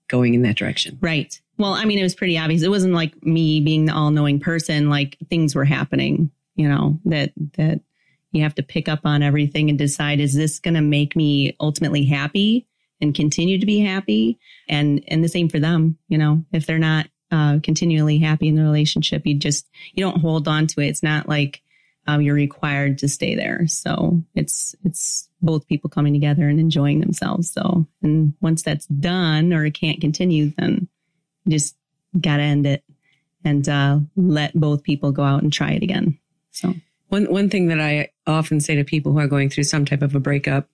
going 0.09 0.33
in 0.33 0.41
that 0.43 0.57
direction. 0.57 0.97
right. 1.01 1.39
Well, 1.59 1.73
I 1.73 1.85
mean, 1.85 1.97
it 1.97 2.03
was 2.03 2.13
pretty 2.15 2.37
obvious. 2.37 2.61
It 2.61 2.69
wasn't 2.69 2.93
like 2.93 3.25
me 3.25 3.61
being 3.61 3.85
the 3.85 3.93
all 3.95 4.11
knowing 4.11 4.39
person. 4.39 4.89
Like 4.89 5.17
things 5.29 5.55
were 5.55 5.65
happening. 5.65 6.29
You 6.55 6.69
know 6.69 6.99
that 7.05 7.33
that 7.57 7.81
you 8.31 8.43
have 8.43 8.53
to 8.55 8.63
pick 8.63 8.87
up 8.87 9.01
on 9.05 9.23
everything 9.23 9.69
and 9.69 9.77
decide: 9.77 10.19
is 10.19 10.33
this 10.35 10.59
going 10.59 10.75
to 10.75 10.81
make 10.81 11.15
me 11.15 11.55
ultimately 11.59 12.05
happy 12.05 12.67
and 13.01 13.13
continue 13.15 13.57
to 13.59 13.65
be 13.65 13.79
happy? 13.79 14.37
And 14.69 15.03
and 15.07 15.23
the 15.23 15.29
same 15.29 15.49
for 15.49 15.59
them. 15.59 15.97
You 16.09 16.17
know, 16.19 16.45
if 16.53 16.65
they're 16.67 16.77
not 16.79 17.07
uh, 17.31 17.59
continually 17.63 18.19
happy 18.19 18.47
in 18.47 18.55
the 18.55 18.63
relationship, 18.63 19.25
you 19.25 19.33
just 19.35 19.67
you 19.93 20.03
don't 20.03 20.21
hold 20.21 20.47
on 20.47 20.67
to 20.67 20.81
it. 20.81 20.87
It's 20.87 21.03
not 21.03 21.27
like 21.27 21.61
um, 22.07 22.21
you're 22.21 22.35
required 22.35 22.97
to 22.99 23.09
stay 23.09 23.35
there. 23.35 23.67
So 23.67 24.21
it's 24.33 24.75
it's 24.83 25.29
both 25.41 25.67
people 25.67 25.89
coming 25.89 26.13
together 26.13 26.47
and 26.47 26.59
enjoying 26.59 27.01
themselves. 27.01 27.51
So 27.51 27.85
and 28.01 28.33
once 28.41 28.63
that's 28.63 28.85
done 28.87 29.53
or 29.53 29.65
it 29.65 29.73
can't 29.73 30.01
continue, 30.01 30.51
then 30.57 30.87
you 31.45 31.51
just 31.51 31.75
gotta 32.19 32.43
end 32.43 32.65
it 32.65 32.83
and 33.43 33.67
uh, 33.69 33.99
let 34.15 34.53
both 34.53 34.83
people 34.83 35.11
go 35.11 35.23
out 35.23 35.43
and 35.43 35.53
try 35.53 35.71
it 35.71 35.83
again. 35.83 36.17
So 36.51 36.73
One 37.09 37.25
one 37.31 37.49
thing 37.49 37.67
that 37.67 37.79
I 37.79 38.09
often 38.25 38.59
say 38.59 38.75
to 38.75 38.83
people 38.83 39.11
who 39.11 39.19
are 39.19 39.27
going 39.27 39.49
through 39.49 39.63
some 39.65 39.85
type 39.85 40.01
of 40.01 40.15
a 40.15 40.19
breakup 40.19 40.67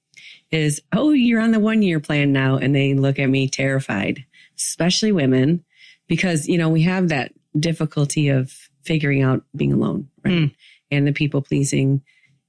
is, 0.52 0.82
"Oh, 0.92 1.12
you're 1.12 1.42
on 1.42 1.52
the 1.52 1.60
one 1.60 1.82
year 1.82 2.00
plan 2.00 2.32
now," 2.32 2.58
and 2.58 2.76
they 2.76 2.94
look 2.94 3.20
at 3.20 3.30
me 3.30 3.48
terrified, 3.48 4.24
especially 4.58 5.12
women, 5.12 5.64
because 6.08 6.48
you 6.48 6.58
know 6.58 6.70
we 6.70 6.84
have 6.84 7.10
that 7.10 7.34
difficulty 7.60 8.30
of 8.30 8.70
figuring 8.84 9.22
out 9.22 9.44
being 9.56 9.74
alone, 9.74 10.10
right? 10.24 10.34
Mm. 10.34 10.56
And 10.94 11.08
the 11.08 11.12
people 11.14 11.42
pleasing, 11.42 12.02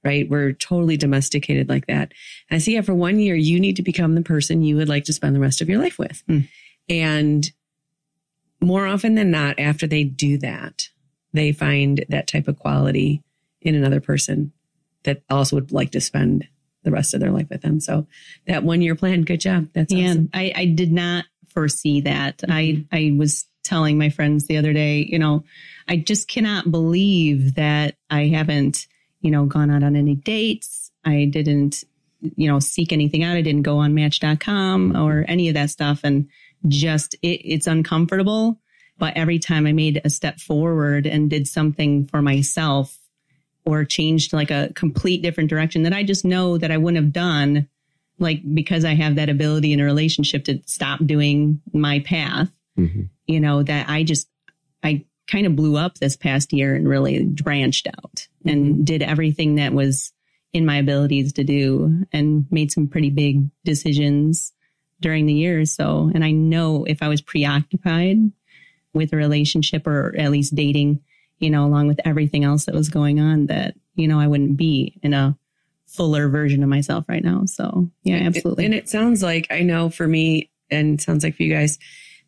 right? 0.03 0.29
We're 0.29 0.53
totally 0.53 0.97
domesticated 0.97 1.67
like 1.69 1.87
that. 1.87 2.11
And 2.49 2.55
I 2.55 2.59
see, 2.59 2.73
yeah, 2.75 2.81
for 2.81 2.93
one 2.93 3.19
year, 3.19 3.35
you 3.35 3.59
need 3.59 3.75
to 3.77 3.83
become 3.83 4.15
the 4.15 4.21
person 4.21 4.61
you 4.63 4.75
would 4.77 4.89
like 4.89 5.03
to 5.05 5.13
spend 5.13 5.35
the 5.35 5.39
rest 5.39 5.61
of 5.61 5.69
your 5.69 5.81
life 5.81 5.97
with, 5.99 6.23
Mm. 6.29 6.47
and 6.89 7.51
more 8.61 8.87
often 8.87 9.15
than 9.15 9.31
not, 9.31 9.59
after 9.59 9.85
they 9.87 10.03
do 10.03 10.37
that, 10.39 10.89
they 11.33 11.51
find 11.51 12.05
that 12.09 12.27
type 12.27 12.47
of 12.47 12.57
quality 12.57 13.21
in 13.61 13.75
another 13.75 13.99
person 13.99 14.51
that 15.03 15.21
also 15.29 15.57
would 15.57 15.71
like 15.71 15.91
to 15.91 16.01
spend 16.01 16.47
the 16.83 16.91
rest 16.91 17.13
of 17.13 17.19
their 17.19 17.31
life 17.31 17.47
with 17.49 17.61
them. 17.61 17.79
So 17.79 18.07
that 18.47 18.63
one 18.63 18.81
year 18.81 18.95
plan, 18.95 19.23
good 19.23 19.39
job. 19.41 19.67
That's 19.73 19.93
yeah, 19.93 20.11
awesome. 20.11 20.29
I, 20.33 20.53
I 20.55 20.65
did 20.65 20.91
not 20.91 21.25
foresee 21.49 22.01
that. 22.01 22.41
I 22.47 22.85
I 22.91 23.13
was 23.17 23.45
telling 23.65 23.97
my 23.97 24.09
friends 24.09 24.47
the 24.47 24.57
other 24.57 24.73
day, 24.73 25.05
you 25.09 25.19
know, 25.19 25.43
I 25.87 25.97
just 25.97 26.27
cannot 26.27 26.71
believe 26.71 27.55
that 27.55 27.95
I 28.09 28.27
haven't, 28.27 28.87
you 29.21 29.31
know, 29.31 29.45
gone 29.45 29.69
out 29.69 29.83
on 29.83 29.95
any 29.95 30.15
dates. 30.15 30.91
I 31.03 31.25
didn't, 31.25 31.83
you 32.21 32.47
know, 32.47 32.59
seek 32.59 32.91
anything 32.91 33.23
out. 33.23 33.37
I 33.37 33.41
didn't 33.41 33.63
go 33.63 33.77
on 33.77 33.93
match.com 33.93 34.95
or 34.95 35.25
any 35.27 35.47
of 35.49 35.53
that 35.55 35.69
stuff. 35.69 36.01
And 36.03 36.27
just 36.67 37.13
it, 37.21 37.41
it's 37.43 37.67
uncomfortable. 37.67 38.59
But 38.97 39.17
every 39.17 39.39
time 39.39 39.67
I 39.67 39.73
made 39.73 40.01
a 40.03 40.09
step 40.09 40.39
forward 40.39 41.05
and 41.05 41.29
did 41.29 41.47
something 41.47 42.05
for 42.05 42.21
myself 42.21 42.97
or 43.65 43.83
changed 43.83 44.31
like 44.31 44.51
a 44.51 44.71
complete 44.75 45.21
different 45.21 45.49
direction 45.49 45.83
that 45.83 45.93
I 45.93 46.03
just 46.03 46.23
know 46.23 46.57
that 46.57 46.71
I 46.71 46.77
wouldn't 46.77 47.03
have 47.03 47.13
done, 47.13 47.67
like 48.19 48.41
because 48.53 48.85
I 48.85 48.93
have 48.93 49.15
that 49.15 49.29
ability 49.29 49.73
in 49.73 49.79
a 49.79 49.85
relationship 49.85 50.45
to 50.45 50.61
stop 50.65 50.99
doing 51.05 51.61
my 51.73 51.99
path, 51.99 52.49
Mhm. 52.77 53.09
you 53.25 53.39
know, 53.39 53.63
that 53.63 53.89
I 53.89 54.03
just, 54.03 54.27
I 54.83 55.05
kind 55.27 55.47
of 55.47 55.55
blew 55.55 55.77
up 55.77 55.97
this 55.97 56.15
past 56.15 56.53
year 56.53 56.75
and 56.75 56.87
really 56.87 57.23
branched 57.23 57.87
out 57.87 58.27
and 58.45 58.85
did 58.85 59.01
everything 59.01 59.55
that 59.55 59.73
was 59.73 60.11
in 60.53 60.65
my 60.65 60.77
abilities 60.77 61.33
to 61.33 61.43
do 61.43 62.05
and 62.13 62.45
made 62.51 62.71
some 62.71 62.87
pretty 62.87 63.09
big 63.09 63.49
decisions 63.63 64.53
during 65.01 65.25
the 65.25 65.33
year. 65.33 65.65
So, 65.65 66.11
and 66.13 66.23
I 66.23 66.31
know 66.31 66.85
if 66.85 67.01
I 67.01 67.07
was 67.07 67.21
preoccupied 67.21 68.31
with 68.93 69.11
a 69.13 69.17
relationship 69.17 69.87
or 69.87 70.15
at 70.17 70.31
least 70.31 70.55
dating, 70.55 71.01
you 71.39 71.49
know, 71.49 71.65
along 71.65 71.87
with 71.87 71.99
everything 72.05 72.43
else 72.43 72.65
that 72.65 72.75
was 72.75 72.89
going 72.89 73.19
on, 73.19 73.47
that, 73.47 73.75
you 73.95 74.07
know, 74.07 74.19
I 74.19 74.27
wouldn't 74.27 74.55
be 74.57 74.99
in 75.03 75.13
a 75.13 75.37
fuller 75.85 76.29
version 76.29 76.63
of 76.63 76.69
myself 76.69 77.05
right 77.09 77.23
now. 77.23 77.43
So, 77.45 77.89
yeah, 78.03 78.17
absolutely. 78.17 78.65
And 78.65 78.73
it 78.73 78.87
sounds 78.89 79.21
like, 79.21 79.47
I 79.49 79.61
know 79.61 79.89
for 79.89 80.07
me, 80.07 80.51
and 80.69 80.99
it 80.99 81.01
sounds 81.01 81.23
like 81.23 81.35
for 81.35 81.43
you 81.43 81.53
guys, 81.53 81.77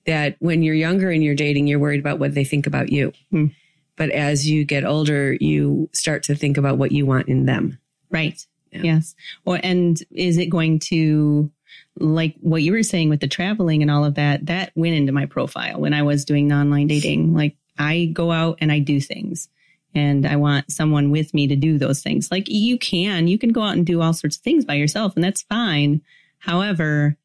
that 0.07 0.37
when 0.39 0.63
you're 0.63 0.73
younger 0.73 1.11
and 1.11 1.23
you're 1.23 1.35
dating, 1.35 1.67
you're 1.67 1.79
worried 1.79 1.99
about 1.99 2.17
what 2.17 2.33
they 2.33 2.43
think 2.43 2.65
about 2.65 2.89
you. 2.89 3.13
Hmm. 3.29 3.47
But 3.97 4.09
as 4.11 4.49
you 4.49 4.63
get 4.63 4.85
older, 4.85 5.33
you 5.33 5.89
start 5.93 6.23
to 6.23 6.35
think 6.35 6.57
about 6.57 6.77
what 6.77 6.91
you 6.91 7.05
want 7.05 7.27
in 7.27 7.45
them. 7.45 7.79
Right. 8.09 8.43
Yeah. 8.71 8.81
Yes. 8.83 9.15
Or 9.45 9.59
and 9.61 10.01
is 10.11 10.37
it 10.37 10.47
going 10.49 10.79
to 10.79 11.51
like 11.99 12.35
what 12.41 12.61
you 12.61 12.71
were 12.71 12.83
saying 12.83 13.09
with 13.09 13.19
the 13.19 13.27
traveling 13.27 13.81
and 13.81 13.91
all 13.91 14.05
of 14.05 14.15
that, 14.15 14.45
that 14.45 14.71
went 14.75 14.95
into 14.95 15.11
my 15.11 15.25
profile 15.25 15.79
when 15.79 15.93
I 15.93 16.03
was 16.03 16.25
doing 16.25 16.51
online 16.53 16.87
dating. 16.87 17.33
Like 17.33 17.55
I 17.77 18.09
go 18.13 18.31
out 18.31 18.59
and 18.61 18.71
I 18.71 18.79
do 18.79 19.01
things 19.01 19.49
and 19.95 20.25
I 20.25 20.35
want 20.35 20.71
someone 20.71 21.09
with 21.11 21.33
me 21.33 21.47
to 21.47 21.55
do 21.55 21.77
those 21.77 22.01
things. 22.01 22.29
Like 22.31 22.47
you 22.49 22.77
can, 22.77 23.27
you 23.27 23.37
can 23.37 23.51
go 23.51 23.63
out 23.63 23.75
and 23.75 23.85
do 23.85 24.01
all 24.01 24.13
sorts 24.13 24.37
of 24.37 24.43
things 24.43 24.63
by 24.63 24.75
yourself 24.75 25.15
and 25.15 25.23
that's 25.23 25.41
fine. 25.43 26.01
However, 26.39 27.17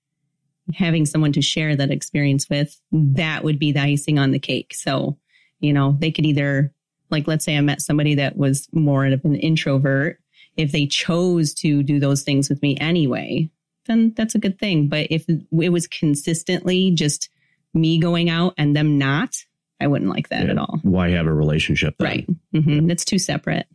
having 0.75 1.07
someone 1.07 1.33
to 1.33 1.43
share 1.43 1.75
that 1.77 1.91
experience 1.91 2.49
with, 2.49 2.81
that 2.93 3.45
would 3.45 3.59
be 3.59 3.73
the 3.73 3.81
icing 3.81 4.19
on 4.19 4.31
the 4.31 4.39
cake. 4.39 4.75
So, 4.75 5.19
you 5.61 5.73
know, 5.73 5.97
they 5.99 6.11
could 6.11 6.27
either, 6.27 6.73
like, 7.11 7.27
let's 7.27 7.45
say 7.45 7.57
I 7.57 7.61
met 7.61 7.81
somebody 7.83 8.15
that 8.17 8.37
was 8.37 8.69
more 8.73 9.07
of 9.07 9.25
an 9.25 9.35
introvert. 9.37 10.19
If 10.57 10.73
they 10.73 10.87
chose 10.87 11.55
to 11.55 11.83
do 11.83 11.99
those 11.99 12.23
things 12.23 12.49
with 12.49 12.61
me 12.63 12.77
anyway, 12.79 13.51
then 13.87 14.13
that's 14.17 14.35
a 14.35 14.39
good 14.39 14.59
thing. 14.59 14.89
But 14.89 15.09
if 15.11 15.25
it 15.29 15.43
was 15.51 15.87
consistently 15.89 16.91
just 16.93 17.29
me 17.75 17.99
going 17.99 18.31
out 18.31 18.55
and 18.59 18.77
them 18.77 18.99
not, 18.99 19.35
I 19.81 19.87
wouldn't 19.89 20.11
like 20.11 20.29
that 20.29 20.45
Yeah. 20.45 20.53
at 20.53 20.59
all. 20.59 20.79
Why 20.83 21.11
have 21.11 21.27
a 21.27 21.33
relationship? 21.33 21.95
Then? 21.99 22.07
Right. 22.09 22.29
hmm 22.65 22.91
It's 22.91 23.05
too 23.05 23.19
separate. 23.19 23.67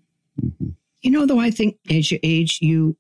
You 1.01 1.11
know, 1.11 1.25
though, 1.25 1.39
I 1.39 1.51
think 1.51 1.77
as 1.89 2.11
you 2.11 2.19
age, 2.23 2.59
you, 2.61 2.95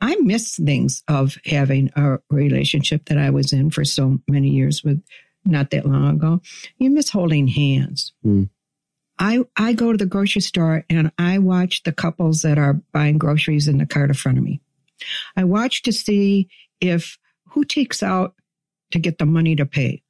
I 0.00 0.16
miss 0.16 0.56
things 0.56 1.02
of 1.08 1.36
having 1.44 1.90
a 1.96 2.18
relationship 2.30 3.06
that 3.06 3.18
I 3.18 3.30
was 3.30 3.52
in 3.52 3.70
for 3.70 3.84
so 3.84 4.18
many 4.28 4.48
years 4.48 4.82
with 4.82 5.02
not 5.44 5.70
that 5.70 5.86
long 5.86 6.16
ago. 6.16 6.40
You 6.78 6.90
miss 6.90 7.10
holding 7.10 7.46
hands. 7.48 8.12
Hmm. 8.22 8.44
I, 9.18 9.40
I 9.56 9.74
go 9.74 9.92
to 9.92 9.98
the 9.98 10.06
grocery 10.06 10.40
store 10.40 10.84
and 10.88 11.12
I 11.18 11.38
watch 11.38 11.82
the 11.82 11.92
couples 11.92 12.40
that 12.42 12.56
are 12.58 12.80
buying 12.92 13.18
groceries 13.18 13.68
in 13.68 13.76
the 13.78 13.84
cart 13.86 14.08
in 14.10 14.14
front 14.14 14.38
of 14.38 14.44
me. 14.44 14.60
I 15.36 15.44
watch 15.44 15.82
to 15.82 15.92
see 15.92 16.48
if 16.80 17.18
who 17.50 17.64
takes 17.64 18.02
out 18.02 18.34
to 18.92 18.98
get 18.98 19.18
the 19.18 19.26
money 19.26 19.54
to 19.56 19.66
pay. 19.66 20.02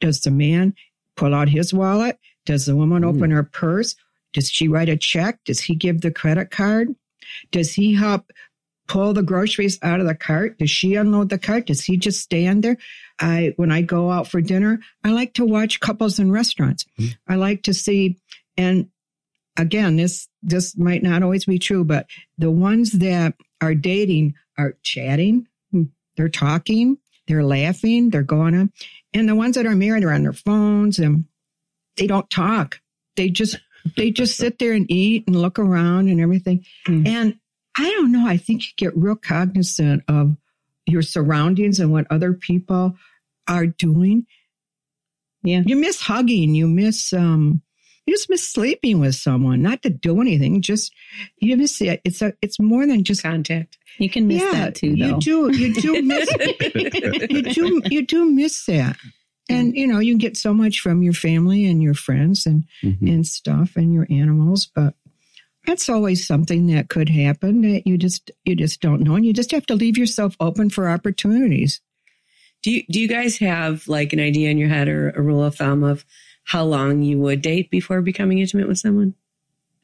Does 0.00 0.20
the 0.22 0.30
man 0.32 0.74
pull 1.16 1.34
out 1.34 1.48
his 1.48 1.72
wallet? 1.72 2.18
Does 2.46 2.66
the 2.66 2.74
woman 2.76 3.02
Hmm. 3.04 3.08
open 3.10 3.30
her 3.30 3.44
purse? 3.44 3.94
Does 4.32 4.50
she 4.50 4.66
write 4.68 4.88
a 4.88 4.96
check? 4.96 5.38
Does 5.44 5.60
he 5.60 5.74
give 5.74 6.00
the 6.00 6.10
credit 6.10 6.50
card? 6.50 6.94
Does 7.52 7.74
he 7.74 7.94
help 7.94 8.30
pull 8.88 9.12
the 9.12 9.22
groceries 9.22 9.78
out 9.82 10.00
of 10.00 10.06
the 10.06 10.14
cart? 10.14 10.58
Does 10.58 10.70
she 10.70 10.94
unload 10.94 11.28
the 11.28 11.38
cart? 11.38 11.66
Does 11.66 11.84
he 11.84 11.96
just 11.96 12.20
stand 12.20 12.64
there? 12.64 12.78
I, 13.20 13.52
when 13.56 13.70
I 13.70 13.82
go 13.82 14.10
out 14.10 14.26
for 14.26 14.40
dinner, 14.40 14.80
I 15.04 15.10
like 15.10 15.34
to 15.34 15.44
watch 15.44 15.80
couples 15.80 16.18
in 16.18 16.32
restaurants. 16.32 16.86
Mm. 16.98 17.16
I 17.28 17.34
like 17.36 17.62
to 17.64 17.74
see, 17.74 18.18
and 18.56 18.88
again, 19.56 19.96
this, 19.96 20.28
this 20.42 20.76
might 20.76 21.02
not 21.02 21.22
always 21.22 21.44
be 21.44 21.58
true, 21.58 21.84
but 21.84 22.06
the 22.38 22.50
ones 22.50 22.92
that 22.92 23.34
are 23.60 23.74
dating 23.74 24.34
are 24.56 24.76
chatting. 24.82 25.46
They're 26.16 26.28
talking. 26.28 26.98
They're 27.26 27.44
laughing. 27.44 28.10
They're 28.10 28.22
going 28.22 28.54
on. 28.54 28.72
And 29.12 29.28
the 29.28 29.34
ones 29.34 29.56
that 29.56 29.66
are 29.66 29.74
married 29.74 30.04
are 30.04 30.12
on 30.12 30.22
their 30.22 30.32
phones 30.32 30.98
and 30.98 31.26
they 31.96 32.06
don't 32.06 32.28
talk. 32.30 32.80
They 33.16 33.28
just, 33.28 33.58
they 33.96 34.10
just 34.10 34.36
sit 34.38 34.58
there 34.58 34.72
and 34.72 34.90
eat 34.90 35.24
and 35.26 35.36
look 35.36 35.58
around 35.58 36.08
and 36.08 36.20
everything. 36.20 36.64
Mm. 36.86 37.06
And 37.06 37.38
I 37.78 37.90
don't 37.90 38.10
know. 38.12 38.26
I 38.26 38.36
think 38.36 38.62
you 38.64 38.70
get 38.76 38.96
real 38.96 39.14
cognizant 39.16 40.02
of 40.08 40.36
your 40.86 41.02
surroundings 41.02 41.78
and 41.80 41.92
what 41.92 42.06
other 42.10 42.32
people 42.32 42.96
are 43.46 43.66
doing. 43.66 44.26
Yeah. 45.42 45.62
You 45.64 45.76
miss 45.76 46.00
hugging. 46.00 46.54
You 46.54 46.66
miss, 46.66 47.12
um, 47.12 47.62
you 48.06 48.14
just 48.14 48.28
miss 48.30 48.46
sleeping 48.48 48.98
with 49.00 49.14
someone, 49.14 49.62
not 49.62 49.82
to 49.82 49.90
do 49.90 50.20
anything. 50.20 50.60
Just 50.62 50.92
you 51.38 51.56
miss 51.56 51.80
it. 51.80 52.00
It's 52.04 52.22
a. 52.22 52.32
It's 52.42 52.58
more 52.58 52.86
than 52.86 53.04
just 53.04 53.22
Contact. 53.22 53.76
You 53.98 54.08
can 54.08 54.26
miss 54.26 54.42
yeah. 54.42 54.50
that 54.52 54.74
too, 54.74 54.96
though. 54.96 55.06
you 55.06 55.18
do. 55.20 55.56
You 55.56 55.74
do 55.74 56.02
miss. 56.02 56.28
you 57.30 57.42
do. 57.42 57.82
You 57.84 58.06
do 58.06 58.30
miss 58.30 58.64
that. 58.66 58.96
And 59.50 59.74
you 59.76 59.86
know, 59.86 59.98
you 59.98 60.16
get 60.18 60.36
so 60.36 60.52
much 60.54 60.80
from 60.80 61.02
your 61.02 61.12
family 61.12 61.66
and 61.66 61.82
your 61.82 61.94
friends 61.94 62.46
and 62.46 62.64
Mhm. 62.82 63.12
and 63.12 63.26
stuff 63.26 63.76
and 63.76 63.92
your 63.92 64.06
animals, 64.10 64.66
but 64.74 64.94
that's 65.68 65.90
always 65.90 66.26
something 66.26 66.68
that 66.68 66.88
could 66.88 67.10
happen 67.10 67.60
that 67.60 67.86
you 67.86 67.98
just 67.98 68.30
you 68.44 68.56
just 68.56 68.80
don't 68.80 69.02
know, 69.02 69.16
and 69.16 69.26
you 69.26 69.34
just 69.34 69.50
have 69.50 69.66
to 69.66 69.74
leave 69.74 69.98
yourself 69.98 70.34
open 70.40 70.70
for 70.70 70.88
opportunities. 70.88 71.82
Do 72.62 72.70
you 72.70 72.84
do 72.90 72.98
you 72.98 73.06
guys 73.06 73.36
have 73.38 73.86
like 73.86 74.14
an 74.14 74.20
idea 74.20 74.48
in 74.48 74.56
your 74.56 74.70
head 74.70 74.88
or 74.88 75.10
a 75.10 75.20
rule 75.20 75.44
of 75.44 75.56
thumb 75.56 75.84
of 75.84 76.06
how 76.44 76.64
long 76.64 77.02
you 77.02 77.18
would 77.18 77.42
date 77.42 77.70
before 77.70 78.00
becoming 78.00 78.38
intimate 78.38 78.66
with 78.66 78.78
someone? 78.78 79.14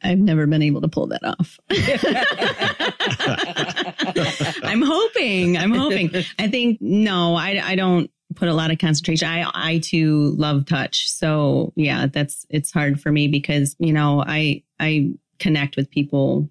I've 0.02 0.18
never 0.18 0.46
been 0.46 0.62
able 0.62 0.80
to 0.80 0.88
pull 0.88 1.08
that 1.08 1.22
off. 1.22 1.60
I'm 4.64 4.82
hoping. 4.82 5.58
I'm 5.58 5.72
hoping. 5.72 6.10
I 6.38 6.48
think 6.48 6.78
no, 6.80 7.36
I 7.36 7.60
I 7.62 7.76
don't 7.76 8.10
put 8.34 8.48
a 8.48 8.54
lot 8.54 8.70
of 8.70 8.78
concentration. 8.78 9.28
I 9.28 9.50
I 9.52 9.78
too 9.78 10.34
love 10.38 10.64
touch. 10.64 11.10
So 11.10 11.74
yeah, 11.76 12.06
that's 12.06 12.46
it's 12.48 12.72
hard 12.72 13.02
for 13.02 13.12
me 13.12 13.28
because, 13.28 13.76
you 13.78 13.92
know, 13.92 14.24
I 14.26 14.62
I 14.80 15.12
connect 15.44 15.76
with 15.76 15.90
people, 15.90 16.48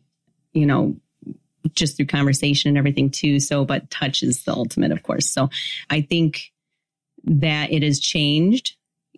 you 0.54 0.68
know, 0.68 0.96
just 1.74 1.98
through 1.98 2.06
conversation 2.06 2.70
and 2.70 2.78
everything 2.78 3.10
too. 3.10 3.40
So 3.40 3.66
but 3.66 3.90
touch 3.90 4.22
is 4.22 4.44
the 4.44 4.54
ultimate, 4.54 4.92
of 4.92 5.02
course. 5.02 5.28
So 5.28 5.50
I 5.90 6.02
think 6.02 6.52
that 7.24 7.72
it 7.72 7.82
has 7.82 8.00
changed, 8.00 8.76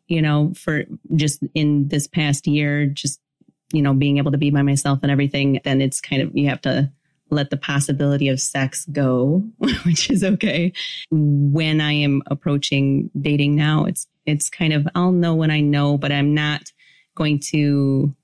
you 0.07 0.21
know, 0.21 0.53
for 0.55 0.85
just 1.13 1.43
in 1.53 1.89
this 1.89 2.07
past 2.07 2.47
year, 2.47 2.85
just 2.85 3.19
you 3.73 3.81
know, 3.81 3.93
being 3.93 4.17
able 4.17 4.31
to 4.31 4.37
be 4.37 4.51
by 4.51 4.61
myself 4.61 4.99
and 5.01 5.11
everything, 5.11 5.59
then 5.65 5.81
it's 5.81 5.99
kind 5.99 6.21
of, 6.21 6.31
you 6.33 6.47
have 6.47 6.61
to 6.61 6.89
let 7.31 7.49
the 7.49 7.57
possibility 7.57 8.29
of 8.29 8.39
sex 8.39 8.85
go, 8.85 9.43
which 9.85 10.09
is 10.09 10.23
okay. 10.23 10.71
When 11.11 11.81
I 11.81 11.93
am 11.93 12.21
approaching 12.27 13.09
dating 13.19 13.55
now, 13.55 13.85
it's, 13.85 14.07
it's 14.25 14.49
kind 14.49 14.71
of, 14.71 14.87
I'll 14.95 15.11
know 15.11 15.35
when 15.35 15.51
I 15.51 15.59
know, 15.59 15.97
but 15.97 16.11
I'm 16.11 16.33
not 16.33 16.71
going 17.15 17.39
to, 17.51 18.15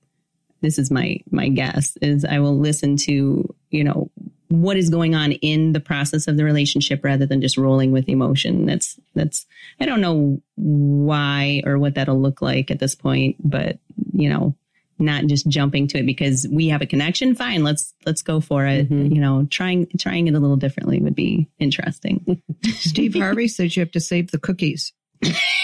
this 0.62 0.78
is 0.78 0.92
my, 0.92 1.20
my 1.32 1.50
guess 1.50 1.98
is 2.02 2.26
I 2.26 2.40
will 2.40 2.58
listen 2.58 2.98
to, 2.98 3.54
you 3.70 3.84
know, 3.84 4.10
what 4.50 4.78
is 4.78 4.90
going 4.90 5.16
on 5.16 5.32
in 5.32 5.72
the 5.72 5.80
process 5.80 6.28
of 6.28 6.36
the 6.36 6.44
relationship 6.44 7.04
rather 7.04 7.26
than 7.26 7.42
just 7.42 7.58
rolling 7.58 7.92
with 7.92 8.10
emotion. 8.10 8.66
That's, 8.66 9.00
that's, 9.16 9.46
I 9.80 9.86
don't 9.86 10.02
know 10.02 10.42
why 10.56 11.62
or 11.66 11.80
what 11.80 11.96
that'll 11.96 12.20
look 12.22 12.42
like 12.42 12.70
at 12.70 12.80
this 12.80 12.94
point, 12.94 13.38
but 13.40 13.80
you 14.14 14.30
know, 14.30 14.56
not 15.00 15.26
just 15.26 15.48
jumping 15.48 15.88
to 15.88 16.00
it 16.00 16.06
because 16.06 16.48
we 16.50 16.68
have 16.68 16.82
a 16.82 16.86
connection. 16.86 17.36
Fine, 17.36 17.64
let's 17.64 17.94
let's 18.06 18.22
go 18.22 18.40
for 18.40 18.66
it. 18.66 18.90
Mhm. 18.90 19.14
You 19.14 19.20
know, 19.20 19.48
trying 19.50 19.88
trying 19.98 20.28
it 20.28 20.36
a 20.36 20.40
little 20.40 20.58
differently 20.58 21.00
would 21.00 21.16
be 21.16 21.50
interesting. 21.60 22.42
Steve 22.64 23.16
Harvey 23.16 23.48
says 23.48 23.76
you 23.76 23.82
have 23.82 23.92
to 23.92 24.00
save 24.00 24.32
the 24.32 24.40
cookies. 24.40 24.94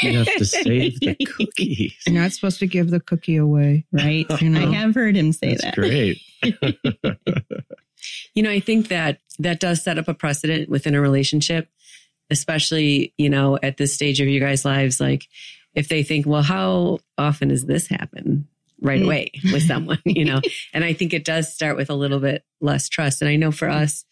You 0.02 0.18
have 0.18 0.28
to 0.38 0.46
save 0.46 1.00
the 1.00 1.16
cookies. 1.26 1.96
You're 2.06 2.22
not 2.22 2.32
supposed 2.32 2.60
to 2.60 2.68
give 2.68 2.92
the 2.92 3.00
cookie 3.00 3.38
away. 3.38 3.86
right? 3.92 4.26
You 4.42 4.50
know? 4.50 4.62
I 4.70 4.76
have 4.76 4.94
heard 4.96 5.16
him 5.16 5.32
say 5.34 5.52
That's 5.56 5.64
that. 5.64 5.76
great. 5.76 6.22
You 8.36 8.44
know, 8.44 8.52
I 8.52 8.60
think 8.60 8.90
that 8.90 9.20
that 9.40 9.60
does 9.60 9.84
set 9.84 9.98
up 9.98 10.08
a 10.08 10.14
precedent 10.14 10.70
within 10.70 10.94
a 10.94 11.02
relationship, 11.02 11.68
especially, 12.30 13.14
you 13.18 13.30
know, 13.30 13.58
at 13.62 13.78
this 13.78 13.94
stage 13.94 14.22
of 14.22 14.28
your 14.28 14.40
guys' 14.48 14.64
lives. 14.64 15.00
Like, 15.00 15.28
if 15.74 15.90
they 15.90 16.04
think, 16.04 16.26
well, 16.28 16.44
how 16.44 17.00
often 17.18 17.48
does 17.50 17.66
this 17.66 17.88
happen 17.88 18.48
right 18.80 19.02
Mm. 19.02 19.06
away 19.06 19.32
with 19.52 19.64
someone, 19.64 20.00
you 20.06 20.24
know? 20.26 20.40
and 20.74 20.84
I 20.84 20.94
think 20.94 21.14
it 21.14 21.26
does 21.26 21.52
start 21.52 21.76
with 21.78 21.90
a 21.90 21.96
little 21.96 22.20
bit 22.20 22.46
less 22.62 22.88
trust. 22.88 23.22
And 23.24 23.30
I 23.30 23.36
know 23.36 23.52
for 23.52 23.68
us, 23.70 24.06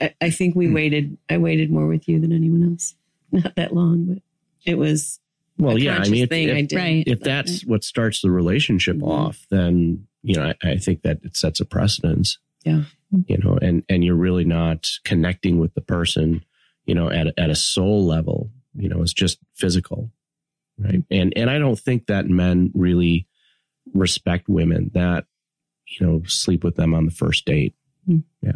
I, 0.00 0.14
I 0.20 0.30
think 0.30 0.54
we 0.54 0.68
Mm. 0.68 0.74
waited, 0.74 1.18
I 1.28 1.38
waited 1.38 1.70
more 1.72 1.88
with 1.88 2.08
you 2.08 2.20
than 2.20 2.32
anyone 2.32 2.62
else. 2.70 2.94
Not 3.32 3.56
that 3.56 3.74
long, 3.74 4.04
but 4.06 4.22
it 4.64 4.76
was 4.78 5.20
Well, 5.58 5.78
yeah. 5.78 5.98
I 5.98 6.08
mean, 6.08 6.22
if, 6.24 6.28
thing 6.28 6.50
I 6.50 6.62
did. 6.62 6.76
Right. 6.76 7.04
if 7.06 7.20
that's 7.20 7.64
what 7.64 7.82
starts 7.84 8.20
the 8.22 8.30
relationship 8.30 8.96
Mhm. 8.98 9.08
off, 9.08 9.46
then 9.50 10.06
you 10.22 10.34
know, 10.34 10.52
I, 10.62 10.70
I 10.72 10.76
think 10.78 11.02
that 11.02 11.20
it 11.22 11.36
sets 11.36 11.60
a 11.60 11.64
precedence. 11.64 12.38
Yeah. 12.64 12.84
You 13.26 13.38
know, 13.38 13.58
and 13.60 13.84
and 13.88 14.04
you're 14.04 14.14
really 14.16 14.44
not 14.44 14.86
connecting 15.04 15.58
with 15.58 15.74
the 15.74 15.80
person, 15.80 16.44
you 16.86 16.94
know, 16.94 17.10
at 17.10 17.28
at 17.38 17.50
a 17.50 17.54
soul 17.54 18.04
level. 18.04 18.50
You 18.74 18.88
know, 18.88 19.00
it's 19.02 19.12
just 19.14 19.38
physical, 19.54 20.10
right? 20.78 21.02
And 21.10 21.32
and 21.36 21.48
I 21.50 21.58
don't 21.58 21.78
think 21.78 22.06
that 22.06 22.28
men 22.28 22.70
really 22.74 23.26
respect 23.94 24.48
women 24.48 24.90
that 24.94 25.24
you 25.86 26.06
know 26.06 26.22
sleep 26.26 26.62
with 26.62 26.76
them 26.76 26.94
on 26.94 27.06
the 27.06 27.10
first 27.10 27.44
date. 27.46 27.74
Yeah. 28.42 28.52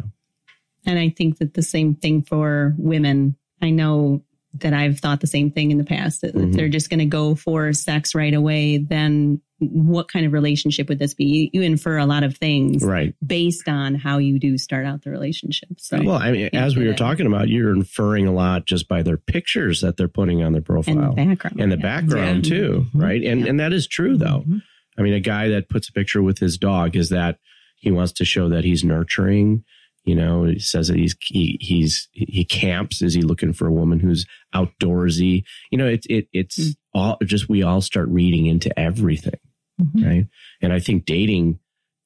And 0.85 0.99
I 0.99 1.09
think 1.09 1.37
that 1.39 1.53
the 1.55 1.61
same 1.63 1.95
thing 1.95 2.21
for 2.23 2.75
women. 2.77 3.35
I 3.61 3.69
know 3.71 4.23
that 4.55 4.73
I've 4.73 4.99
thought 4.99 5.19
the 5.21 5.27
same 5.27 5.49
thing 5.51 5.71
in 5.71 5.77
the 5.77 5.83
past. 5.83 6.21
That 6.21 6.35
if 6.35 6.41
Mhm. 6.41 6.53
they're 6.53 6.69
just 6.69 6.89
going 6.89 6.99
to 6.99 7.05
go 7.05 7.33
for 7.35 7.73
sex 7.73 8.13
right 8.13 8.33
away, 8.33 8.77
then 8.77 9.41
what 9.59 10.09
kind 10.11 10.25
of 10.25 10.33
relationship 10.33 10.89
would 10.89 10.99
this 10.99 11.13
be? 11.13 11.23
You, 11.25 11.49
you 11.53 11.61
infer 11.61 11.97
a 11.97 12.05
lot 12.05 12.23
of 12.23 12.35
things 12.37 12.83
Right. 12.83 13.15
based 13.25 13.67
on 13.69 13.95
how 13.95 14.17
you 14.17 14.37
do 14.37 14.57
start 14.57 14.85
out 14.85 15.03
the 15.03 15.09
relationship. 15.09 15.69
So 15.79 16.01
Well, 16.03 16.17
I 16.17 16.31
mean, 16.31 16.49
as 16.53 16.75
we 16.75 16.85
were 16.85 16.93
talking 16.93 17.25
about, 17.25 17.47
you're 17.49 17.73
inferring 17.73 18.27
a 18.27 18.33
lot 18.33 18.65
just 18.67 18.87
by 18.87 19.01
their 19.01 19.17
pictures 19.17 19.81
that 19.81 19.95
they're 19.97 20.07
putting 20.09 20.43
on 20.43 20.51
their 20.51 20.57
and 20.57 20.57
the 20.57 20.61
profile 20.61 21.13
background. 21.15 21.59
and 21.61 21.71
the 21.71 21.77
yeah. 21.77 21.81
background 21.81 22.45
Yeah. 22.45 22.53
too, 22.57 22.85
Mhm. 22.93 23.01
right? 23.01 23.23
And 23.23 23.41
Yeah. 23.41 23.47
and 23.47 23.59
that 23.59 23.73
is 23.73 23.87
true 23.87 24.17
though. 24.17 24.43
Mhm. 24.47 24.61
I 24.97 25.01
mean, 25.01 25.13
a 25.13 25.19
guy 25.19 25.47
that 25.49 25.69
puts 25.69 25.89
a 25.89 25.93
picture 25.93 26.21
with 26.21 26.39
his 26.39 26.57
dog 26.57 26.95
is 26.95 27.09
that 27.09 27.37
he 27.77 27.89
wants 27.89 28.11
to 28.13 28.25
show 28.25 28.49
that 28.49 28.65
he's 28.65 28.83
nurturing 28.83 29.63
You 30.05 30.15
know, 30.15 30.43
he 30.45 30.59
says 30.59 30.89
that 30.89 30.97
he's 30.97 31.15
he, 31.21 31.57
he's 31.61 32.09
he 32.11 32.43
camps. 32.43 33.01
Is 33.01 33.13
he 33.13 33.21
looking 33.21 33.53
for 33.53 33.67
a 33.67 33.71
woman 33.71 33.99
who's 33.99 34.25
outdoorsy? 34.53 35.43
You 35.71 35.77
know, 35.77 35.87
it 35.87 36.05
it 36.09 36.27
it's 36.33 36.59
Mm. 36.59 36.75
all 36.93 37.17
just 37.23 37.47
we 37.49 37.63
all 37.63 37.81
start 37.81 38.09
reading 38.09 38.45
into 38.45 38.77
everything, 38.77 39.39
Mhm. 39.81 40.05
right? 40.05 40.27
And 40.61 40.73
I 40.73 40.79
think 40.79 41.05
dating 41.05 41.59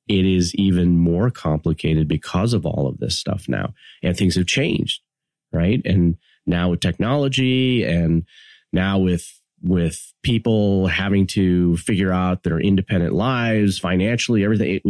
it 0.07 0.25
is 0.25 0.55
even 0.55 0.95
more 0.95 1.29
complicated 1.31 2.07
because 2.07 2.53
of 2.53 2.65
all 2.65 2.87
of 2.87 2.99
this 2.99 3.17
stuff 3.17 3.49
now, 3.49 3.73
and 4.03 4.15
things 4.15 4.35
have 4.35 4.45
changed, 4.47 5.01
right? 5.51 5.81
And 5.83 6.15
now 6.45 6.69
with 6.69 6.79
technology, 6.79 7.83
and 7.83 8.23
now 8.71 8.99
with 8.99 9.33
with 9.63 10.13
people 10.21 10.85
having 10.85 11.25
to 11.25 11.75
figure 11.77 12.13
out 12.13 12.43
their 12.43 12.59
independent 12.59 13.11
lives 13.13 13.79
financially, 13.79 14.43
everything, 14.43 14.75
it, 14.75 14.83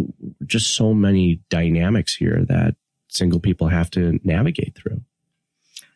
just 0.45 0.75
so 0.75 0.93
many 0.93 1.39
dynamics 1.49 2.13
here 2.13 2.43
that 2.49 2.75
single 3.09 3.39
people 3.39 3.67
have 3.67 3.89
to 3.91 4.19
navigate 4.23 4.75
through. 4.75 5.01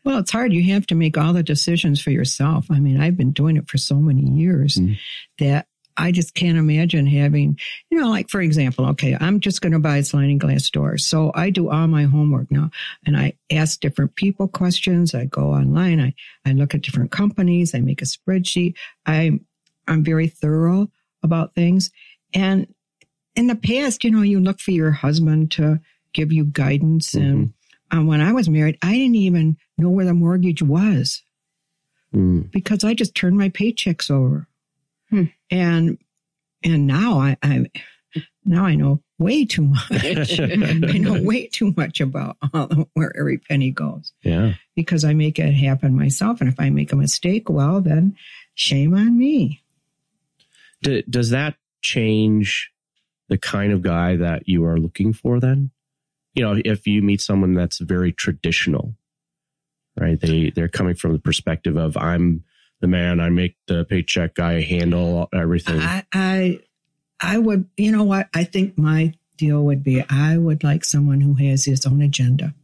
Well, 0.04 0.18
it's 0.18 0.32
hard. 0.32 0.52
You 0.54 0.74
have 0.74 0.88
to 0.88 0.96
make 0.96 1.18
all 1.18 1.34
the 1.34 1.44
decisions 1.44 2.02
for 2.02 2.10
yourself. 2.10 2.66
I 2.72 2.80
mean, 2.80 3.00
I've 3.00 3.18
been 3.18 3.32
doing 3.32 3.58
it 3.58 3.70
for 3.70 3.78
so 3.78 3.96
many 3.96 4.24
years 4.24 4.78
Mhm. 4.78 4.98
that 5.40 5.68
I 5.98 6.12
just 6.12 6.34
can't 6.34 6.58
imagine 6.58 7.06
having, 7.06 7.60
you 7.92 8.00
know, 8.00 8.10
like 8.10 8.30
for 8.30 8.42
example, 8.42 8.88
okay, 8.88 9.16
I'm 9.20 9.40
just 9.40 9.62
going 9.62 9.74
to 9.74 9.80
buy 9.80 10.02
sliding 10.02 10.38
glass 10.40 10.70
doors. 10.70 11.06
So 11.06 11.32
I 11.36 11.50
do 11.50 11.70
all 11.70 11.88
my 11.88 12.04
homework 12.06 12.50
now 12.50 12.72
and 13.06 13.16
I 13.16 13.34
ask 13.52 13.80
different 13.80 14.16
people 14.16 14.48
questions. 14.48 15.14
I 15.14 15.26
go 15.26 15.52
online. 15.54 16.00
I, 16.00 16.14
I 16.46 16.54
look 16.54 16.74
at 16.74 16.82
different 16.82 17.12
companies. 17.12 17.76
I 17.76 17.82
make 17.82 18.02
a 18.02 18.06
spreadsheet. 18.06 18.76
I, 19.06 19.40
I'm 19.88 20.04
very 20.04 20.28
thorough 20.28 20.90
about 21.22 21.54
things. 21.54 21.92
And 22.34 22.74
in 23.36 23.48
the 23.48 23.56
past, 23.56 24.04
you 24.04 24.12
know, 24.12 24.22
you 24.22 24.40
look 24.40 24.60
for 24.60 24.72
your 24.72 24.92
husband 24.92 25.52
to 25.52 25.80
give 26.14 26.32
you 26.32 26.46
guidance. 26.46 27.14
And 27.14 27.54
uh, 27.96 28.02
when 28.04 28.22
I 28.22 28.32
was 28.34 28.50
married, 28.50 28.78
I 28.82 28.94
didn't 28.94 29.16
even 29.16 29.58
know 29.78 29.90
where 29.90 30.06
the 30.06 30.14
mortgage 30.14 30.62
was 30.62 31.22
Mm. 32.14 32.52
because 32.52 32.84
I 32.84 32.94
just 32.94 33.16
turned 33.16 33.38
my 33.38 33.48
paychecks 33.48 34.12
over. 34.12 34.46
Hmm. 35.10 35.24
And 35.50 35.98
and 36.62 36.86
now 36.86 37.20
I, 37.20 37.38
I 37.42 37.68
now 38.44 38.66
I 38.66 38.76
know 38.76 39.02
way 39.18 39.46
too 39.46 39.62
much. 39.62 39.86
I 40.42 40.98
know 40.98 41.22
way 41.24 41.48
too 41.48 41.74
much 41.78 42.02
about 42.02 42.36
all, 42.54 42.90
where 42.96 43.16
every 43.18 43.38
penny 43.38 43.72
goes 43.72 44.12
Yeah. 44.24 44.56
because 44.76 45.06
I 45.06 45.14
make 45.14 45.40
it 45.40 45.54
happen 45.54 45.96
myself. 45.96 46.42
And 46.42 46.50
if 46.50 46.60
I 46.60 46.70
make 46.70 46.92
a 46.92 46.98
mistake, 46.98 47.50
well, 47.50 47.80
then 47.80 48.18
shame 48.56 48.94
on 48.94 49.18
me. 49.18 49.62
D- 50.84 51.06
does 51.10 51.30
that 51.30 51.56
change 51.82 52.72
the 53.30 53.38
kind 53.38 53.72
of 53.72 53.82
guy 53.84 54.18
that 54.18 54.50
you 54.50 54.66
are 54.66 54.78
looking 54.78 55.14
for 55.14 55.40
then? 55.40 55.72
You 56.34 56.44
know, 56.44 56.62
if 56.64 56.88
you 56.88 57.02
meet 57.02 57.22
someone 57.22 57.54
that's 57.54 57.80
very 57.80 58.12
traditional, 58.12 58.96
right? 60.00 60.20
They 60.20 60.52
they're 60.56 60.70
coming 60.70 60.96
from 60.96 61.14
the 61.14 61.20
perspective 61.20 61.76
of 61.76 61.98
I'm 61.98 62.44
the 62.80 62.88
man, 62.88 63.20
I 63.20 63.30
make 63.30 63.56
the 63.68 63.86
paycheck, 63.86 64.40
I 64.40 64.62
handle 64.62 65.30
everything. 65.34 65.80
I, 65.80 66.04
I, 66.14 66.60
I 67.20 67.38
would, 67.38 67.70
you 67.78 67.92
know 67.92 68.04
what? 68.04 68.28
I 68.34 68.44
think 68.44 68.78
my 68.78 69.14
deal 69.38 69.64
would 69.64 69.84
be 69.84 70.04
I 70.10 70.38
would 70.38 70.64
like 70.64 70.84
someone 70.84 71.22
who 71.22 71.36
has 71.36 71.66
his 71.66 71.86
own 71.86 72.02
agenda, 72.02 72.56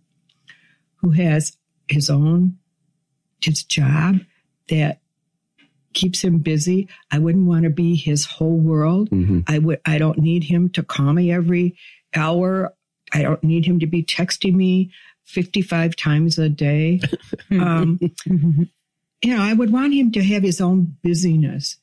who 0.97 1.11
has 1.11 1.55
his 1.87 2.09
own, 2.09 2.57
his 3.43 3.63
job 3.63 4.21
that 4.69 5.01
keeps 5.93 6.23
him 6.23 6.39
busy. 6.39 6.87
I 7.11 7.19
wouldn't 7.19 7.45
want 7.47 7.63
to 7.63 7.69
be 7.69 7.95
his 7.95 8.25
whole 8.25 8.57
world. 8.57 9.09
Mhm. 9.11 9.43
I 9.47 9.59
would, 9.59 9.81
I 9.85 9.97
don't 9.99 10.17
need 10.17 10.43
him 10.45 10.69
to 10.69 10.83
call 10.83 11.13
me 11.13 11.31
every 11.31 11.75
hour. 12.15 12.73
I 13.13 13.21
don't 13.21 13.43
need 13.43 13.65
him 13.65 13.79
to 13.79 13.87
be 13.87 14.03
texting 14.03 14.53
me 14.55 14.91
55 15.25 15.95
times 15.95 16.37
a 16.37 16.49
day. 16.49 17.01
Um, 17.51 17.99
you 19.21 19.35
know, 19.35 19.41
I 19.41 19.53
would 19.53 19.71
want 19.71 19.93
him 19.93 20.11
to 20.11 20.23
have 20.23 20.43
his 20.43 20.61
own 20.61 20.97
busyness. 21.03 21.77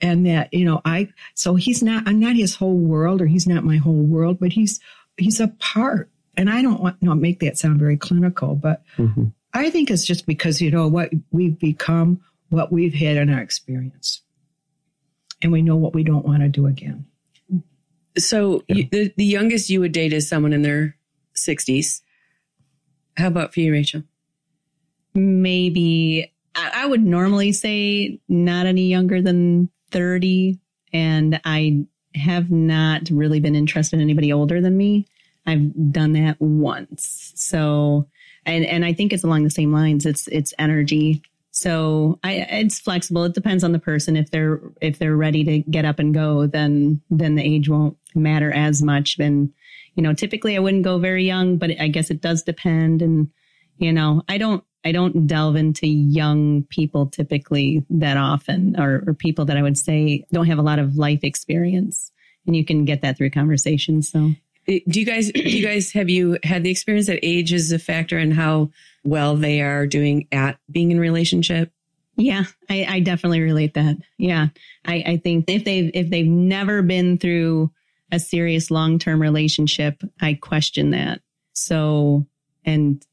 And 0.00 0.26
that, 0.26 0.52
you 0.52 0.64
know, 0.64 0.80
I, 0.84 1.08
so 1.34 1.54
he's 1.54 1.82
not, 1.82 2.08
I'm 2.08 2.18
not 2.18 2.34
his 2.34 2.56
whole 2.56 2.76
world 2.76 3.22
or 3.22 3.26
he's 3.26 3.46
not 3.46 3.64
my 3.64 3.76
whole 3.76 4.02
world, 4.02 4.38
but 4.40 4.52
he's, 4.52 4.80
he's 5.16 5.38
a 5.40 5.48
part. 5.48 6.10
And 6.36 6.50
I 6.50 6.60
don't 6.62 6.80
want, 6.80 7.00
not 7.00 7.18
make 7.18 7.40
that 7.40 7.56
sound 7.56 7.78
very 7.78 7.96
clinical, 7.96 8.54
but 8.56 8.82
Mhm. 8.98 9.32
I 9.54 9.70
think 9.70 9.90
it's 9.90 10.04
just 10.04 10.26
because, 10.26 10.60
you 10.60 10.70
know, 10.70 10.88
what 10.88 11.10
we've 11.30 11.58
become, 11.58 12.20
what 12.48 12.72
we've 12.72 12.94
had 12.94 13.16
in 13.16 13.30
our 13.30 13.40
experience. 13.40 14.22
And 15.42 15.52
we 15.52 15.62
know 15.62 15.76
what 15.76 15.94
we 15.94 16.04
don't 16.04 16.24
want 16.24 16.42
to 16.42 16.48
do 16.48 16.66
again. 16.66 17.06
So 18.18 18.64
Yeah. 18.68 18.76
you, 18.76 18.88
the, 18.90 19.14
the 19.16 19.24
youngest 19.24 19.70
you 19.70 19.80
would 19.80 19.92
date 19.92 20.12
is 20.12 20.28
someone 20.28 20.52
in 20.52 20.62
their 20.62 20.96
60s. 21.36 22.02
How 23.16 23.26
about 23.28 23.52
for 23.54 23.60
you, 23.60 23.72
Rachel? 23.72 24.02
maybe 25.14 26.32
I, 26.54 26.70
I 26.74 26.86
would 26.86 27.02
normally 27.04 27.52
say 27.52 28.20
not 28.28 28.66
any 28.66 28.86
younger 28.86 29.20
than 29.20 29.68
30 29.90 30.58
and 30.92 31.40
i 31.44 31.84
have 32.14 32.50
not 32.50 33.08
really 33.10 33.40
been 33.40 33.54
interested 33.54 33.96
in 33.96 34.02
anybody 34.02 34.32
older 34.32 34.60
than 34.60 34.76
me 34.76 35.06
i've 35.46 35.92
done 35.92 36.12
that 36.12 36.40
once 36.40 37.32
so 37.34 38.06
and 38.46 38.64
and 38.64 38.84
i 38.84 38.92
think 38.92 39.12
it's 39.12 39.24
along 39.24 39.44
the 39.44 39.50
same 39.50 39.72
lines 39.72 40.06
it's 40.06 40.28
it's 40.28 40.54
energy 40.58 41.22
so 41.50 42.18
i 42.24 42.46
it's 42.50 42.78
flexible 42.78 43.24
it 43.24 43.34
depends 43.34 43.62
on 43.64 43.72
the 43.72 43.78
person 43.78 44.16
if 44.16 44.30
they're 44.30 44.60
if 44.80 44.98
they're 44.98 45.16
ready 45.16 45.44
to 45.44 45.58
get 45.70 45.84
up 45.84 45.98
and 45.98 46.14
go 46.14 46.46
then 46.46 47.00
then 47.10 47.34
the 47.34 47.42
age 47.42 47.68
won't 47.68 47.96
matter 48.14 48.52
as 48.52 48.82
much 48.82 49.16
and 49.18 49.52
you 49.94 50.02
know 50.02 50.12
typically 50.14 50.56
i 50.56 50.60
wouldn't 50.60 50.84
go 50.84 50.98
very 50.98 51.24
young 51.24 51.56
but 51.56 51.70
i 51.80 51.88
guess 51.88 52.10
it 52.10 52.20
does 52.20 52.42
depend. 52.42 53.02
And 53.02 53.28
you 53.78 53.92
know 53.92 54.22
i 54.28 54.38
don't 54.38 54.62
i 54.84 54.92
don't 54.92 55.26
delve 55.26 55.56
into 55.56 55.86
young 55.86 56.64
people 56.64 57.06
typically 57.06 57.84
that 57.90 58.16
often 58.16 58.78
or, 58.78 59.02
or 59.06 59.14
people 59.14 59.44
that 59.46 59.56
i 59.56 59.62
would 59.62 59.78
say 59.78 60.24
don't 60.32 60.46
have 60.46 60.58
a 60.58 60.62
lot 60.62 60.78
of 60.78 60.96
life 60.96 61.20
experience. 61.22 62.10
And 62.46 62.56
you 62.56 62.64
can 62.64 62.84
get 62.84 63.02
that 63.02 63.16
through 63.16 63.30
conversation 63.30 64.02
so. 64.02 64.32
Eh, 64.66 64.80
Do 64.88 64.98
you 64.98 65.06
guys, 65.06 65.30
do 65.34 65.40
you 65.42 65.64
guys, 65.64 65.92
have 65.92 66.10
you 66.10 66.38
had 66.42 66.64
the 66.64 66.70
experience 66.70 67.06
that 67.06 67.20
age 67.22 67.52
is 67.52 67.70
a 67.70 67.78
factor 67.78 68.18
in 68.18 68.32
how 68.32 68.70
well 69.04 69.36
they 69.36 69.60
are 69.60 69.86
doing 69.86 70.26
at 70.32 70.58
being 70.70 70.90
in 70.90 70.98
relationship? 70.98 71.70
yeah 72.16 72.44
i, 72.68 72.84
I 72.86 73.00
definitely 73.00 73.40
relate 73.40 73.74
that. 73.74 73.96
Yeah. 74.18 74.48
I, 74.84 74.94
I 75.06 75.16
think 75.18 75.44
if 75.48 75.64
they've 75.64 75.90
if 75.94 76.10
they've 76.10 76.26
never 76.26 76.82
been 76.82 77.16
through 77.16 77.70
a 78.12 78.20
serious 78.20 78.70
long-term 78.70 79.20
relationship 79.20 80.02
i 80.20 80.34
question 80.34 80.90
that 80.90 81.20
so 81.52 82.26
and 82.64 83.04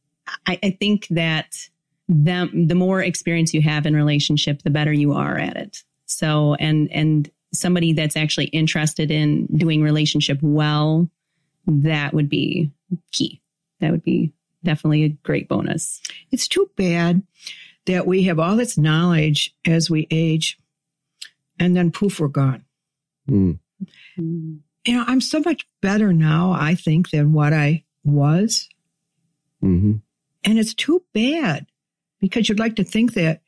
I, 0.45 0.60
I 0.62 0.70
think 0.72 1.08
that 1.10 1.56
them 2.08 2.68
the 2.68 2.76
more 2.76 3.02
experience 3.02 3.54
you 3.54 3.62
have 3.62 3.86
in 3.86 3.95
relationship, 3.95 4.64
the 4.64 4.70
better 4.70 4.93
you 4.93 5.14
are 5.14 5.38
at 5.38 5.58
it. 5.58 5.84
So 6.06 6.56
and 6.56 6.91
and 6.91 7.30
somebody 7.54 7.93
that's 7.93 8.18
actually 8.18 8.45
interested 8.45 9.12
in 9.12 9.47
doing 9.47 9.82
relationship 9.82 10.39
well, 10.41 11.10
that 11.68 12.14
would 12.14 12.30
be 12.30 12.72
key. 13.12 13.41
That 13.80 13.91
would 13.91 14.04
be 14.04 14.34
definitely 14.64 15.04
a 15.04 15.10
great 15.10 15.47
bonus. 15.47 16.02
It's 16.32 16.47
too 16.47 16.70
bad 16.76 17.24
that 17.86 18.06
we 18.06 18.24
have 18.24 18.39
all 18.39 18.56
this 18.56 18.78
knowledge 18.78 19.56
as 19.66 19.89
we 19.89 20.08
age 20.12 20.60
and 21.60 21.76
then 21.76 21.91
poof, 21.91 22.20
we're 22.20 22.28
gone. 22.28 22.66
Mm. 23.30 23.60
You 24.89 24.95
know, 24.95 25.03
I'm 25.05 25.21
so 25.21 25.39
much 25.39 25.67
better 25.83 26.11
now, 26.11 26.51
I 26.51 26.73
think, 26.73 27.11
than 27.11 27.31
what 27.31 27.53
I 27.53 27.83
was. 28.03 28.67
hmm 29.61 29.97
And 30.43 30.57
it's 30.57 30.73
too 30.73 31.03
bad 31.13 31.67
because 32.19 32.49
you'd 32.49 32.57
like 32.57 32.77
to 32.77 32.83
think 32.83 33.13
that 33.13 33.43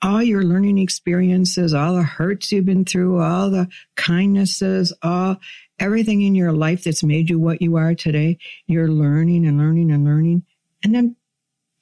all 0.00 0.22
your 0.22 0.44
learning 0.44 0.78
experiences, 0.78 1.74
all 1.74 1.96
the 1.96 2.04
hurts 2.04 2.52
you've 2.52 2.66
been 2.66 2.84
through, 2.84 3.20
all 3.20 3.50
the 3.50 3.66
kindnesses, 3.96 4.92
all 5.02 5.38
everything 5.80 6.22
in 6.22 6.36
your 6.36 6.52
life 6.52 6.84
that's 6.84 7.02
made 7.02 7.30
you 7.30 7.40
what 7.40 7.60
you 7.60 7.74
are 7.74 7.96
today, 7.96 8.38
you're 8.68 8.86
learning 8.86 9.46
and 9.46 9.58
learning 9.58 9.90
and 9.90 10.04
learning. 10.04 10.44
And 10.84 10.94
then 10.94 11.16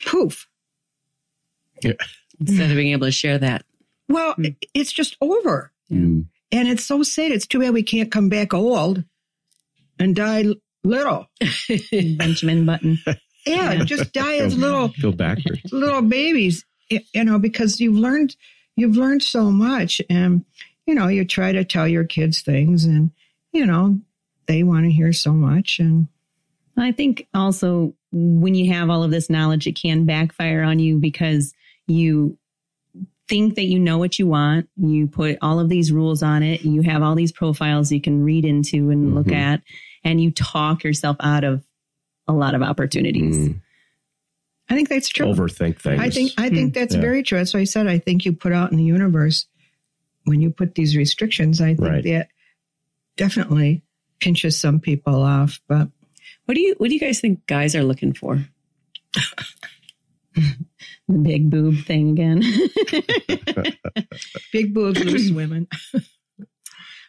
poof. 0.03 0.49
Yeah. 1.83 1.93
Instead 2.41 2.71
of 2.71 2.77
being 2.77 2.93
able 2.93 3.07
to 3.07 3.13
share 3.13 3.37
that. 3.37 3.67
Well, 4.09 4.33
Hmm. 4.33 4.47
it's 4.73 4.93
just 4.93 5.19
over. 5.21 5.73
Mm. 5.91 6.25
And 6.53 6.69
it's 6.69 6.85
so 6.85 7.03
sad. 7.03 7.33
It's 7.33 7.47
too 7.47 7.61
bad 7.61 7.73
we 7.73 7.83
can't 7.83 8.13
come 8.13 8.29
back 8.29 8.53
old 8.53 9.03
and 9.99 10.15
die 10.15 10.45
little. 10.85 11.29
Benjamin 11.91 12.67
Button. 12.67 12.99
Yeah, 13.47 13.83
just 13.85 14.13
die 14.13 14.37
as 14.37 14.57
little 14.57 14.93
Go 15.01 15.13
backwards. 15.13 15.61
little 15.73 16.03
babies, 16.03 16.65
you 16.91 17.25
know, 17.25 17.39
because 17.39 17.81
you've 17.81 17.97
learned 17.97 18.37
you've 18.77 18.97
learned 18.97 19.23
so 19.23 19.51
much 19.51 20.01
and 20.09 20.45
you 20.87 20.95
know, 20.95 21.09
you 21.09 21.25
try 21.25 21.53
to 21.53 21.65
tell 21.65 21.89
your 21.89 22.05
kids 22.05 22.43
things 22.43 22.85
and 22.85 23.11
you 23.53 23.67
know, 23.67 23.99
they 24.47 24.63
want 24.63 24.85
to 24.85 24.93
hear 24.93 25.13
so 25.13 25.33
much 25.33 25.79
and 25.79 26.09
I 26.77 26.93
think 26.93 27.27
also 27.35 27.95
when 28.13 28.55
you 28.55 28.73
have 28.73 28.91
all 28.91 29.03
of 29.03 29.11
this 29.11 29.29
knowledge, 29.29 29.67
it 29.67 29.81
can 29.81 30.07
backfire 30.07 30.63
on 30.63 30.79
you 30.79 30.99
because 30.99 31.53
you 31.87 32.39
think 33.29 33.55
that 33.55 33.65
you 33.65 33.79
know 33.79 33.99
what 33.99 34.19
you 34.19 34.27
want. 34.27 34.69
You 34.77 35.07
put 35.07 35.39
all 35.41 35.61
of 35.61 35.69
these 35.69 35.93
rules 35.93 36.23
on 36.23 36.43
it. 36.43 36.63
You 36.63 36.83
have 36.83 37.03
all 37.03 37.15
these 37.15 37.33
profiles 37.33 37.91
you 37.93 38.01
can 38.01 38.23
read 38.23 38.45
into 38.45 38.91
and 38.91 39.15
look 39.15 39.29
Mhm. 39.29 39.35
at, 39.37 39.63
and 40.05 40.21
you 40.21 40.31
talk 40.31 40.85
yourself 40.85 41.17
out 41.21 41.45
of 41.45 41.63
a 42.29 42.33
lot 42.33 42.55
of 42.55 42.63
opportunities. 42.63 43.37
Mm, 43.37 43.61
I 44.69 44.75
think 44.75 44.89
that's 44.89 45.09
true. 45.09 45.27
overthink 45.27 45.79
things. 45.81 46.01
I 46.01 46.11
think 46.11 46.33
I 46.39 46.49
think 46.51 46.75
that's 46.75 46.95
Yeah. 46.95 47.01
very 47.01 47.23
true. 47.23 47.39
That's 47.39 47.55
why 47.55 47.61
I 47.61 47.65
said 47.65 47.87
I 47.87 47.99
think 47.99 48.25
you 48.25 48.33
put 48.33 48.53
out 48.53 48.71
in 48.71 48.77
the 48.79 48.85
universe 48.85 49.47
when 50.25 50.41
you 50.41 50.51
put 50.51 50.75
these 50.75 50.97
restrictions. 50.97 51.61
I 51.61 51.75
think 51.75 51.81
Right. 51.89 52.05
that 52.05 52.29
definitely 53.17 53.83
pinches 54.21 54.57
some 54.59 54.79
people 54.81 55.23
off. 55.23 55.61
But 55.69 55.89
What 56.47 56.55
do 56.55 56.61
you 56.61 56.75
What 56.79 56.89
do 56.89 56.95
you 56.95 57.01
guys 57.01 57.21
think 57.21 57.47
guys 57.47 57.75
are 57.77 57.85
looking 57.85 58.13
for? 58.15 58.45
The 61.09 61.19
big 61.19 61.51
boob 61.51 61.85
thing 61.85 62.11
again. 62.11 62.43
big 64.53 64.75
boobs, 64.75 65.01
loose 65.01 65.31
women. 65.31 65.69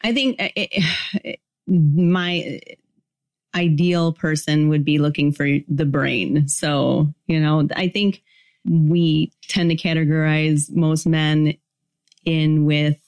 I 0.02 0.14
think 0.14 0.42
uh, 0.42 0.50
it, 0.56 1.40
my 1.68 2.60
ideal 3.56 4.14
person 4.14 4.70
would 4.70 4.84
be 4.84 4.98
looking 4.98 5.32
for 5.32 5.48
the 5.68 5.86
brain. 5.86 6.48
So, 6.48 7.14
you 7.28 7.40
know, 7.40 7.68
I 7.76 7.88
think 7.88 8.24
we 8.66 9.32
tend 9.48 9.70
to 9.70 9.76
categorize 9.78 10.74
most 10.74 11.06
men 11.06 11.56
in 12.26 12.66
with 12.66 13.00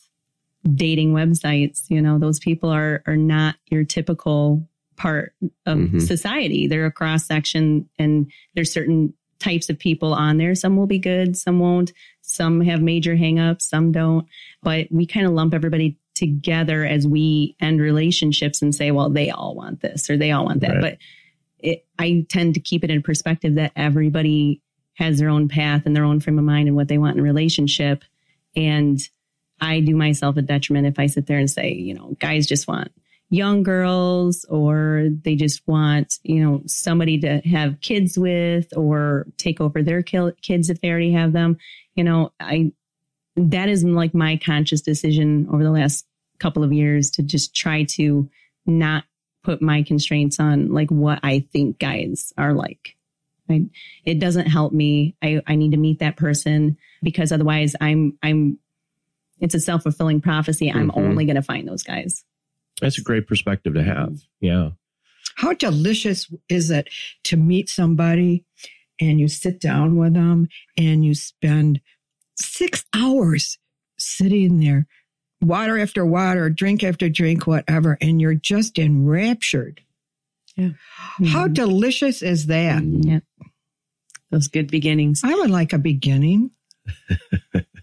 dating 0.73 1.13
websites. 1.13 1.83
You 1.89 2.01
know, 2.01 2.19
those 2.19 2.39
people 2.39 2.69
are 2.69 3.03
are 3.07 3.17
not 3.17 3.55
your 3.69 3.83
typical 3.83 4.67
part 4.97 5.33
of 5.65 5.77
Mhm. 5.77 6.01
society. 6.01 6.67
They're 6.67 6.85
a 6.85 6.91
cross 6.91 7.25
section 7.25 7.89
and 7.99 8.31
there's 8.53 8.71
certain 8.71 9.13
types 9.39 9.69
of 9.69 9.77
people 9.77 10.13
on 10.13 10.37
there. 10.37 10.55
Some 10.55 10.77
will 10.77 10.87
be 10.87 10.99
good, 10.99 11.37
some 11.37 11.59
won't. 11.59 11.93
Some 12.21 12.61
have 12.61 12.81
major 12.81 13.15
hangups, 13.15 13.63
some 13.63 13.91
don't. 13.91 14.27
But 14.63 14.87
we 14.91 15.05
kind 15.05 15.25
of 15.25 15.33
lump 15.33 15.53
everybody 15.53 15.97
together 16.15 16.85
as 16.85 17.05
we 17.05 17.55
end 17.59 17.81
relationships 17.81 18.61
and 18.61 18.73
say, 18.73 18.91
well, 18.91 19.09
they 19.09 19.29
all 19.29 19.53
want 19.53 19.81
this 19.81 20.09
or 20.09 20.17
they 20.17 20.31
all 20.31 20.45
want 20.45 20.61
that. 20.61 20.71
Right. 20.71 20.81
But 20.81 20.97
it, 21.59 21.85
I 21.99 22.25
tend 22.29 22.53
to 22.55 22.59
keep 22.59 22.83
it 22.83 22.89
in 22.89 23.03
perspective 23.03 23.55
that 23.55 23.73
everybody 23.75 24.61
has 24.93 25.19
their 25.19 25.29
own 25.29 25.49
path 25.49 25.83
and 25.85 25.95
their 25.95 26.05
own 26.05 26.19
frame 26.19 26.39
of 26.39 26.45
mind 26.45 26.67
and 26.67 26.75
what 26.75 26.87
they 26.87 26.97
want 26.97 27.15
in 27.15 27.19
a 27.19 27.23
relationship. 27.23 28.03
And 28.55 28.99
I 29.59 29.81
do 29.81 29.95
myself 29.95 30.37
a 30.37 30.41
detriment 30.41 30.87
if 30.87 30.99
I 30.99 31.07
sit 31.07 31.27
there 31.27 31.37
and 31.37 31.51
say, 31.51 31.73
you 31.73 31.93
know, 31.93 32.15
guys 32.19 32.47
just 32.47 32.67
want 32.67 32.91
young 33.29 33.63
girls 33.63 34.45
or 34.49 35.07
they 35.23 35.35
just 35.35 35.67
want, 35.67 36.19
you 36.23 36.43
know, 36.43 36.61
somebody 36.67 37.19
to 37.19 37.39
have 37.39 37.81
kids 37.81 38.17
with 38.17 38.67
or 38.77 39.25
take 39.37 39.59
over 39.59 39.81
their 39.81 40.03
kids 40.03 40.69
if 40.69 40.79
they 40.81 40.89
already 40.89 41.11
have 41.11 41.33
them. 41.33 41.57
You 41.95 42.03
know, 42.03 42.31
I, 42.39 42.71
that 43.35 43.67
is 43.67 43.83
like 43.83 44.13
my 44.13 44.37
conscious 44.37 44.81
decision 44.81 45.47
over 45.51 45.63
the 45.63 45.71
last 45.71 46.05
couple 46.39 46.63
of 46.63 46.71
years 46.71 47.11
to 47.11 47.23
just 47.23 47.55
try 47.55 47.83
to 47.83 48.29
not 48.65 49.03
put 49.43 49.61
my 49.61 49.83
constraints 49.83 50.39
on 50.39 50.71
like 50.71 50.89
what 50.89 51.19
I 51.23 51.45
think 51.51 51.79
guys 51.79 52.31
are 52.37 52.53
like. 52.53 52.95
I, 53.49 53.65
it 54.05 54.19
doesn't 54.19 54.47
help 54.47 54.73
me. 54.73 55.15
I, 55.21 55.41
I 55.45 55.55
need 55.55 55.71
to 55.71 55.77
meet 55.77 55.99
that 55.99 56.17
person 56.17 56.77
because 57.03 57.31
otherwise 57.31 57.75
I'm, 57.81 58.17
I'm, 58.23 58.57
it's 59.39 59.53
a 59.55 59.59
self 59.59 59.83
fulfilling 59.83 60.21
prophecy. 60.21 60.71
I'm 60.71 60.89
Mhm. 60.89 60.97
only 60.97 61.25
going 61.25 61.35
to 61.35 61.41
find 61.41 61.67
those 61.67 61.83
guys. 61.83 62.23
That's 62.81 62.97
a 62.97 63.01
great 63.03 63.27
perspective 63.27 63.73
to 63.75 63.83
have. 63.83 64.19
Yeah. 64.41 64.71
How 65.35 65.53
delicious 65.53 66.31
is 66.49 66.69
it 66.69 66.89
to 67.25 67.37
meet 67.37 67.69
somebody 67.69 68.45
and 68.99 69.19
you 69.19 69.27
sit 69.27 69.59
down 69.59 69.97
with 69.97 70.13
them 70.13 70.47
and 70.77 71.03
you 71.05 71.13
spend 71.15 71.81
six 72.37 72.85
hours 72.93 73.57
sitting 73.97 74.59
there, 74.59 74.87
water 75.41 75.77
after 75.79 76.05
water, 76.05 76.49
drink 76.49 76.83
after 76.83 77.09
drink, 77.09 77.47
whatever, 77.47 77.97
and 78.01 78.21
you're 78.21 78.35
just 78.35 78.77
enraptured. 78.79 79.81
Yeah. 80.55 80.71
How 81.25 81.47
Mhm. 81.47 81.53
delicious 81.53 82.21
is 82.21 82.45
that? 82.47 82.83
Yeah. 82.83 83.19
Those 84.31 84.47
good 84.47 84.69
beginnings. 84.71 85.21
I 85.23 85.33
would 85.33 85.49
like 85.49 85.73
a 85.73 85.77
beginning. 85.77 86.51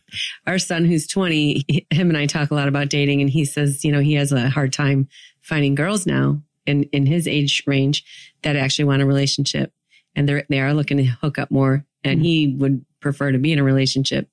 Our 0.47 0.59
son, 0.59 0.85
who's 0.85 1.07
20, 1.07 1.65
him 1.91 2.09
and 2.09 2.17
I 2.17 2.27
talk 2.27 2.51
a 2.51 2.55
lot 2.55 2.69
about 2.69 2.89
dating, 2.89 3.21
and 3.21 3.31
he 3.31 3.45
says, 3.45 3.85
you 3.85 3.93
know, 3.93 4.01
he 4.01 4.15
has 4.15 4.33
a 4.33 4.51
hard 4.51 4.73
time 4.73 5.09
finding 5.41 5.75
girls 5.75 6.07
now 6.07 6.43
in, 6.67 6.85
in 6.85 7.07
his 7.07 7.27
age 7.27 7.63
range 7.67 8.05
that 8.43 8.57
actually 8.57 8.85
want 8.85 9.03
a 9.03 9.07
relationship. 9.07 9.73
And 10.15 10.29
they're, 10.29 10.45
they 10.49 10.61
are 10.61 10.75
looking 10.75 10.99
to 10.99 11.05
hook 11.05 11.39
up 11.39 11.51
more, 11.51 11.85
and 12.05 12.19
mm-hmm. 12.19 12.25
he 12.25 12.57
would 12.59 12.85
prefer 13.01 13.33
to 13.33 13.39
be 13.39 13.53
in 13.53 13.59
a 13.59 13.65
relationship. 13.65 14.29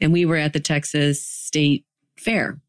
And 0.00 0.12
we 0.12 0.24
were 0.24 0.36
at 0.36 0.52
the 0.52 0.60
Texas 0.60 1.24
State 1.24 1.84
Fair. 2.16 2.60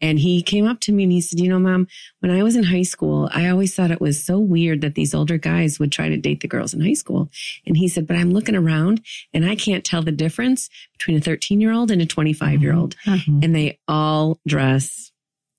And 0.00 0.18
he 0.18 0.42
came 0.42 0.66
up 0.66 0.80
to 0.80 0.92
me 0.92 1.04
and 1.04 1.12
he 1.12 1.20
said, 1.20 1.40
You 1.40 1.48
know, 1.48 1.58
mom, 1.58 1.86
when 2.20 2.30
I 2.30 2.42
was 2.42 2.54
in 2.56 2.64
high 2.64 2.82
school, 2.82 3.30
I 3.32 3.48
always 3.48 3.74
thought 3.74 3.90
it 3.90 4.00
was 4.00 4.22
so 4.22 4.38
weird 4.38 4.82
that 4.82 4.94
these 4.94 5.14
older 5.14 5.38
guys 5.38 5.78
would 5.78 5.90
try 5.92 6.08
to 6.08 6.16
date 6.16 6.40
the 6.40 6.48
girls 6.48 6.74
in 6.74 6.80
high 6.82 6.92
school. 6.92 7.30
And 7.66 7.76
he 7.76 7.88
said, 7.88 8.06
But 8.06 8.16
I'm 8.16 8.32
looking 8.32 8.56
around 8.56 9.00
and 9.32 9.44
I 9.48 9.56
can't 9.56 9.84
tell 9.84 10.02
the 10.02 10.12
difference 10.12 10.68
between 10.92 11.16
a 11.16 11.20
13 11.20 11.60
year 11.60 11.72
old 11.72 11.90
and 11.90 12.02
a 12.02 12.06
25 12.06 12.62
year 12.62 12.74
old. 12.74 12.94
Mhm. 13.06 13.42
And 13.44 13.54
they 13.54 13.78
all 13.88 14.38
dress. 14.46 15.12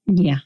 Yeah. 0.08 0.40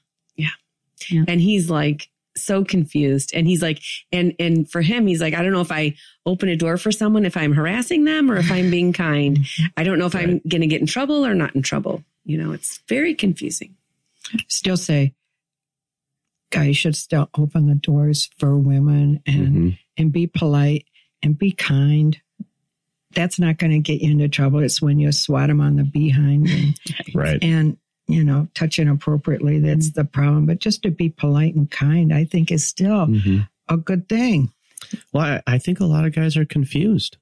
Yeah. 1.10 1.24
And 1.28 1.42
he's 1.42 1.70
like, 1.70 2.10
so 2.38 2.64
confused. 2.64 3.32
And 3.36 3.46
he's 3.46 3.62
like, 3.62 3.82
and, 4.14 4.34
and 4.40 4.70
for 4.72 4.82
him, 4.82 5.06
he's 5.06 5.20
like, 5.20 5.34
I 5.34 5.44
don't 5.44 5.52
know 5.52 5.60
if 5.62 5.72
I 5.72 5.96
open 6.26 6.48
a 6.48 6.56
door 6.56 6.78
for 6.78 6.90
someone, 6.92 7.26
if 7.26 7.36
I'm 7.36 7.52
harassing 7.52 8.06
them 8.06 8.32
or 8.32 8.38
if 8.38 8.50
I'm 8.50 8.72
being 8.72 8.94
kind. 8.94 9.40
I 9.76 9.84
don't 9.84 10.00
know 10.00 10.06
if 10.06 10.16
I'm 10.16 10.40
going 10.48 10.62
to 10.62 10.68
get 10.68 10.80
in 10.80 10.88
trouble 10.88 11.26
or 11.26 11.34
not 11.34 11.54
in 11.56 11.62
trouble. 11.62 12.06
You 12.24 12.38
know, 12.38 12.54
it's 12.54 12.80
very 12.88 13.14
confusing. 13.14 13.76
Still 14.48 14.78
say, 14.78 15.14
guys 16.52 16.78
should 16.78 16.96
still 16.96 17.30
open 17.38 17.68
the 17.68 17.76
doors 17.76 18.30
for 18.38 18.58
women 18.58 19.22
and 19.26 19.48
Mhm. 19.56 19.78
and 19.98 20.12
be 20.12 20.28
polite 20.28 20.86
and 21.24 21.38
be 21.38 21.52
kind. 21.52 22.20
That's 23.14 23.40
not 23.40 23.58
going 23.58 23.72
to 23.72 23.80
get 23.80 24.02
you 24.02 24.12
into 24.12 24.30
trouble. 24.30 24.60
It's 24.60 24.82
when 24.82 25.00
you 25.00 25.12
swat 25.12 25.48
them 25.48 25.60
on 25.62 25.76
the 25.76 25.84
behind 25.84 26.48
and, 26.50 26.80
Right. 27.16 27.44
and 27.44 27.78
you 28.08 28.24
know 28.24 28.48
touch 28.54 28.80
inappropriately. 28.80 29.60
That's 29.60 29.92
the 29.92 30.04
problem. 30.06 30.46
But 30.46 30.60
just 30.60 30.84
to 30.84 30.92
be 30.92 31.10
polite 31.10 31.56
and 31.56 31.70
kind, 31.70 32.14
I 32.14 32.26
think 32.26 32.52
is 32.52 32.66
still 32.66 33.08
Mhm. 33.08 33.48
a 33.70 33.78
good 33.78 34.08
thing. 34.10 34.52
Well, 35.14 35.42
I, 35.48 35.54
I 35.56 35.58
think 35.58 35.80
a 35.80 35.86
lot 35.86 36.06
of 36.06 36.14
guys 36.14 36.36
are 36.36 36.46
confused 36.46 37.18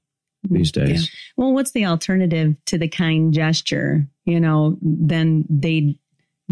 these 0.48 0.72
days. 0.72 1.10
Well, 1.36 1.52
what's 1.52 1.72
the 1.72 1.84
alternative 1.86 2.56
to 2.66 2.78
the 2.78 2.88
kind 2.88 3.32
gesture? 3.32 4.08
You 4.24 4.40
know, 4.40 4.78
then 4.82 5.44
they 5.50 5.96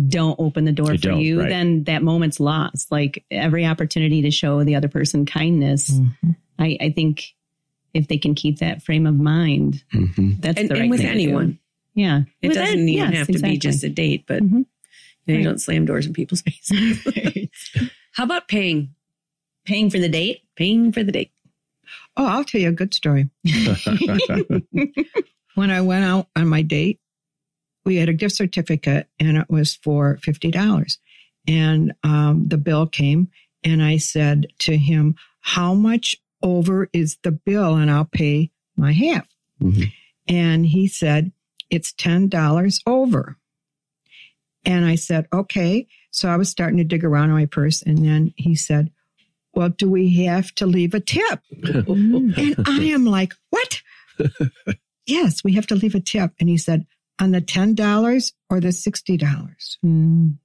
don't 0.07 0.39
open 0.39 0.65
the 0.65 0.73
door 0.73 0.89
They 0.97 0.99
for 0.99 1.11
you. 1.13 1.41
right. 1.41 1.49
Then 1.49 1.85
that 1.85 2.03
moment's 2.03 2.39
lost. 2.41 2.91
Like 2.93 3.25
every 3.31 3.67
opportunity 3.67 4.23
to 4.23 4.31
show 4.31 4.63
the 4.65 4.75
other 4.77 4.89
person 4.89 5.27
kindness. 5.27 5.91
Mm-hmm. 5.91 6.31
I, 6.59 6.77
I 6.81 6.91
think 6.91 7.35
if 7.95 8.09
they 8.09 8.19
can 8.19 8.35
keep 8.35 8.59
that 8.59 8.83
frame 8.83 9.07
of 9.07 9.15
mind, 9.17 9.83
Mhm. 9.93 10.41
that's 10.41 10.59
And, 10.61 10.69
the 10.69 10.75
right 10.75 10.81
and 10.83 10.91
with 10.91 11.01
thing 11.01 11.09
to 11.09 11.15
do. 11.15 11.21
anyone, 11.23 11.59
Yeah. 11.95 12.23
it 12.43 12.49
With 12.49 12.57
doesn't 12.57 12.79
it- 12.81 12.93
even 12.93 13.11
yes, 13.11 13.17
have 13.19 13.27
to 13.29 13.33
exactly. 13.33 13.55
be 13.55 13.59
just 13.59 13.85
a 13.85 13.89
date, 13.89 14.25
but 14.27 14.43
Mhm. 14.43 14.67
you, 15.27 15.35
know, 15.35 15.39
you 15.39 15.45
don't 15.45 15.61
slam 15.61 15.85
doors 15.87 16.07
in 16.07 16.13
people's 16.13 16.43
faces. 16.71 17.07
How 18.13 18.25
about 18.25 18.49
paying? 18.49 18.91
paying 19.65 19.91
for 19.91 19.99
the 19.99 20.09
date. 20.09 20.41
Paying 20.57 20.93
for 20.93 21.03
the 21.05 21.13
date. 21.13 21.31
Oh, 22.17 22.25
I'll 22.27 22.45
tell 22.45 22.61
you 22.61 22.69
a 22.69 22.73
good 22.73 22.95
story. 22.95 23.29
When 25.55 25.71
I 25.71 25.81
went 25.81 26.05
out 26.05 26.29
on 26.37 26.47
my 26.49 26.63
date, 26.63 27.01
we 27.85 27.97
had 27.97 28.09
a 28.09 28.15
gift 28.15 28.37
certificate 28.37 29.09
and 29.19 29.37
it 29.37 29.49
was 29.49 29.75
for 29.77 30.19
$50. 30.23 30.99
And 31.47 31.95
um, 32.03 32.49
the 32.49 32.59
bill 32.59 32.87
came 32.87 33.29
and 33.65 33.83
I 33.83 33.97
said 33.97 34.49
to 34.61 34.77
him, 34.77 35.17
How 35.41 35.75
much 35.75 36.17
over 36.43 36.89
is 36.93 37.19
the 37.23 37.33
bill? 37.33 37.77
And 37.77 37.91
I'll 37.91 38.05
pay 38.05 38.51
my 38.77 38.93
half. 38.93 39.27
Mhm. 39.61 39.93
And 40.29 40.67
he 40.67 40.87
said, 40.87 41.33
It's 41.71 41.93
$10 41.93 42.81
over. 42.87 43.37
And 44.65 44.85
I 44.85 44.97
said, 44.97 45.27
Okay. 45.33 45.87
So 46.11 46.29
I 46.29 46.37
was 46.37 46.49
starting 46.49 46.79
to 46.79 46.85
dig 46.85 47.05
around 47.05 47.31
in 47.31 47.35
my 47.37 47.47
purse. 47.47 47.83
And 47.83 48.05
then 48.05 48.33
he 48.37 48.55
said, 48.55 48.91
Well, 49.55 49.71
do 49.71 49.91
we 49.91 50.25
have 50.25 50.55
to 50.57 50.67
leave 50.67 50.95
a 50.95 51.01
tip? 51.01 51.41
And 51.89 52.57
I 52.67 52.85
am 52.93 53.07
like, 53.07 53.33
What? 53.51 53.83
yes, 55.07 55.43
we 55.43 55.53
have 55.55 55.67
to 55.69 55.75
leave 55.75 55.95
a 55.95 56.01
tip. 56.01 56.33
And 56.39 56.49
he 56.49 56.59
said, 56.59 56.87
On 57.21 57.33
the 57.33 57.41
$10 57.41 58.33
or 58.49 58.61
the 58.61 58.69
$60? 58.69 59.79
Mm. 59.85 60.37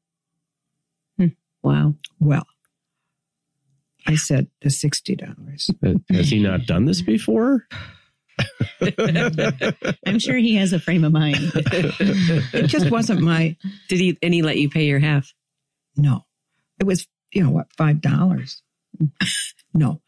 Wow. 1.62 1.96
Well, 2.20 2.46
I 4.06 4.16
said 4.16 4.48
the 4.62 4.70
$60. 4.70 6.06
Has 6.10 6.30
he 6.30 6.44
not 6.44 6.66
done 6.66 6.86
this 6.86 7.02
before? 7.02 7.66
I'm 10.06 10.20
sure 10.20 10.36
he 10.36 10.56
has 10.56 10.74
a 10.74 10.80
frame 10.80 11.06
of 11.06 11.14
mind. 11.14 11.38
It 12.54 12.68
just 12.68 12.92
wasn't 12.92 13.22
my, 13.22 13.56
Did 13.88 14.00
he, 14.00 14.18
and 14.22 14.34
he 14.34 14.42
let 14.42 14.58
you 14.58 14.70
pay 14.70 14.86
your 14.86 15.00
half? 15.00 15.34
no. 15.96 16.26
It 16.80 16.86
was, 16.86 17.08
you 17.32 17.44
know, 17.44 17.52
what, 17.52 17.68
$5? 17.78 18.62
no. 19.74 20.02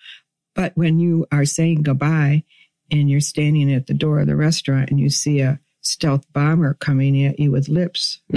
But 0.56 0.76
when 0.76 1.00
you 1.00 1.28
are 1.32 1.46
saying 1.46 1.84
goodbye 1.84 2.44
and 2.92 3.10
you're 3.10 3.22
standing 3.22 3.72
at 3.72 3.88
the 3.88 3.94
door 3.94 4.20
of 4.20 4.28
the 4.28 4.36
restaurant 4.36 4.90
and 4.90 5.00
you 5.00 5.10
see 5.10 5.40
a 5.42 5.60
stealth 5.86 6.26
bomber 6.34 6.74
coming 6.76 7.26
at 7.26 7.40
you 7.40 7.52
with 7.52 7.70
lips. 7.70 8.20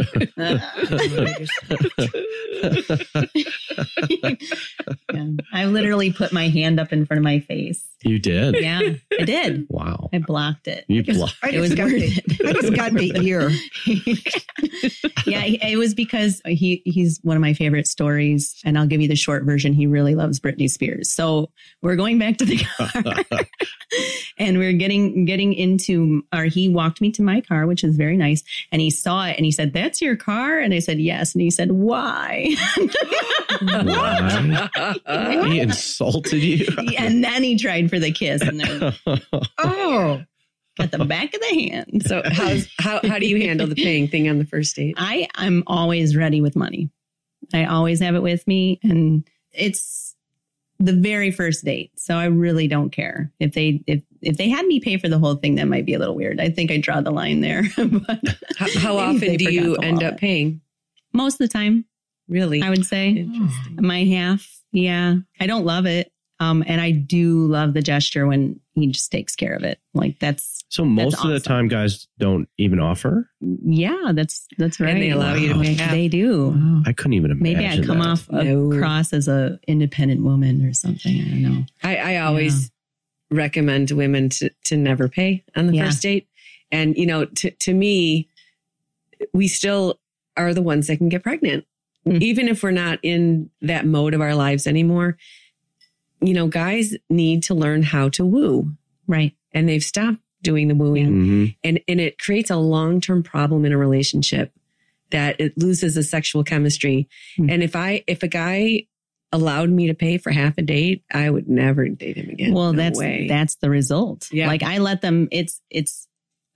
Yeah. 5.12 5.30
I 5.52 5.64
literally 5.66 6.12
put 6.12 6.32
my 6.32 6.48
hand 6.48 6.78
up 6.80 6.92
in 6.92 7.06
front 7.06 7.18
of 7.18 7.24
my 7.24 7.40
face. 7.40 7.84
you 8.02 8.18
did. 8.18 8.56
Yeah, 8.56 8.80
I 9.18 9.24
did. 9.24 9.66
Wow. 9.68 10.08
I 10.12 10.18
blocked 10.18 10.68
it. 10.68 10.84
You 10.88 11.02
blo- 11.04 11.26
I 11.42 11.48
It 11.50 11.52
just 11.52 11.60
was 11.60 11.74
got 11.74 11.88
the, 11.88 12.22
I 12.46 12.52
just 12.52 12.74
got 12.74 12.92
the 12.92 13.16
ear. 13.22 13.50
yeah, 15.26 15.42
it 15.44 15.78
was 15.78 15.94
because 15.94 16.40
he 16.46 16.82
he's 16.84 17.18
one 17.22 17.36
of 17.36 17.40
my 17.40 17.54
favorite 17.54 17.86
stories, 17.86 18.54
and 18.64 18.78
I'll 18.78 18.86
give 18.86 19.00
you 19.00 19.08
the 19.08 19.16
short 19.16 19.44
version. 19.44 19.72
He 19.72 19.86
really 19.86 20.14
loves 20.14 20.40
Britney 20.40 20.70
Spears. 20.70 21.10
So 21.12 21.50
we're 21.82 21.96
going 21.96 22.18
back 22.18 22.36
to 22.38 22.44
the 22.44 22.58
car, 22.58 23.40
and 24.38 24.58
we're 24.58 24.72
getting 24.74 25.24
getting 25.24 25.54
into, 25.54 26.22
or 26.34 26.44
he 26.44 26.68
walked 26.68 27.00
me 27.00 27.10
to 27.12 27.22
my 27.22 27.37
car, 27.40 27.66
which 27.66 27.84
is 27.84 27.96
very 27.96 28.16
nice, 28.16 28.42
and 28.72 28.80
he 28.80 28.90
saw 28.90 29.26
it, 29.26 29.36
and 29.36 29.44
he 29.44 29.52
said, 29.52 29.72
"That's 29.72 30.00
your 30.00 30.16
car," 30.16 30.58
and 30.58 30.72
I 30.74 30.78
said, 30.78 31.00
"Yes," 31.00 31.34
and 31.34 31.42
he 31.42 31.50
said, 31.50 31.72
"Why?" 31.72 32.54
Why? 33.60 35.48
he 35.48 35.60
insulted 35.60 36.42
you. 36.42 36.66
and 36.98 37.24
then 37.24 37.42
he 37.42 37.56
tried 37.56 37.90
for 37.90 37.98
the 37.98 38.12
kiss, 38.12 38.42
and 38.42 38.60
then 38.60 38.94
Oh, 39.58 40.22
got 40.76 40.90
the 40.90 41.04
back 41.04 41.34
of 41.34 41.40
the 41.40 41.70
hand. 41.70 42.02
So 42.06 42.22
how's 42.24 42.68
how 42.78 43.00
how 43.02 43.18
do 43.18 43.26
you 43.26 43.40
handle 43.40 43.66
the 43.66 43.74
paying 43.74 44.08
thing 44.08 44.28
on 44.28 44.38
the 44.38 44.46
first 44.46 44.76
date? 44.76 44.94
I 44.96 45.28
I'm 45.34 45.64
always 45.66 46.16
ready 46.16 46.40
with 46.40 46.56
money. 46.56 46.90
I 47.52 47.64
always 47.64 48.00
have 48.00 48.14
it 48.14 48.22
with 48.22 48.46
me 48.46 48.78
and 48.82 49.26
it's 49.52 50.07
the 50.80 50.92
very 50.92 51.30
first 51.30 51.64
date. 51.64 51.90
So 51.98 52.16
I 52.16 52.26
really 52.26 52.68
don't 52.68 52.90
care. 52.90 53.32
If 53.40 53.52
they 53.54 53.82
if 53.86 54.02
if 54.22 54.36
they 54.36 54.48
had 54.48 54.66
me 54.66 54.80
pay 54.80 54.96
for 54.96 55.08
the 55.08 55.18
whole 55.18 55.34
thing 55.36 55.56
that 55.56 55.68
might 55.68 55.86
be 55.86 55.94
a 55.94 55.98
little 55.98 56.14
weird. 56.14 56.40
I 56.40 56.50
think 56.50 56.70
I 56.70 56.76
draw 56.78 57.00
the 57.00 57.10
line 57.10 57.40
there. 57.40 57.64
but 57.76 58.20
How, 58.56 58.66
how 58.78 58.98
often 58.98 59.36
do 59.36 59.52
you 59.52 59.76
end 59.76 60.02
up 60.02 60.18
paying? 60.18 60.60
Most 61.12 61.34
of 61.34 61.38
the 61.38 61.48
time, 61.48 61.84
Really? 62.28 62.62
I 62.62 62.68
would 62.68 62.84
say 62.84 63.26
my 63.76 64.04
half. 64.04 64.60
Yeah. 64.70 65.16
I 65.40 65.46
don't 65.46 65.64
love 65.64 65.86
it. 65.86 66.12
Um 66.40 66.62
and 66.66 66.80
I 66.80 66.90
do 66.92 67.46
love 67.46 67.74
the 67.74 67.82
gesture 67.82 68.26
when 68.26 68.60
he 68.74 68.86
just 68.88 69.10
takes 69.10 69.34
care 69.34 69.54
of 69.54 69.64
it. 69.64 69.80
Like 69.94 70.18
that's 70.18 70.57
So 70.70 70.84
most 70.84 71.12
That's 71.12 71.24
of 71.24 71.30
the 71.30 71.40
time, 71.40 71.66
guys 71.68 72.08
don't 72.18 72.46
even 72.58 72.78
offer. 72.78 73.30
yeah, 73.64 74.12
that's 74.14 74.46
that's 74.58 74.78
right. 74.78 74.90
And 74.90 75.02
they 75.02 75.08
allow 75.10 75.34
you 75.34 75.48
to 75.54 75.58
Wow. 75.58 75.62
pay. 75.62 75.74
They 75.76 76.08
do. 76.08 76.48
wow. 76.50 76.82
I 76.86 76.92
couldn't 76.92 77.14
even 77.14 77.30
imagine. 77.30 77.42
Maybe 77.42 77.66
I 77.66 77.86
come 77.86 78.00
that. 78.00 78.06
off 78.08 78.30
No. 78.30 78.70
across 78.72 79.14
as 79.14 79.28
a 79.28 79.58
independent 79.66 80.22
woman 80.22 80.64
or 80.66 80.74
something. 80.74 81.20
I 81.20 81.24
don't 81.30 81.42
know. 81.42 81.64
I, 81.82 81.96
I 81.96 82.16
always 82.18 82.70
recommend 83.30 83.90
women 83.92 84.28
to, 84.30 84.50
to 84.64 84.76
never 84.76 85.08
pay 85.08 85.42
on 85.56 85.68
the 85.68 85.74
Yeah. 85.76 85.86
first 85.86 86.02
date. 86.02 86.28
And, 86.70 86.96
you 86.98 87.06
know, 87.06 87.24
to, 87.24 87.50
to 87.50 87.72
me, 87.72 88.28
we 89.32 89.48
still 89.48 89.98
are 90.36 90.52
the 90.52 90.62
ones 90.62 90.86
that 90.88 90.98
can 90.98 91.08
get 91.08 91.22
pregnant. 91.22 91.64
Mm. 92.06 92.20
Even 92.22 92.46
if 92.48 92.62
we're 92.62 92.70
not 92.72 92.98
in 93.02 93.48
that 93.62 93.86
mode 93.86 94.12
of 94.14 94.20
our 94.20 94.34
lives 94.34 94.66
anymore, 94.66 95.16
you 96.20 96.34
know, 96.34 96.46
guys 96.46 96.94
need 97.08 97.42
to 97.44 97.54
learn 97.54 97.82
how 97.82 98.08
to 98.10 98.24
woo 98.26 98.72
Right. 99.06 99.34
and 99.52 99.66
they've 99.68 99.82
stopped 99.82 100.18
doing 100.48 100.66
the 100.68 100.74
wooing 100.74 101.08
Mhm. 101.12 101.54
and, 101.62 101.80
and 101.88 102.00
it 102.00 102.18
creates 102.18 102.50
a 102.50 102.56
long-term 102.56 103.22
problem 103.22 103.64
in 103.66 103.72
a 103.72 103.76
relationship 103.86 104.52
that 105.10 105.40
it 105.40 105.52
loses 105.58 105.94
the 105.94 106.02
sexual 106.02 106.42
chemistry. 106.44 107.08
Mm. 107.38 107.52
And 107.52 107.62
if 107.62 107.74
I, 107.76 108.02
if 108.06 108.22
a 108.22 108.28
guy 108.28 108.86
allowed 109.32 109.68
me 109.70 109.86
to 109.88 109.94
pay 109.94 110.16
for 110.18 110.30
half 110.30 110.54
a 110.58 110.62
date, 110.62 111.02
I 111.12 111.28
would 111.28 111.48
never 111.48 111.88
date 111.88 112.16
him 112.16 112.30
again. 112.30 112.52
Well, 112.54 112.72
No 112.72 112.78
that's 112.82 112.98
way. 112.98 113.26
that's 113.28 113.56
the 113.56 113.68
result. 113.70 114.28
Yeah. 114.32 114.46
Like 114.48 114.62
I 114.62 114.78
let 114.78 115.00
them. 115.02 115.28
It's 115.30 115.60
it's 115.70 116.06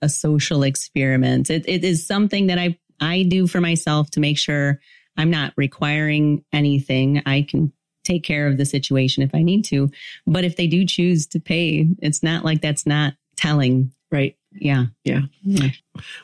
a 0.01 0.09
social 0.09 0.63
experiment. 0.63 1.49
It 1.49 1.65
it 1.67 1.83
is 1.83 2.05
something 2.05 2.47
that 2.47 2.57
I 2.57 2.77
I 2.99 3.23
do 3.23 3.47
for 3.47 3.61
myself 3.61 4.09
to 4.11 4.19
make 4.19 4.37
sure 4.39 4.79
I'm 5.17 5.29
not 5.29 5.53
requiring 5.55 6.43
anything. 6.51 7.21
I 7.27 7.43
can 7.43 7.71
take 8.03 8.23
care 8.23 8.47
of 8.47 8.57
the 8.57 8.65
situation 8.65 9.23
if 9.23 9.33
I 9.33 9.43
need 9.43 9.63
to. 9.65 9.89
But 10.27 10.43
if 10.43 10.55
they 10.57 10.67
do 10.67 10.85
choose 10.85 11.25
to 11.27 11.39
pay, 11.39 11.87
it's 12.01 12.21
not 12.23 12.43
like 12.43 12.61
that's 12.61 12.85
not 12.85 13.13
telling. 13.35 13.91
right. 14.11 14.35
Yeah. 14.55 14.85
Yeah. 15.03 15.21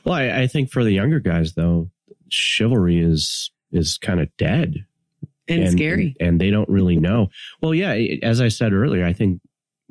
Well, 0.03 0.13
I, 0.13 0.41
I 0.41 0.47
think 0.47 0.69
for 0.71 0.83
the 0.83 0.91
younger 0.91 1.19
guys 1.19 1.53
though, 1.53 1.89
chivalry 2.29 2.99
is 2.99 3.49
is 3.71 3.97
kind 3.97 4.19
of 4.19 4.29
dead 4.37 4.85
And, 5.47 5.71
scary. 5.71 6.15
and, 6.19 6.39
they 6.39 6.49
don't 6.51 6.69
really 6.69 6.95
know. 6.97 7.29
Well, 7.61 7.73
yeah, 7.73 7.93
as 8.23 8.39
I 8.41 8.49
said 8.49 8.71
earlier, 8.73 9.03
I 9.05 9.13
think 9.13 9.41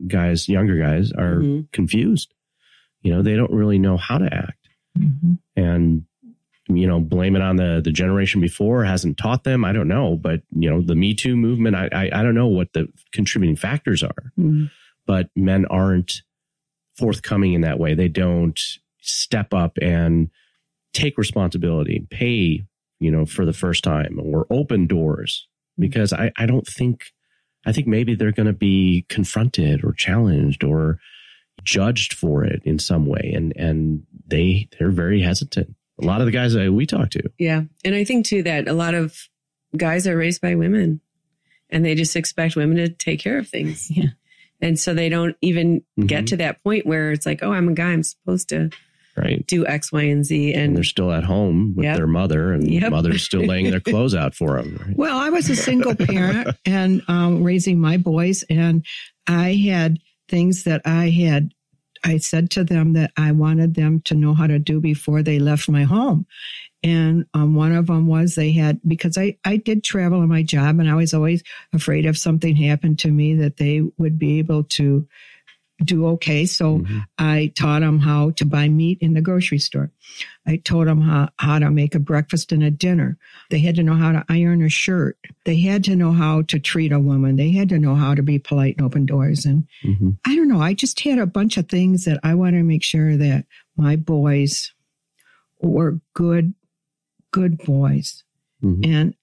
guys, 0.07 0.49
younger 0.49 0.77
guys, 0.79 1.11
are 1.13 1.37
Mhm. 1.41 1.71
confused. 1.73 2.33
You 3.03 3.13
know, 3.13 3.23
they 3.23 3.35
don't 3.35 3.51
really 3.53 3.79
know 3.79 3.97
how 3.97 4.19
to 4.19 4.33
act, 4.33 4.69
Mhm. 4.97 5.39
and 5.57 6.05
you 6.71 6.87
know, 6.87 7.01
blame 7.01 7.35
it 7.35 7.41
on 7.43 7.57
the 7.57 7.81
the 7.83 7.91
generation 7.93 8.41
before 8.41 8.85
hasn't 8.85 9.17
taught 9.17 9.43
them. 9.43 9.65
I 9.65 9.73
don't 9.73 9.89
know, 9.89 10.17
but 10.17 10.43
you 10.55 10.69
know, 10.71 10.81
the 10.83 10.95
Me 10.95 11.15
Too 11.15 11.35
movement. 11.37 11.75
I 11.75 11.89
I, 11.93 12.11
I 12.21 12.23
don't 12.23 12.35
know 12.35 12.49
what 12.49 12.73
the 12.75 12.89
contributing 13.11 13.57
factors 13.57 14.03
are, 14.05 14.33
Mhm. 14.39 14.71
but 15.07 15.31
men 15.35 15.65
aren't 15.67 16.23
forthcoming 16.99 17.55
in 17.55 17.61
that 17.63 17.79
way. 17.79 17.95
They 17.95 18.09
don't 18.09 18.61
step 19.01 19.55
up 19.55 19.79
and 19.81 20.31
take 20.93 21.17
responsibility, 21.17 22.07
pay, 22.11 22.65
you 22.99 23.11
know, 23.11 23.25
for 23.25 23.47
the 23.47 23.53
first 23.53 23.85
time 23.85 24.19
or 24.21 24.47
open 24.51 24.87
doors 24.87 25.47
mm-hmm. 25.73 25.83
because 25.83 26.13
I, 26.13 26.33
I 26.37 26.47
don't 26.47 26.67
think, 26.67 27.13
I 27.65 27.73
think 27.73 27.87
maybe 27.87 28.15
they're 28.15 28.33
going 28.33 28.47
to 28.47 28.53
be 28.53 29.07
confronted 29.09 29.85
or 29.85 29.93
challenged 29.93 30.65
or 30.65 30.99
judged 31.63 32.15
for 32.15 32.45
it 32.45 32.63
in 32.65 32.79
some 32.79 33.07
way. 33.07 33.33
And, 33.35 33.53
and 33.57 34.05
they, 34.27 34.69
they're 34.79 34.91
very 34.91 35.23
hesitant. 35.23 35.75
A 36.01 36.05
lot 36.05 36.21
of 36.21 36.27
the 36.27 36.33
guys 36.33 36.55
that 36.55 36.73
we 36.73 36.87
talk 36.87 37.11
to. 37.11 37.23
Yeah. 37.39 37.63
And 37.85 37.95
I 37.95 38.05
think 38.05 38.27
too 38.27 38.43
that 38.45 38.69
a 38.69 38.73
lot 38.73 38.95
of 38.95 39.17
guys 39.77 40.07
are 40.07 40.17
raised 40.17 40.41
by 40.41 40.55
women 40.55 41.01
and 41.71 41.85
they 41.85 41.95
just 41.95 42.17
expect 42.17 42.57
women 42.57 42.77
to 42.77 42.89
take 42.89 43.21
care 43.21 43.39
of 43.39 43.49
things. 43.49 43.91
Yeah. 43.91 44.11
And 44.61 44.79
so 44.79 44.93
they 44.95 45.09
don't 45.09 45.37
even 45.41 45.83
get 46.07 46.25
Mhm. 46.25 46.29
to 46.29 46.37
that 46.39 46.63
point 46.65 46.87
where 46.87 47.13
it's 47.13 47.27
like, 47.27 47.43
oh, 47.43 47.53
I'm 47.53 47.69
a 47.69 47.75
guy. 47.75 47.93
I'm 47.93 48.03
supposed 48.03 48.49
to 48.51 48.71
Right. 49.17 49.45
do 49.49 49.67
X, 49.67 49.91
Y, 49.93 50.03
and 50.03 50.25
Z. 50.25 50.53
And 50.55 50.63
And 50.63 50.77
they're 50.77 50.85
still 50.85 51.11
at 51.13 51.25
home 51.25 51.75
with 51.77 51.85
Yep. 51.85 51.97
their 51.97 52.07
mother 52.07 52.53
and 52.53 52.71
Yep. 52.71 52.91
mother's 52.91 53.23
still 53.23 53.43
laying 53.45 53.71
their 53.71 53.81
clothes 53.81 54.15
out 54.15 54.35
for 54.35 54.61
them. 54.63 54.79
Right? 54.87 54.97
Well, 54.97 55.17
I 55.19 55.31
was 55.31 55.49
a 55.51 55.57
single 55.57 55.95
parent 55.97 56.49
and 56.65 57.03
um, 57.09 57.43
raising 57.43 57.81
my 57.81 57.97
boys, 57.97 58.45
and 58.49 58.85
I 59.27 59.55
had 59.55 59.99
things 60.29 60.65
that 60.65 60.83
I 60.85 61.11
had. 61.11 61.51
I 62.05 62.19
said 62.19 62.51
to 62.51 62.63
them 62.63 62.93
that 62.93 63.11
I 63.17 63.33
wanted 63.33 63.75
them 63.75 64.01
to 64.03 64.15
know 64.15 64.35
how 64.35 64.47
to 64.47 64.61
do 64.61 64.81
before 64.81 65.21
they 65.25 65.41
left 65.41 65.69
my 65.69 65.83
home. 65.83 66.27
And 66.83 67.27
um, 67.35 67.55
one 67.55 67.75
of 67.75 67.89
them 67.89 68.07
was 68.07 68.35
they 68.35 68.53
had, 68.53 68.81
because 68.87 69.19
I, 69.19 69.37
I 69.45 69.57
did 69.57 69.83
travel 69.83 70.23
in 70.23 70.29
my 70.29 70.43
job 70.43 70.79
and 70.79 70.89
I 70.89 70.95
was 70.95 71.13
always 71.13 71.43
afraid 71.73 72.07
if 72.07 72.17
something 72.17 72.55
happened 72.55 73.01
to 73.01 73.11
me 73.11 73.35
that 73.35 73.57
they 73.57 73.83
would 73.99 74.19
be 74.19 74.39
able 74.39 74.65
to 74.65 75.09
do 75.85 76.07
okay. 76.07 76.45
So 76.45 76.79
Mhm. 76.81 77.05
I 77.19 77.53
taught 77.55 77.81
them 77.81 78.01
how 78.01 78.31
to 78.31 78.45
buy 78.45 78.69
meat 78.69 78.99
in 79.01 79.15
the 79.15 79.21
grocery 79.21 79.59
store. 79.59 79.93
I 80.45 80.57
taught 80.57 80.87
them 80.87 81.01
how, 81.01 81.29
how 81.37 81.61
to 81.61 81.71
make 81.71 81.95
a 81.95 82.01
breakfast 82.01 82.51
and 82.51 82.65
a 82.65 82.71
dinner. 82.71 83.17
They 83.51 83.61
had 83.61 83.77
to 83.77 83.85
know 83.85 83.95
how 83.95 84.11
to 84.11 84.25
iron 84.29 84.63
a 84.63 84.69
shirt. 84.69 85.17
They 85.45 85.61
had 85.61 85.85
to 85.85 85.95
know 85.95 86.13
how 86.13 86.43
to 86.43 86.59
treat 86.59 86.91
a 86.91 86.99
woman. 86.99 87.37
They 87.37 87.53
had 87.53 87.69
to 87.69 87.79
know 87.79 87.95
how 87.95 88.15
to 88.15 88.23
be 88.23 88.41
polite 88.41 88.77
and 88.77 88.87
open 88.87 89.07
doors. 89.07 89.47
And 89.47 89.67
Mhm. 89.85 90.19
I 90.25 90.35
don't 90.35 90.49
know. 90.49 90.61
I 90.61 90.75
just 90.75 90.99
had 91.01 91.19
a 91.19 91.27
bunch 91.27 91.57
of 91.57 91.69
things 91.69 92.05
that 92.07 92.19
I 92.25 92.35
wanted 92.35 92.59
to 92.59 92.65
make 92.65 92.83
sure 92.83 93.17
that 93.17 93.47
my 93.77 93.95
boys 93.95 94.73
were 95.61 96.01
good, 96.15 96.55
good 97.31 97.59
boys. 97.59 98.25
Mhm. 98.63 98.87
And, 98.87 99.15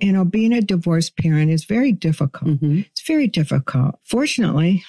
you 0.00 0.12
know, 0.12 0.24
being 0.24 0.52
a 0.52 0.60
divorced 0.60 1.16
parent 1.16 1.50
is 1.50 1.64
very 1.64 1.92
difficult. 1.92 2.60
Mhm. 2.60 2.86
It's 2.86 3.06
very 3.06 3.26
difficult. 3.26 3.98
Fortunately, 4.04 4.84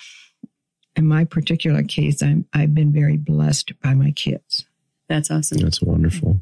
in 0.95 1.07
my 1.07 1.25
particular 1.25 1.83
case, 1.83 2.21
I'm, 2.23 2.45
I've 2.53 2.73
been 2.73 2.91
very 2.91 3.17
blessed 3.17 3.73
by 3.81 3.93
my 3.93 4.11
kids. 4.11 4.65
That's 5.07 5.29
awesome. 5.29 5.59
That's 5.59 5.81
wonderful. 5.81 6.39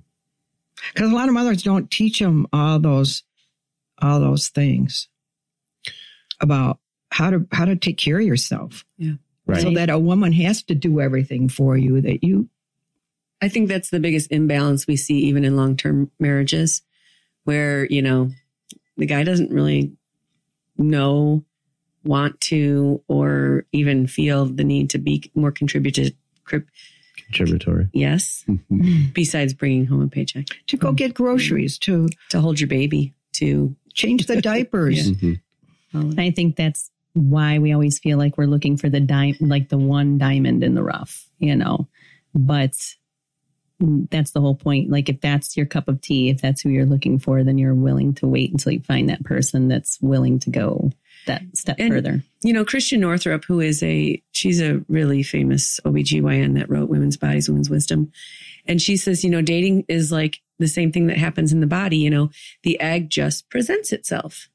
Because 0.94 1.12
a 1.12 1.16
lot 1.16 1.28
of 1.28 1.34
mothers 1.34 1.64
don't 1.64 1.90
teach 1.90 2.20
them 2.20 2.48
all 2.54 2.80
those, 2.80 3.24
all 4.02 4.20
those 4.20 4.50
things 4.50 5.08
about 6.40 6.80
how 7.12 7.30
to, 7.30 7.48
how 7.52 7.66
to 7.66 7.76
take 7.76 7.98
care 7.98 8.20
of 8.20 8.26
yourself. 8.26 8.86
Yeah. 8.98 9.14
Right. 9.46 9.62
So 9.62 9.72
that 9.72 9.90
a 9.90 10.00
woman 10.00 10.32
has 10.34 10.64
to 10.64 10.76
do 10.76 11.02
everything 11.02 11.50
for 11.50 11.78
you 11.78 12.00
that 12.02 12.24
you, 12.24 12.50
I 13.44 13.50
think 13.50 13.68
that's 13.68 13.90
the 13.90 14.00
biggest 14.00 14.32
imbalance 14.32 14.88
we 14.88 14.96
see 14.96 15.18
even 15.20 15.44
in 15.44 15.56
long 15.58 15.76
term 15.76 16.10
marriages 16.20 16.82
where, 17.44 17.86
you 17.86 18.02
know, 18.02 18.32
the 18.98 19.06
guy 19.06 19.24
doesn't 19.24 19.52
really 19.52 19.92
know, 20.78 21.44
want 22.06 22.40
to, 22.42 23.02
or 23.08 23.66
even 23.72 24.08
feel 24.08 24.46
the 24.46 24.64
need 24.64 24.90
to 24.92 24.98
be 24.98 25.30
more 25.36 25.52
contributed. 25.52 26.16
crip- 26.46 26.68
Contributory. 27.26 27.90
Yes. 27.94 28.46
Besides 29.14 29.54
bringing 29.54 29.86
home 29.86 30.02
a 30.02 30.08
paycheck 30.08 30.46
to 30.68 30.78
go 30.78 30.92
get 30.92 31.14
groceries, 31.14 31.78
to 31.80 32.08
to 32.30 32.40
hold 32.42 32.60
your 32.60 32.68
baby, 32.68 33.14
to 33.34 33.76
change 33.94 34.26
the 34.28 34.42
diapers. 34.42 35.12
Mhm. 35.12 35.40
And 35.94 36.20
I 36.20 36.32
think 36.32 36.56
that's 36.56 36.92
why 37.14 37.60
we 37.60 37.72
always 37.74 38.00
feel 38.00 38.18
like 38.18 38.38
we're 38.38 38.46
looking 38.48 38.78
for 38.78 38.90
the 38.90 39.00
dime, 39.00 39.36
like 39.40 39.70
the 39.70 39.78
one 39.78 40.18
diamond 40.18 40.64
in 40.64 40.76
the 40.76 40.84
rough, 40.84 41.28
you 41.40 41.56
know. 41.56 41.88
But 42.36 42.76
that's 44.10 44.32
the 44.32 44.42
whole 44.42 44.56
point. 44.56 44.90
Like 44.90 45.10
if 45.10 45.20
that's 45.22 45.58
your 45.58 45.66
cup 45.66 45.88
of 45.88 46.02
tea, 46.02 46.30
if 46.30 46.42
that's 46.42 46.62
who 46.62 46.70
you're 46.70 46.86
looking 46.86 47.20
for, 47.20 47.44
then 47.44 47.58
you're 47.58 47.76
willing 47.76 48.14
to 48.16 48.28
wait 48.28 48.52
until 48.52 48.72
you 48.72 48.80
find 48.80 49.10
that 49.10 49.24
person 49.24 49.68
that's 49.68 50.00
willing 50.02 50.40
to 50.40 50.50
go 50.50 50.92
that 51.26 51.42
step 51.54 51.76
And- 51.80 51.94
further. 51.94 52.24
You 52.44 52.54
know, 52.54 52.66
Christiane 52.66 53.02
Northrup, 53.02 53.46
who 53.46 53.60
is 53.60 53.82
a, 53.84 54.22
she's 54.32 54.62
a 54.62 54.84
really 54.90 55.24
famous 55.24 55.80
OBGYN 55.86 56.56
that 56.56 56.70
wrote 56.70 56.90
Women's 56.90 57.18
Bodies, 57.18 57.48
Women's 57.48 57.70
Wisdom. 57.70 58.12
And 58.66 58.82
she 58.82 58.98
says, 58.98 59.24
you 59.24 59.30
know, 59.30 59.42
dating 59.42 59.86
is 59.88 60.12
like 60.12 60.42
the 60.60 60.68
same 60.68 60.92
thing 60.92 61.08
that 61.08 61.18
happens 61.18 61.52
in 61.52 61.60
the 61.62 61.68
body. 61.68 61.98
You 61.98 62.10
know, 62.10 62.30
the 62.64 62.80
egg 62.80 63.10
just 63.10 63.50
presents 63.50 63.92
itself 63.94 64.50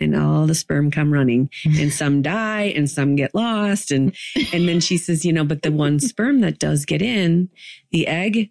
and 0.00 0.16
all 0.16 0.46
the 0.46 0.54
sperm 0.54 0.90
come 0.90 1.12
running 1.12 1.50
and 1.64 1.92
some 1.92 2.22
die 2.22 2.72
and 2.74 2.88
some 2.90 3.16
get 3.16 3.34
lost. 3.34 3.90
And, 3.90 4.14
and 4.52 4.68
then 4.68 4.80
she 4.80 4.96
says, 4.96 5.24
you 5.24 5.32
know, 5.32 5.44
but 5.44 5.62
the 5.62 5.72
one 5.72 5.98
sperm 6.00 6.40
that 6.40 6.58
does 6.58 6.84
get 6.84 7.02
in, 7.02 7.48
the 7.90 8.06
egg, 8.06 8.50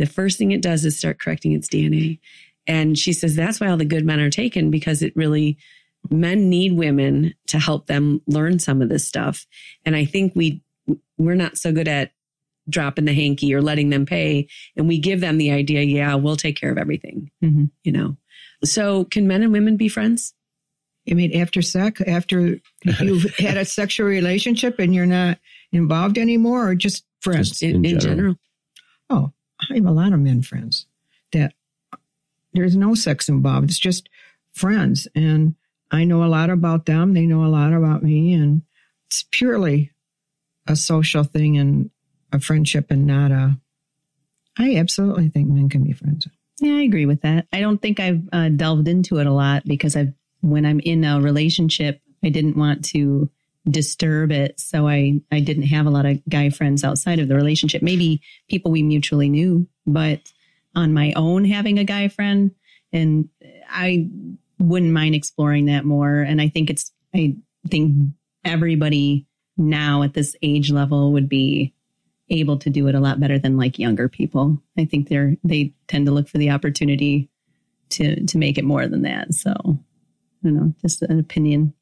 the 0.00 0.06
first 0.06 0.36
thing 0.38 0.50
it 0.50 0.62
does 0.62 0.84
is 0.84 0.98
start 0.98 1.20
correcting 1.20 1.52
its 1.52 1.68
DNA. 1.68 2.18
And 2.66 2.98
she 2.98 3.12
says 3.12 3.36
that's 3.36 3.60
why 3.60 3.68
all 3.68 3.76
the 3.76 3.84
good 3.84 4.04
men 4.04 4.18
are 4.20 4.30
taken 4.30 4.70
because 4.70 5.02
it 5.02 5.14
really, 5.14 5.56
men 6.10 6.48
need 6.48 6.72
women 6.72 7.34
to 7.48 7.58
help 7.58 7.86
them 7.86 8.20
learn 8.26 8.58
some 8.58 8.82
of 8.82 8.88
this 8.88 9.06
stuff. 9.06 9.46
And 9.84 9.94
I 9.94 10.04
think 10.04 10.32
we, 10.34 10.62
we're 11.18 11.34
not 11.34 11.56
so 11.58 11.72
good 11.72 11.88
at 11.88 12.12
dropping 12.68 13.04
the 13.04 13.14
hanky 13.14 13.52
or 13.54 13.60
letting 13.62 13.90
them 13.90 14.06
pay. 14.06 14.48
And 14.76 14.86
we 14.88 14.98
give 14.98 15.20
them 15.20 15.38
the 15.38 15.50
idea, 15.50 15.82
yeah, 15.82 16.14
we'll 16.14 16.36
take 16.36 16.56
care 16.56 16.70
of 16.70 16.78
everything, 16.78 17.30
Mhm. 17.42 17.70
you 17.84 17.92
know? 17.92 18.16
So 18.64 19.04
can 19.04 19.26
men 19.26 19.42
and 19.42 19.52
women 19.52 19.76
be 19.76 19.88
friends? 19.88 20.34
I 21.10 21.14
mean, 21.14 21.34
after 21.36 21.62
sex, 21.62 22.00
after 22.06 22.60
you've 23.00 23.34
had 23.36 23.56
a 23.56 23.64
sexual 23.64 24.06
relationship 24.06 24.78
and 24.78 24.94
you're 24.94 25.06
not 25.06 25.38
involved 25.72 26.18
anymore, 26.18 26.68
or 26.68 26.74
just 26.74 27.04
friends? 27.20 27.50
Just- 27.50 27.62
In, 27.62 27.84
In 27.84 27.94
in 27.94 28.00
general. 28.00 28.16
general. 28.16 28.36
oh, 29.10 29.32
I 29.68 29.74
have 29.74 29.86
a 29.86 29.92
lot 29.92 30.12
of 30.12 30.20
men 30.20 30.42
friends 30.42 30.86
that 31.32 31.54
there's 32.52 32.76
no 32.76 32.94
sex 32.94 33.28
involved. 33.28 33.70
It's 33.70 33.78
just 33.78 34.08
friends. 34.52 35.06
And 35.14 35.54
I 35.90 36.04
know 36.04 36.24
a 36.24 36.26
lot 36.26 36.50
about 36.50 36.86
them. 36.86 37.14
They 37.14 37.26
know 37.26 37.44
a 37.44 37.46
lot 37.48 37.72
about 37.72 38.02
me. 38.02 38.32
And 38.32 38.62
it's 39.08 39.24
purely 39.30 39.92
a 40.66 40.76
social 40.76 41.24
thing 41.24 41.58
and 41.58 41.90
a 42.32 42.40
friendship 42.40 42.90
and 42.90 43.06
not 43.06 43.30
a. 43.30 43.58
I 44.58 44.76
absolutely 44.76 45.28
think 45.28 45.48
men 45.48 45.68
can 45.68 45.84
be 45.84 45.92
friends. 45.92 46.26
Yeah, 46.60 46.74
I 46.74 46.82
agree 46.82 47.06
with 47.06 47.22
that. 47.22 47.46
I 47.52 47.60
don't 47.60 47.80
think 47.80 48.00
I've 48.00 48.22
uh, 48.32 48.48
delved 48.50 48.88
into 48.88 49.18
it 49.18 49.26
a 49.26 49.32
lot 49.32 49.64
because 49.64 49.96
I've, 49.96 50.12
when 50.40 50.66
I'm 50.66 50.80
in 50.80 51.04
a 51.04 51.20
relationship, 51.20 52.00
I 52.22 52.28
didn't 52.28 52.56
want 52.56 52.84
to 52.86 53.30
disturb 53.68 54.32
it. 54.32 54.58
So 54.58 54.88
I, 54.88 55.20
I 55.30 55.40
didn't 55.40 55.64
have 55.64 55.86
a 55.86 55.90
lot 55.90 56.06
of 56.06 56.20
guy 56.28 56.50
friends 56.50 56.84
outside 56.84 57.18
of 57.18 57.28
the 57.28 57.36
relationship. 57.36 57.82
Maybe 57.82 58.22
people 58.48 58.70
we 58.70 58.82
mutually 58.82 59.28
knew, 59.28 59.66
but 59.86 60.32
on 60.74 60.94
my 60.94 61.12
own, 61.14 61.44
having 61.44 61.78
a 61.78 61.84
guy 61.84 62.08
friend 62.08 62.52
and 62.92 63.28
I 63.68 64.08
wouldn't 64.58 64.92
mind 64.92 65.14
exploring 65.14 65.66
that 65.66 65.84
more. 65.84 66.20
And 66.20 66.40
I 66.40 66.48
think 66.48 66.70
it's, 66.70 66.92
I 67.14 67.36
think 67.68 67.94
everybody 68.44 69.26
now 69.56 70.02
at 70.02 70.14
this 70.14 70.34
age 70.42 70.70
level 70.70 71.12
would 71.12 71.28
be 71.28 71.74
able 72.30 72.56
to 72.58 72.70
do 72.70 72.86
it 72.88 72.94
a 72.94 73.00
lot 73.00 73.20
better 73.20 73.38
than 73.38 73.56
like 73.56 73.78
younger 73.78 74.08
people. 74.08 74.62
I 74.78 74.84
think 74.84 75.08
they're 75.08 75.36
they 75.44 75.74
tend 75.88 76.06
to 76.06 76.12
look 76.12 76.28
for 76.28 76.38
the 76.38 76.50
opportunity 76.50 77.28
to 77.90 78.24
to 78.24 78.38
make 78.38 78.56
it 78.56 78.64
more 78.64 78.86
than 78.86 79.02
that. 79.02 79.34
So 79.34 79.52
I 79.52 79.74
don't 80.44 80.54
know, 80.54 80.74
just 80.80 81.02
an 81.02 81.18
opinion. 81.18 81.74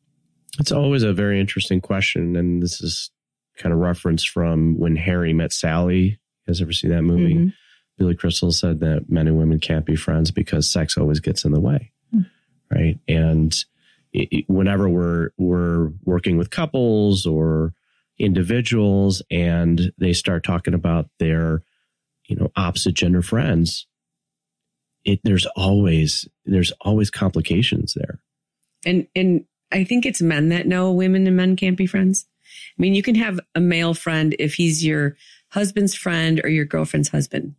It's 0.58 0.72
always 0.72 1.02
a 1.02 1.12
very 1.12 1.40
interesting 1.40 1.80
question. 1.80 2.36
And 2.36 2.62
this 2.62 2.80
is 2.80 3.10
kind 3.56 3.72
of 3.72 3.78
referenced 3.80 4.28
from 4.30 4.78
when 4.78 4.96
Harry 4.96 5.32
met 5.32 5.52
Sally. 5.52 6.00
You 6.00 6.16
guys 6.46 6.60
ever 6.62 6.72
seen 6.72 6.90
that 6.90 7.02
movie? 7.02 7.34
Mhm. 7.34 7.52
Billy 7.96 8.14
Crystal 8.14 8.52
said 8.52 8.78
that 8.80 9.10
men 9.10 9.26
and 9.26 9.36
women 9.36 9.58
can't 9.58 9.84
be 9.84 9.96
friends 9.96 10.30
because 10.30 10.70
sex 10.70 10.96
always 10.96 11.20
gets 11.20 11.44
in 11.44 11.52
the 11.52 11.60
way. 11.60 11.90
Hmm. 12.12 12.22
Right. 12.70 12.98
And 13.08 13.54
it- 14.12 14.48
whenever 14.48 14.88
we're, 14.88 15.30
we're 15.36 15.90
working 16.04 16.36
with 16.38 16.50
couples 16.50 17.26
or 17.26 17.74
individuals 18.18 19.22
and 19.30 19.92
they 19.98 20.12
start 20.12 20.44
talking 20.44 20.74
about 20.74 21.08
their, 21.18 21.62
you 22.26 22.36
know, 22.36 22.50
opposite 22.56 22.94
gender 22.94 23.22
friends, 23.22 23.86
it, 25.04 25.20
there's 25.24 25.46
always, 25.56 26.28
there's 26.44 26.72
always 26.80 27.10
complications 27.10 27.94
there. 27.94 28.20
And 28.86 29.06
and 29.16 29.44
I 29.72 29.84
think 29.84 30.06
it's 30.06 30.22
men 30.22 30.48
that 30.50 30.66
know 30.66 30.92
women 30.92 31.26
and 31.26 31.36
men 31.36 31.56
can't 31.56 31.76
be 31.76 31.86
friends. 31.86 32.26
I 32.78 32.82
mean, 32.82 32.94
you 32.94 33.02
can 33.02 33.14
have 33.16 33.38
a 33.54 33.60
male 33.60 33.94
friend 33.94 34.34
if 34.38 34.54
he's 34.54 34.84
your 34.84 35.16
husband's 35.50 35.94
friend 35.94 36.40
or 36.42 36.48
your 36.48 36.64
girlfriend's 36.64 37.08
husband. 37.10 37.54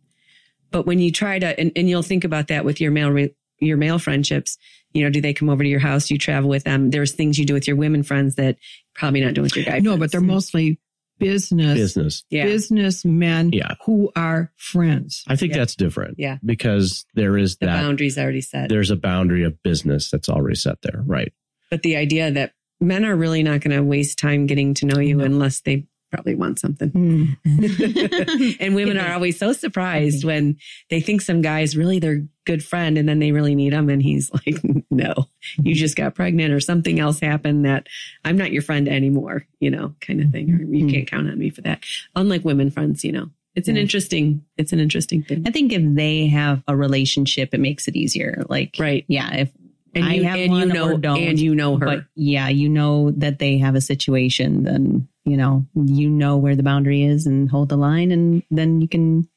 But 0.70 0.86
when 0.86 0.98
you 0.98 1.10
try 1.12 1.38
to, 1.38 1.58
and, 1.58 1.72
and 1.76 1.88
you'll 1.88 2.02
think 2.02 2.24
about 2.24 2.48
that 2.48 2.64
with 2.64 2.80
your 2.80 2.90
male, 2.90 3.10
re, 3.10 3.34
your 3.60 3.76
male 3.76 3.98
friendships, 3.98 4.56
you 4.92 5.02
know, 5.04 5.10
do 5.10 5.20
they 5.20 5.32
come 5.34 5.48
over 5.50 5.62
to 5.62 5.68
your 5.68 5.80
house? 5.80 6.10
You 6.10 6.18
travel 6.18 6.48
with 6.50 6.64
them. 6.64 6.90
There's 6.90 7.12
things 7.12 7.38
you 7.38 7.44
do 7.46 7.54
with 7.54 7.66
your 7.66 7.76
women 7.76 8.02
friends 8.02 8.36
that 8.36 8.56
probably 8.94 9.20
not 9.20 9.34
doing 9.34 9.44
with 9.44 9.56
your 9.56 9.64
guy 9.64 9.78
No, 9.78 9.90
friends. 9.92 10.00
but 10.00 10.12
they're 10.12 10.20
mostly 10.20 10.80
business 11.18 11.74
Business. 11.78 12.24
yeah. 12.30 12.44
businessmen 12.46 13.52
Yeah. 13.52 13.74
who 13.84 14.10
are 14.16 14.52
friends. 14.56 15.22
I 15.28 15.36
think 15.36 15.52
Yeah. 15.52 15.58
that's 15.58 15.76
different. 15.76 16.14
Yeah. 16.18 16.38
Because 16.44 17.04
there 17.14 17.36
is 17.36 17.56
the 17.58 17.66
that 17.66 17.82
boundaries 17.82 18.16
already 18.18 18.40
set. 18.40 18.68
there's 18.68 18.90
a 18.90 18.96
boundary 18.96 19.44
of 19.44 19.62
business 19.62 20.10
that's 20.10 20.28
already 20.28 20.56
set 20.56 20.80
there. 20.82 21.02
Right. 21.04 21.32
But 21.70 21.82
the 21.82 21.96
idea 21.96 22.30
that 22.30 22.52
men 22.80 23.04
are 23.04 23.16
really 23.16 23.42
not 23.42 23.60
going 23.60 23.76
to 23.76 23.82
waste 23.82 24.18
time 24.18 24.46
getting 24.46 24.74
to 24.74 24.86
know 24.86 24.98
you 25.00 25.16
No. 25.16 25.24
unless 25.24 25.60
they 25.60 25.86
probably 26.10 26.34
want 26.34 26.58
something. 26.58 26.90
Mm. 26.90 27.36
and 28.60 28.74
women 28.74 28.98
are 28.98 29.12
always 29.12 29.38
so 29.38 29.52
surprised 29.52 30.24
when 30.24 30.56
they 30.88 31.00
think 31.00 31.20
some 31.20 31.40
guy's 31.40 31.76
really 31.76 32.00
their 32.00 32.26
good 32.46 32.64
friend 32.64 32.98
and 32.98 33.08
then 33.08 33.20
they 33.20 33.30
really 33.30 33.54
need 33.54 33.72
him. 33.72 33.88
And 33.88 34.02
he's 34.02 34.28
like, 34.46 34.60
no, 34.90 35.14
you 35.62 35.74
just 35.74 35.94
got 35.96 36.16
pregnant 36.16 36.52
or 36.52 36.58
something 36.58 36.98
else 36.98 37.20
happened 37.20 37.64
that 37.64 37.86
I'm 38.24 38.36
not 38.36 38.50
your 38.50 38.62
friend 38.62 38.88
anymore, 38.88 39.46
you 39.60 39.70
know, 39.70 39.94
kind 40.00 40.20
of 40.20 40.30
thing. 40.32 40.50
Or 40.52 40.58
you 40.62 40.86
Mhm. 40.86 40.90
can't 40.92 41.06
count 41.10 41.30
on 41.30 41.38
me 41.38 41.50
for 41.50 41.60
that. 41.60 41.84
Unlike 42.16 42.44
women 42.44 42.70
friends, 42.70 43.04
you 43.04 43.12
know, 43.12 43.30
it's 43.54 43.68
an 43.68 43.76
interesting, 43.76 44.44
it's 44.56 44.72
an 44.72 44.80
interesting 44.80 45.22
thing. 45.22 45.44
I 45.46 45.50
think 45.50 45.72
if 45.72 45.82
they 45.94 46.26
have 46.26 46.62
a 46.66 46.76
relationship, 46.76 47.50
it 47.52 47.60
makes 47.60 47.86
it 47.86 47.94
easier. 47.94 48.44
Like, 48.48 48.74
Right. 48.80 49.04
yeah, 49.06 49.32
if 49.36 49.50
And 49.94 50.04
I 50.04 50.14
you, 50.14 50.24
have 50.24 50.38
and 50.38 50.54
you 50.56 50.66
know, 50.66 50.92
or 50.92 50.98
don't, 50.98 51.18
and 51.18 51.38
you 51.38 51.54
know 51.54 51.76
her. 51.76 51.84
but 51.86 52.04
yeah, 52.14 52.48
you 52.48 52.68
know 52.68 53.10
that 53.12 53.38
they 53.40 53.58
have 53.58 53.74
a 53.74 53.80
situation, 53.80 54.62
then 54.64 55.08
you 55.24 55.36
know 55.36 55.66
you 55.74 56.08
know 56.08 56.36
where 56.36 56.54
the 56.54 56.62
boundary 56.62 57.02
is 57.02 57.26
and 57.26 57.50
hold 57.50 57.68
the 57.70 57.76
line, 57.76 58.12
and 58.12 58.42
then 58.50 58.80
you 58.80 58.86
can 58.88 59.28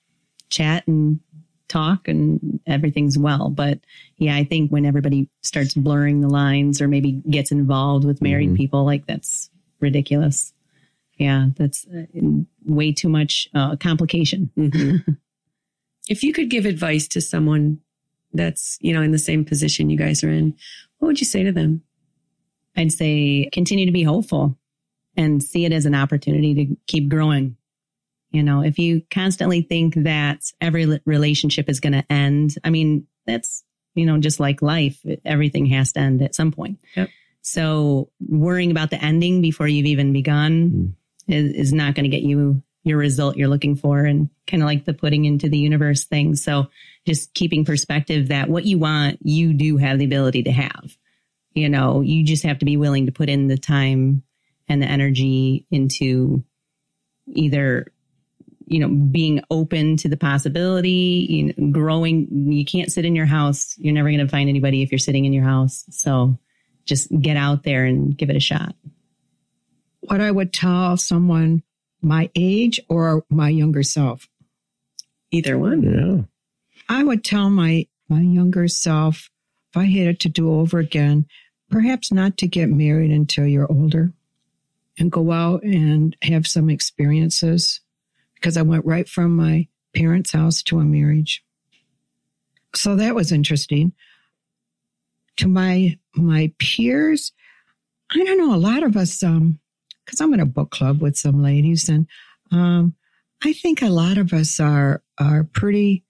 chat 0.50 0.88
and 0.88 1.20
talk, 1.70 2.08
and 2.08 2.60
everything's 2.68 3.18
well. 3.18 3.50
But 3.50 3.80
yeah, 4.18 4.36
I 4.36 4.44
think 4.44 4.70
when 4.70 4.86
everybody 4.86 5.28
starts 5.42 5.74
blurring 5.74 6.22
the 6.22 6.30
lines 6.30 6.82
or 6.82 6.88
maybe 6.88 7.14
gets 7.30 7.52
involved 7.52 8.06
with 8.06 8.22
married 8.22 8.52
Mhm. 8.52 8.58
people, 8.58 8.86
like 8.86 9.08
that's 9.08 9.50
ridiculous. 9.80 10.54
Yeah, 11.18 11.48
that's 11.56 11.88
uh, 11.88 12.06
way 12.66 12.92
too 12.92 13.10
much 13.10 13.48
uh, 13.56 13.76
complication. 13.78 14.52
Mhm. 14.56 15.18
if 16.10 16.22
you 16.22 16.32
could 16.32 16.50
give 16.50 16.66
advice 16.68 17.08
to 17.10 17.22
someone 17.22 17.80
that's, 18.34 18.78
you 18.82 18.94
know, 18.94 19.02
in 19.02 19.12
the 19.12 19.20
same 19.20 19.46
position 19.46 19.90
you 19.90 19.98
guys 19.98 20.24
are 20.24 20.30
in, 20.30 20.56
what 20.98 21.08
would 21.08 21.20
you 21.20 21.26
say 21.26 21.44
to 21.44 21.52
them? 21.52 21.82
I'd 22.76 22.92
say 22.92 23.50
continue 23.52 23.86
to 23.86 23.92
be 23.92 24.04
hopeful 24.04 24.58
and 25.16 25.44
see 25.44 25.66
it 25.66 25.72
as 25.72 25.86
an 25.86 25.96
opportunity 25.96 26.54
to 26.56 26.76
keep 26.88 27.10
growing. 27.10 27.56
You 28.32 28.42
know, 28.42 28.64
if 28.64 28.80
you 28.80 29.04
constantly 29.12 29.62
think 29.62 29.94
that 29.96 30.52
every 30.60 31.00
relationship 31.06 31.70
is 31.70 31.80
going 31.80 31.94
to 31.94 32.12
end, 32.12 32.56
I 32.64 32.72
mean, 32.72 33.06
that's, 33.28 33.64
you 33.94 34.08
know, 34.08 34.18
just 34.18 34.40
like 34.40 34.64
life, 34.64 35.00
everything 35.24 35.68
has 35.68 35.92
to 35.92 36.00
end 36.00 36.22
at 36.24 36.34
some 36.34 36.52
point. 36.52 36.80
Yep. 36.96 37.10
So 37.44 38.10
worrying 38.28 38.72
about 38.72 38.90
the 38.90 39.04
ending 39.04 39.42
before 39.42 39.68
you've 39.68 39.86
even 39.86 40.14
begun 40.14 40.72
mm. 40.72 40.94
is, 41.34 41.54
is 41.54 41.74
not 41.74 41.94
going 41.94 42.10
to 42.10 42.10
get 42.10 42.24
you 42.24 42.64
your 42.84 42.98
result 42.98 43.38
you're 43.38 43.48
looking 43.48 43.76
for 43.76 44.00
and 44.00 44.30
kind 44.46 44.62
of 44.62 44.68
like 44.68 44.86
the 44.86 44.94
putting 44.94 45.26
into 45.26 45.48
the 45.48 45.58
universe 45.58 46.04
thing. 46.04 46.36
So 46.36 46.68
just 47.06 47.34
keeping 47.34 47.66
perspective 47.66 48.30
that 48.30 48.50
what 48.50 48.66
you 48.66 48.78
want, 48.78 49.20
you 49.22 49.54
do 49.54 49.78
have 49.78 50.00
the 50.00 50.06
ability 50.06 50.44
to 50.44 50.52
have 50.52 50.98
you 51.54 51.70
know, 51.70 52.02
you 52.02 52.24
just 52.24 52.44
have 52.44 52.60
to 52.60 52.66
be 52.66 52.78
willing 52.78 53.06
to 53.06 53.12
put 53.12 53.30
in 53.30 53.48
the 53.48 53.58
time 53.58 54.24
and 54.68 54.82
the 54.82 54.88
energy 54.88 55.68
into 55.70 56.44
either, 57.28 57.88
you 58.66 58.80
know, 58.80 58.90
being 58.90 59.44
open 59.52 59.98
to 59.98 60.10
the 60.10 60.18
possibility, 60.18 61.28
you 61.30 61.44
know, 61.46 61.72
growing. 61.72 62.28
You 62.52 62.66
can't 62.66 62.92
sit 62.92 63.06
in 63.06 63.16
your 63.16 63.26
house. 63.26 63.76
You're 63.78 63.94
never 63.94 64.10
going 64.10 64.20
to 64.20 64.28
find 64.28 64.50
anybody 64.50 64.82
if 64.82 64.92
you're 64.92 65.00
sitting 65.00 65.26
in 65.26 65.34
your 65.34 65.44
house. 65.44 65.86
So 65.90 66.40
just 66.86 67.10
get 67.22 67.38
out 67.38 67.64
there 67.64 67.86
and 67.86 68.18
give 68.18 68.30
it 68.30 68.36
a 68.36 68.42
shot. 68.42 68.76
what 70.02 70.22
I 70.22 70.32
would 70.32 70.52
tell 70.52 70.98
someone 70.98 71.64
my 72.02 72.30
age 72.36 72.82
or 72.90 73.24
my 73.30 73.50
younger 73.50 73.84
self. 73.84 74.28
Either 75.32 75.58
one. 75.58 76.28
I 76.90 77.04
would 77.04 77.24
tell 77.24 77.50
my 77.50 77.88
my 78.10 78.22
younger 78.22 78.68
self 78.68 79.30
if 79.72 79.78
I 79.78 79.86
had 79.86 80.08
it 80.08 80.20
to 80.22 80.30
do 80.30 80.54
over 80.54 80.78
again, 80.78 81.26
perhaps 81.72 82.12
not 82.12 82.38
to 82.38 82.48
get 82.48 82.70
married 82.70 83.12
until 83.12 83.48
you're 83.48 83.72
older 83.72 84.14
and 85.00 85.12
go 85.12 85.32
out 85.32 85.64
and 85.64 86.16
have 86.22 86.46
some 86.46 86.70
experiences 86.70 87.82
because 88.36 88.58
I 88.58 88.62
went 88.62 88.86
right 88.86 89.10
from 89.10 89.36
my 89.36 89.68
parents' 89.96 90.32
house 90.32 90.62
to 90.64 90.80
a 90.80 90.84
marriage. 90.84 91.44
So 92.76 92.96
that 92.98 93.16
was 93.16 93.32
interesting. 93.32 93.94
To 95.38 95.48
my 95.48 95.98
my 96.16 96.52
peers, 96.60 97.32
I 98.12 98.24
don't 98.24 98.38
know, 98.38 98.54
a 98.54 98.58
lot 98.58 98.84
of 98.84 98.96
us 98.96 99.24
um 99.24 99.60
because 100.06 100.22
I'm 100.22 100.34
in 100.34 100.40
a 100.40 100.46
book 100.46 100.70
club 100.70 101.02
with 101.02 101.18
some 101.18 101.42
ladies 101.42 101.90
and 101.90 102.08
um 102.52 102.94
I 103.44 103.54
think 103.54 103.82
a 103.82 103.90
lot 103.90 104.18
of 104.18 104.34
us 104.34 104.60
are 104.60 105.02
are 105.18 105.44
pretty 105.44 106.04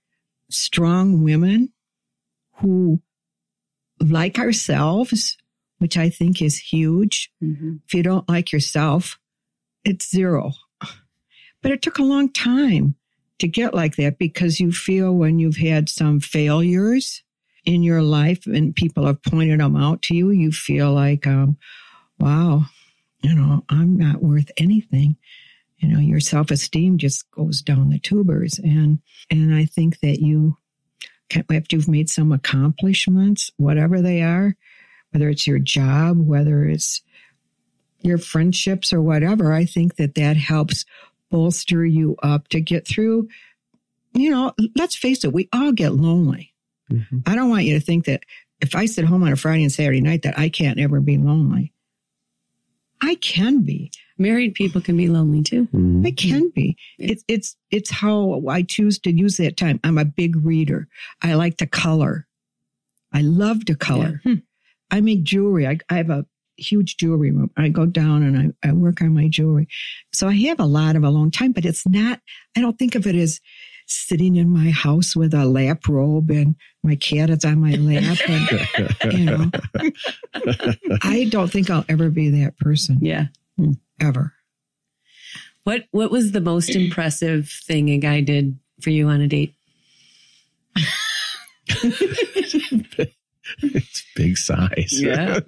strong 0.53 1.23
women 1.23 1.71
who 2.57 3.01
like 3.99 4.39
ourselves, 4.39 5.37
which 5.79 5.97
I 5.97 6.09
think 6.09 6.41
is 6.41 6.57
huge. 6.57 7.31
Mhm. 7.41 7.81
If 7.85 7.93
you 7.93 8.03
don't 8.03 8.27
like 8.29 8.51
yourself, 8.51 9.19
it's 9.83 10.09
zero. 10.09 10.53
But 11.61 11.71
it 11.71 11.81
took 11.81 11.97
a 11.97 12.03
long 12.03 12.31
time 12.31 12.95
to 13.39 13.47
get 13.47 13.73
like 13.73 13.95
that 13.95 14.17
because 14.17 14.59
you 14.59 14.71
feel 14.71 15.13
when 15.15 15.39
you've 15.39 15.57
had 15.57 15.89
some 15.89 16.19
failures 16.19 17.23
in 17.65 17.83
your 17.83 18.01
life 18.01 18.45
and 18.45 18.75
people 18.75 19.05
have 19.05 19.23
pointed 19.23 19.59
them 19.61 19.75
out 19.75 20.01
to 20.03 20.15
you, 20.15 20.29
you 20.31 20.51
feel 20.51 20.93
like, 20.93 21.25
um, 21.25 21.57
wow, 22.19 22.65
you 23.21 23.33
know, 23.33 23.63
I'm 23.69 23.95
not 23.97 24.21
worth 24.21 24.51
anything. 24.57 25.15
You 25.83 25.89
know, 25.89 25.99
your 25.99 26.21
self 26.21 26.49
esteem 26.49 26.97
just 26.97 27.29
goes 27.31 27.61
down 27.61 27.89
the 27.89 27.99
tubers. 27.99 28.57
And, 28.57 28.99
and 29.29 29.53
I 29.53 29.65
think 29.65 29.99
that 29.99 30.19
you, 30.21 30.57
can- 31.29 31.45
after 31.51 31.75
you've 31.75 31.89
made 31.89 32.09
some 32.09 32.31
accomplishments, 32.31 33.51
whatever 33.57 34.01
they 34.01 34.21
are, 34.21 34.55
whether 35.11 35.27
it's 35.27 35.45
your 35.45 35.59
job, 35.59 36.17
whether 36.25 36.63
it's 36.65 37.01
your 38.01 38.17
friendships 38.17 38.93
or 38.93 39.01
whatever, 39.01 39.51
I 39.51 39.65
think 39.65 39.97
that 39.97 40.15
that 40.15 40.37
helps 40.37 40.85
bolster 41.29 41.85
you 41.85 42.15
up 42.23 42.47
to 42.49 42.61
get 42.61 42.87
through. 42.87 43.27
You 44.13 44.29
know, 44.29 44.53
let's 44.75 44.95
face 44.95 45.25
it, 45.25 45.33
we 45.33 45.49
all 45.51 45.73
get 45.73 45.93
lonely. 45.93 46.53
Mhm. 46.91 47.23
I 47.25 47.35
don't 47.35 47.49
want 47.49 47.65
you 47.65 47.73
to 47.73 47.85
think 47.85 48.05
that 48.05 48.23
if 48.61 48.73
I 48.75 48.85
sit 48.85 49.05
home 49.05 49.23
on 49.23 49.33
a 49.33 49.35
Friday 49.35 49.63
and 49.63 49.71
Saturday 49.71 49.99
night 50.01 50.21
that 50.21 50.39
I 50.39 50.47
can't 50.47 50.79
ever 50.79 51.01
be 51.01 51.17
lonely. 51.17 51.72
I 53.03 53.15
can 53.15 53.63
be. 53.63 53.91
Married 54.17 54.53
people 54.53 54.79
can 54.79 54.95
be 54.95 55.07
lonely 55.09 55.43
too. 55.43 55.67
Mhm. 55.73 56.07
I 56.07 56.11
can 56.11 56.49
be. 56.55 56.77
It's 56.97 57.23
it's 57.27 57.55
it's 57.69 57.91
how 57.91 58.41
I 58.47 58.61
choose 58.61 58.97
to 58.99 59.11
use 59.11 59.37
that 59.37 59.57
time. 59.57 59.79
I'm 59.83 59.97
a 59.97 60.05
big 60.05 60.35
reader. 60.37 60.87
I 61.21 61.33
like 61.33 61.57
to 61.57 61.67
color. 61.67 62.27
I 63.11 63.21
love 63.21 63.65
to 63.65 63.75
color. 63.75 64.21
Hmm. 64.23 64.35
I 64.89 65.01
make 65.01 65.23
jewelry. 65.23 65.67
I, 65.67 65.79
I 65.89 65.97
have 65.97 66.09
a 66.09 66.25
huge 66.57 66.97
jewelry 66.97 67.31
room. 67.31 67.51
I 67.57 67.69
go 67.69 67.85
down 67.85 68.23
and 68.23 68.55
I, 68.63 68.69
I 68.69 68.71
work 68.73 69.01
on 69.01 69.13
my 69.13 69.27
jewelry. 69.27 69.67
So 70.13 70.27
I 70.27 70.35
have 70.47 70.59
a 70.59 70.65
lot 70.65 70.95
of 70.95 71.03
alone 71.03 71.31
time, 71.31 71.51
but 71.51 71.65
it's 71.65 71.87
not, 71.87 72.19
I 72.55 72.61
don't 72.61 72.77
think 72.77 72.95
of 72.95 73.07
it 73.07 73.15
as 73.15 73.39
sitting 73.87 74.35
in 74.35 74.49
my 74.49 74.69
house 74.71 75.15
with 75.15 75.33
a 75.33 75.45
lap 75.45 75.87
robe 75.87 76.29
and 76.31 76.55
my 76.83 76.95
cat 76.95 77.29
is 77.29 77.45
on 77.45 77.59
my 77.59 77.71
lap. 77.75 78.19
And, 78.27 79.13
you 79.19 79.25
know, 79.25 79.51
I 81.01 81.27
don't 81.29 81.51
think 81.51 81.69
I'll 81.69 81.85
ever 81.89 82.09
be 82.09 82.29
that 82.41 82.57
person 82.57 82.99
Yeah. 83.01 83.27
Hmm. 83.57 83.71
ever. 84.01 84.33
What 85.63 85.83
What 85.91 86.11
was 86.11 86.31
the 86.31 86.41
most 86.41 86.71
impressive 86.75 87.49
thing 87.49 87.89
a 87.89 87.97
guy 87.97 88.21
did 88.21 88.57
for 88.81 88.89
you 88.89 89.07
on 89.09 89.21
a 89.21 89.27
date? 89.27 89.53
it's 93.61 94.03
big 94.15 94.37
size. 94.37 94.93
Yeah. 95.01 95.39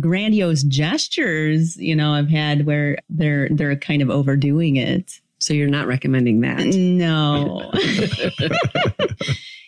Grandiose 0.00 0.64
gestures, 0.64 1.76
you 1.76 1.94
know, 1.94 2.12
I've 2.12 2.28
had 2.28 2.66
where 2.66 2.98
they're 3.08 3.48
they're 3.50 3.76
kind 3.76 4.02
of 4.02 4.10
overdoing 4.10 4.76
it. 4.76 5.20
So 5.38 5.54
you're 5.54 5.68
not 5.68 5.86
recommending 5.86 6.40
that. 6.40 6.64
No. 6.66 7.70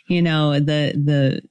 you 0.08 0.22
know, 0.22 0.54
the 0.54 0.92
the 0.96 1.42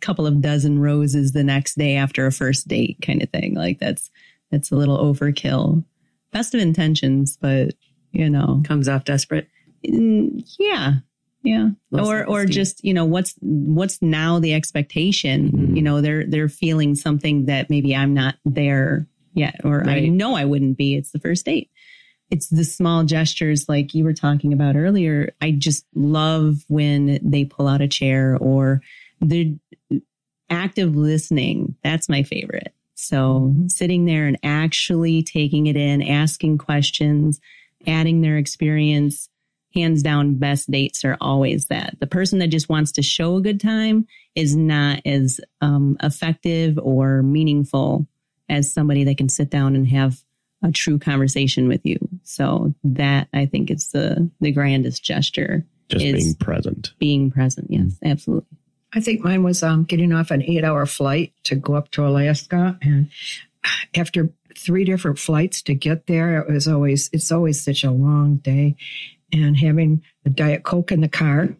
couple 0.00 0.26
of 0.26 0.42
dozen 0.42 0.78
roses 0.78 1.32
the 1.32 1.44
next 1.44 1.76
day 1.76 1.96
after 1.96 2.26
a 2.26 2.32
first 2.32 2.68
date 2.68 2.98
kind 3.02 3.22
of 3.22 3.30
thing. 3.30 3.54
Like 3.54 3.78
that's 3.78 4.10
that's 4.50 4.70
a 4.70 4.76
little 4.76 4.98
overkill. 4.98 5.84
Best 6.32 6.54
of 6.54 6.60
intentions, 6.60 7.38
but 7.40 7.74
you 8.12 8.28
know, 8.28 8.62
Comes 8.64 8.88
off 8.88 9.04
desperate. 9.04 9.48
Mm, 9.86 10.44
yeah. 10.58 10.94
Yeah. 11.42 11.70
Low 11.90 12.10
or 12.10 12.26
or 12.26 12.46
just, 12.46 12.82
you 12.84 12.94
know, 12.94 13.04
what's 13.04 13.34
what's 13.40 14.00
now 14.00 14.40
the 14.40 14.54
expectation? 14.54 15.50
Mhm. 15.50 15.76
You 15.76 15.82
know, 15.82 16.00
they're 16.00 16.26
they're 16.26 16.48
feeling 16.48 16.94
something 16.94 17.46
that 17.46 17.70
maybe 17.70 17.94
I'm 17.94 18.14
not 18.14 18.36
there 18.44 19.06
yet 19.34 19.60
or 19.64 19.88
I 19.88 20.06
know 20.06 20.36
I 20.36 20.44
wouldn't 20.44 20.78
be. 20.78 20.96
It's 20.96 21.10
the 21.10 21.18
first 21.18 21.44
date. 21.44 21.70
It's 22.30 22.48
the 22.48 22.64
small 22.64 23.04
gestures 23.04 23.68
like 23.68 23.94
you 23.94 24.04
were 24.04 24.14
talking 24.14 24.52
about 24.52 24.76
earlier. 24.76 25.32
I 25.40 25.52
just 25.52 25.86
love 25.94 26.64
when 26.68 27.18
they 27.22 27.44
pull 27.44 27.68
out 27.68 27.80
a 27.80 27.88
chair 27.88 28.36
or 28.40 28.80
they're 29.20 29.54
active 30.50 30.96
listening. 30.96 31.76
That's 31.82 32.08
my 32.08 32.22
favorite. 32.22 32.74
So 32.94 33.54
sitting 33.68 34.04
there 34.04 34.26
and 34.26 34.38
actually 34.42 35.22
taking 35.22 35.66
it 35.66 35.76
in, 35.76 36.02
asking 36.02 36.58
questions, 36.58 37.40
adding 37.86 38.20
their 38.20 38.38
experience, 38.38 39.28
hands 39.74 40.02
down, 40.02 40.36
best 40.36 40.70
dates 40.70 41.04
are 41.04 41.18
always 41.20 41.66
that. 41.66 41.96
The 42.00 42.06
person 42.06 42.38
that 42.38 42.48
just 42.48 42.68
wants 42.68 42.92
to 42.92 43.02
show 43.02 43.36
a 43.36 43.42
good 43.42 43.60
time 43.60 44.06
is 44.34 44.56
not 44.56 45.00
as 45.04 45.40
um, 45.60 45.96
effective 46.02 46.78
or 46.80 47.22
meaningful 47.22 48.06
as 48.48 48.72
somebody 48.72 49.04
that 49.04 49.18
can 49.18 49.28
sit 49.28 49.50
down 49.50 49.74
and 49.74 49.88
have 49.88 50.23
a 50.64 50.72
true 50.72 50.98
conversation 50.98 51.68
with 51.68 51.84
you. 51.84 51.98
So 52.24 52.74
that 52.82 53.28
I 53.32 53.46
think 53.46 53.70
is 53.70 53.90
the 53.90 54.28
the 54.40 54.50
grandest 54.50 55.04
gesture, 55.04 55.64
Just 55.88 56.04
is- 56.04 56.24
being 56.24 56.34
present. 56.34 56.92
being 56.98 57.30
present. 57.30 57.68
Yes, 57.70 57.96
absolutely. 58.04 58.48
I 58.92 59.00
think 59.00 59.22
mine 59.24 59.42
was 59.42 59.62
um, 59.62 59.84
getting 59.84 60.12
off 60.12 60.30
an 60.30 60.42
eight 60.42 60.64
hour 60.64 60.86
flight 60.86 61.32
to 61.44 61.54
go 61.56 61.74
up 61.74 61.90
to 61.92 62.06
Alaska. 62.06 62.78
And 62.80 63.10
after 63.96 64.30
three 64.56 64.84
different 64.84 65.18
flights 65.18 65.62
to 65.62 65.74
get 65.74 66.06
there, 66.06 66.38
it 66.38 66.48
was 66.52 66.68
always, 66.68 67.10
it's 67.12 67.32
always 67.32 67.60
such 67.60 67.82
a 67.82 67.90
long 67.90 68.36
day. 68.36 68.76
And 69.32 69.56
having 69.56 70.02
the 70.22 70.30
Diet 70.30 70.62
Coke 70.62 70.92
in 70.92 71.00
the 71.00 71.08
car. 71.08 71.56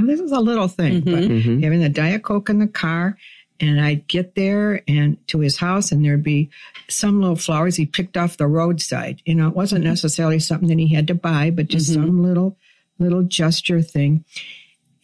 Oh, 0.00 0.06
this 0.06 0.20
is 0.20 0.32
a 0.32 0.40
little 0.40 0.68
thing, 0.68 1.00
but 1.00 1.24
Mhm. 1.24 1.62
having 1.62 1.80
the 1.80 1.88
Diet 1.90 2.22
Coke 2.22 2.48
in 2.48 2.60
the 2.60 2.66
car. 2.66 3.18
And 3.60 3.78
I'd 3.80 4.08
get 4.08 4.34
there 4.36 4.82
and 4.88 5.18
to 5.28 5.40
his 5.40 5.58
house, 5.58 5.92
and 5.92 6.02
there'd 6.04 6.22
be 6.22 6.48
some 6.88 7.20
little 7.20 7.36
flowers 7.36 7.76
he 7.76 7.84
picked 7.84 8.16
off 8.16 8.38
the 8.38 8.46
roadside. 8.46 9.20
You 9.26 9.34
know, 9.34 9.48
it 9.48 9.54
wasn't 9.54 9.84
necessarily 9.84 10.38
something 10.38 10.68
that 10.68 10.78
he 10.78 10.88
had 10.94 11.06
to 11.08 11.14
buy, 11.14 11.50
but 11.50 11.68
just 11.68 11.90
Mhm. 11.90 11.94
some 11.94 12.22
little, 12.22 12.56
little 12.98 13.22
gesture 13.22 13.82
thing. 13.82 14.24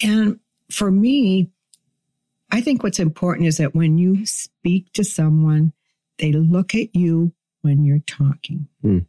And 0.03 0.41
for 0.71 0.91
me, 0.91 1.51
I 2.51 2.61
think 2.63 2.83
what's 2.83 2.99
important 2.99 3.47
is 3.47 3.59
that 3.59 3.75
when 3.75 3.99
you 3.99 4.25
speak 4.25 4.91
to 4.95 5.05
someone, 5.05 5.73
they 6.19 6.33
look 6.33 6.75
at 6.75 6.97
you 6.97 7.33
when 7.61 7.85
you're 7.85 8.03
talking. 8.07 8.69
Hmm. 8.81 9.01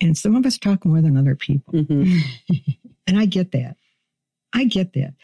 And 0.00 0.16
some 0.16 0.36
of 0.36 0.46
us 0.46 0.58
talk 0.58 0.84
more 0.84 1.00
than 1.00 1.16
other 1.16 1.34
people. 1.34 1.74
Mhm. 1.74 2.20
And 3.08 3.18
I 3.18 3.24
get 3.26 3.52
that. 3.52 3.76
I 4.52 4.64
get 4.64 4.92
that. 4.94 5.14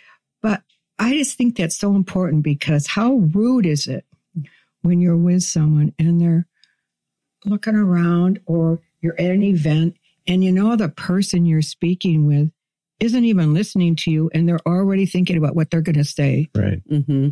But 1.02 1.08
I 1.08 1.16
just 1.18 1.36
think 1.36 1.56
that's 1.56 1.76
so 1.76 1.96
important 1.96 2.44
because 2.44 2.86
how 2.86 3.14
rude 3.14 3.66
is 3.66 3.88
it 3.88 4.04
when 4.82 5.00
you're 5.00 5.16
with 5.16 5.42
someone 5.42 5.92
and 5.98 6.20
they're 6.20 6.46
looking 7.44 7.74
around 7.74 8.38
or 8.46 8.80
you're 9.00 9.18
at 9.20 9.32
an 9.32 9.42
event 9.42 9.96
and 10.28 10.44
you 10.44 10.52
know 10.52 10.76
the 10.76 10.88
person 10.88 11.44
you're 11.44 11.60
speaking 11.60 12.28
with 12.28 12.52
isn't 13.00 13.24
even 13.24 13.52
listening 13.52 13.96
to 13.96 14.12
you 14.12 14.30
and 14.32 14.48
they're 14.48 14.60
already 14.64 15.04
thinking 15.04 15.36
about 15.36 15.56
what 15.56 15.72
they're 15.72 15.80
going 15.80 15.96
to 15.96 16.04
say. 16.04 16.48
Right. 16.54 16.80
Mm-hmm. 16.88 17.30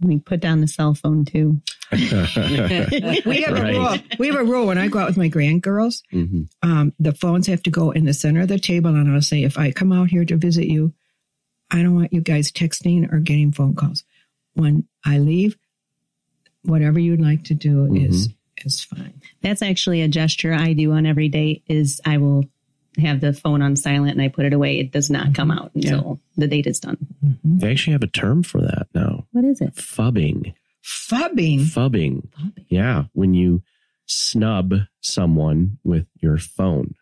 We 0.00 0.18
put 0.20 0.40
down 0.40 0.62
the 0.62 0.68
cell 0.68 0.94
phone 0.94 1.26
too. 1.26 1.60
We 1.92 3.42
have 3.42 3.58
a 3.58 3.72
rule. 3.72 3.98
We 4.18 4.28
have 4.28 4.36
a 4.36 4.44
rule 4.44 4.66
when 4.68 4.78
I 4.78 4.88
go 4.88 5.00
out 5.00 5.08
with 5.08 5.18
my 5.18 5.28
grandgirls. 5.28 6.02
Mhm. 6.14 6.48
um, 6.62 6.94
the 6.98 7.12
phones 7.12 7.46
have 7.48 7.62
to 7.64 7.70
go 7.70 7.90
in 7.90 8.06
the 8.06 8.14
center 8.14 8.40
of 8.40 8.48
the 8.48 8.58
table. 8.58 8.88
And 8.94 9.12
I'll 9.12 9.20
say, 9.20 9.42
if 9.42 9.58
I 9.58 9.70
come 9.70 9.92
out 9.92 10.08
here 10.08 10.24
to 10.24 10.36
visit 10.36 10.66
you, 10.66 10.94
I 11.70 11.82
don't 11.82 11.94
want 11.94 12.12
you 12.12 12.20
guys 12.20 12.50
texting 12.50 13.12
or 13.12 13.18
getting 13.18 13.52
phone 13.52 13.74
calls. 13.74 14.04
When 14.54 14.86
I 15.04 15.18
leave, 15.18 15.56
whatever 16.62 16.98
you'd 16.98 17.20
like 17.20 17.44
to 17.44 17.54
do 17.54 17.86
mm-hmm. 17.86 17.96
is 17.96 18.28
is 18.64 18.82
fine. 18.82 19.20
That's 19.42 19.62
actually 19.62 20.02
a 20.02 20.08
gesture 20.08 20.52
I 20.52 20.74
do 20.74 20.92
on 20.92 21.06
every 21.06 21.28
date 21.28 21.62
is 21.66 22.00
I 22.04 22.18
will 22.18 22.44
have 22.98 23.20
the 23.20 23.32
phone 23.32 23.62
on 23.62 23.76
silent 23.76 24.12
and 24.12 24.22
I 24.22 24.28
put 24.28 24.44
it 24.44 24.52
away. 24.52 24.78
It 24.78 24.90
does 24.90 25.10
not 25.10 25.34
come 25.34 25.50
out 25.50 25.70
until 25.74 26.20
the 26.36 26.46
date 26.46 26.66
is 26.66 26.80
done. 26.80 26.98
Mm-hmm. 27.24 27.58
They 27.58 27.70
actually 27.70 27.92
have 27.92 28.02
a 28.02 28.08
term 28.08 28.42
for 28.42 28.60
that 28.60 28.88
now. 28.94 29.26
What 29.32 29.44
is 29.44 29.60
it? 29.60 29.74
Phubbing. 29.74 30.54
Phubbing. 30.84 31.60
Phubbing. 31.60 32.28
Yeah. 32.68 33.04
When 33.12 33.32
you 33.32 33.62
snub 34.06 34.74
someone 35.00 35.78
with 35.84 36.06
your 36.20 36.36
phone. 36.36 36.94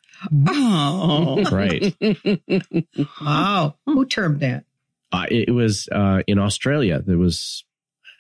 Oh, 0.49 1.45
Right. 1.51 1.95
wow. 3.21 3.77
Who 3.87 4.05
termed 4.07 4.41
that? 4.41 4.65
uh, 5.13 5.27
it, 5.31 5.49
it 5.49 5.53
was 5.53 5.89
uh, 5.93 6.23
in 6.27 6.39
Australia. 6.39 7.01
There 7.01 7.19
was, 7.19 7.65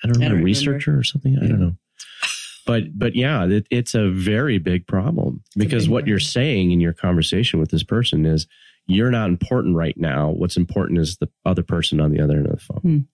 I 0.02 0.06
don't 0.08 0.16
I 0.18 0.20
know, 0.20 0.28
don't 0.30 0.40
a 0.40 0.44
researcher 0.44 0.98
or 0.98 1.02
something. 1.02 1.36
I 1.36 1.46
don't 1.46 1.60
know. 1.60 1.76
but 2.66 2.98
but 2.98 3.14
yeah, 3.14 3.44
it, 3.46 3.66
it's 3.70 3.94
a 3.94 4.08
very 4.10 4.58
big 4.58 4.86
problem 4.86 5.42
because 5.56 5.84
big 5.86 5.92
what 5.92 6.06
you're 6.06 6.18
saying 6.18 6.70
in 6.70 6.80
your 6.80 6.92
conversation 6.94 7.60
with 7.60 7.70
this 7.70 7.82
person 7.82 8.24
is 8.24 8.46
you're 8.86 9.10
not 9.10 9.28
important 9.28 9.76
right 9.76 9.96
now. 9.98 10.30
What's 10.30 10.56
important 10.56 10.98
is 10.98 11.18
the 11.18 11.28
other 11.44 11.62
person 11.62 12.00
on 12.00 12.10
the 12.10 12.20
other 12.20 12.36
end 12.36 12.46
of 12.46 12.52
the 12.52 12.58
phone. 12.58 13.08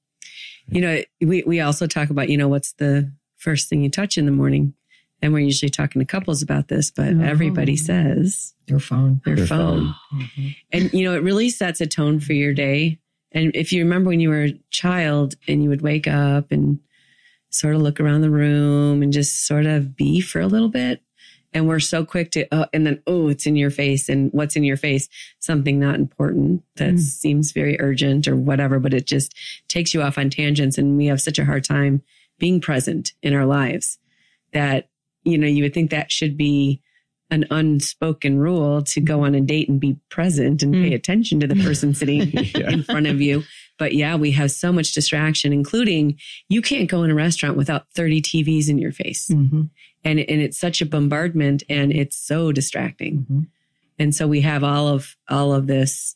You 0.68 0.80
know, 0.80 1.02
we, 1.20 1.42
we 1.42 1.60
also 1.60 1.86
talk 1.86 2.10
about, 2.10 2.30
you 2.30 2.38
know, 2.38 2.48
what's 2.48 2.72
the 2.74 3.12
first 3.36 3.68
thing 3.68 3.82
you 3.82 3.90
touch 3.90 4.16
in 4.16 4.24
the 4.24 4.32
morning? 4.32 4.72
And 5.24 5.32
we're 5.32 5.38
usually 5.40 5.70
talking 5.70 6.00
to 6.00 6.04
couples 6.04 6.42
about 6.42 6.68
this, 6.68 6.90
but 6.90 7.14
Oh. 7.14 7.20
everybody 7.22 7.76
says 7.76 8.52
Their 8.68 8.78
phone. 8.78 9.22
their, 9.24 9.36
Their 9.36 9.46
phone. 9.46 9.94
Mhm. 10.12 10.56
And, 10.70 10.92
you 10.92 11.02
know, 11.02 11.14
it 11.14 11.22
really 11.22 11.48
sets 11.48 11.80
a 11.80 11.86
tone 11.86 12.20
for 12.20 12.34
your 12.34 12.52
day. 12.52 12.98
And 13.32 13.50
if 13.56 13.72
you 13.72 13.82
remember 13.82 14.10
when 14.10 14.20
you 14.20 14.28
were 14.28 14.44
a 14.44 14.60
child 14.70 15.34
and 15.48 15.62
you 15.62 15.70
would 15.70 15.80
wake 15.80 16.06
up 16.06 16.52
and 16.52 16.78
sort 17.48 17.74
of 17.74 17.80
look 17.80 18.00
around 18.00 18.20
the 18.20 18.28
room 18.30 19.02
and 19.02 19.14
just 19.14 19.46
sort 19.46 19.64
of 19.64 19.96
be 19.96 20.20
for 20.20 20.40
a 20.42 20.46
little 20.46 20.68
bit. 20.68 21.00
And 21.54 21.66
we're 21.68 21.80
so 21.80 22.04
quick 22.04 22.30
to, 22.32 22.46
uh, 22.54 22.66
and 22.74 22.86
then, 22.86 23.00
oh, 23.06 23.28
it's 23.28 23.46
in 23.46 23.56
your 23.56 23.70
face. 23.70 24.10
And 24.10 24.30
what's 24.32 24.56
in 24.56 24.64
your 24.64 24.76
face? 24.76 25.08
Something 25.38 25.78
not 25.80 25.94
important 25.94 26.64
that 26.76 26.94
Mm. 26.94 26.98
seems 26.98 27.52
very 27.52 27.80
urgent 27.80 28.28
or 28.28 28.36
whatever, 28.36 28.78
but 28.78 28.92
it 28.92 29.06
just 29.06 29.34
takes 29.68 29.94
you 29.94 30.02
off 30.02 30.18
on 30.18 30.28
tangents. 30.28 30.76
And 30.76 30.98
we 30.98 31.06
have 31.06 31.22
such 31.22 31.38
a 31.38 31.44
hard 31.46 31.64
time 31.64 32.02
being 32.38 32.60
present 32.60 33.14
in 33.22 33.32
our 33.32 33.46
lives 33.46 33.98
that, 34.52 34.90
you 35.24 35.38
know, 35.38 35.46
you 35.46 35.62
would 35.64 35.74
think 35.74 35.90
that 35.90 36.12
should 36.12 36.36
be 36.36 36.80
an 37.30 37.46
unspoken 37.50 38.38
rule 38.38 38.82
to 38.82 39.00
go 39.00 39.24
on 39.24 39.34
a 39.34 39.40
date 39.40 39.68
and 39.68 39.80
be 39.80 39.96
present 40.10 40.62
and 40.62 40.72
pay 40.74 40.90
Mm. 40.90 40.94
attention 40.94 41.40
to 41.40 41.46
the 41.46 41.56
person 41.56 41.94
sitting 42.00 42.30
Yeah. 42.32 42.70
in 42.70 42.82
front 42.82 43.06
of 43.06 43.20
you. 43.20 43.42
But 43.78 43.94
yeah, 43.94 44.14
we 44.14 44.30
have 44.32 44.50
so 44.52 44.72
much 44.72 44.92
distraction, 44.92 45.52
including 45.52 46.18
you 46.48 46.60
can't 46.62 46.88
go 46.88 47.02
in 47.02 47.10
a 47.10 47.14
restaurant 47.14 47.56
without 47.56 47.86
30 47.94 48.20
TVs 48.22 48.68
in 48.68 48.78
your 48.78 48.92
face. 48.92 49.28
Mhm. 49.28 49.70
And, 50.04 50.20
and 50.20 50.40
it's 50.42 50.58
such 50.58 50.80
a 50.82 50.86
bombardment 50.86 51.62
and 51.68 51.92
it's 51.92 52.16
so 52.16 52.52
distracting. 52.52 53.26
Mhm. 53.30 53.46
And 53.98 54.14
so 54.14 54.28
we 54.28 54.42
have 54.42 54.62
all 54.62 54.88
of, 54.88 55.16
all 55.28 55.52
of 55.54 55.66
this, 55.66 56.14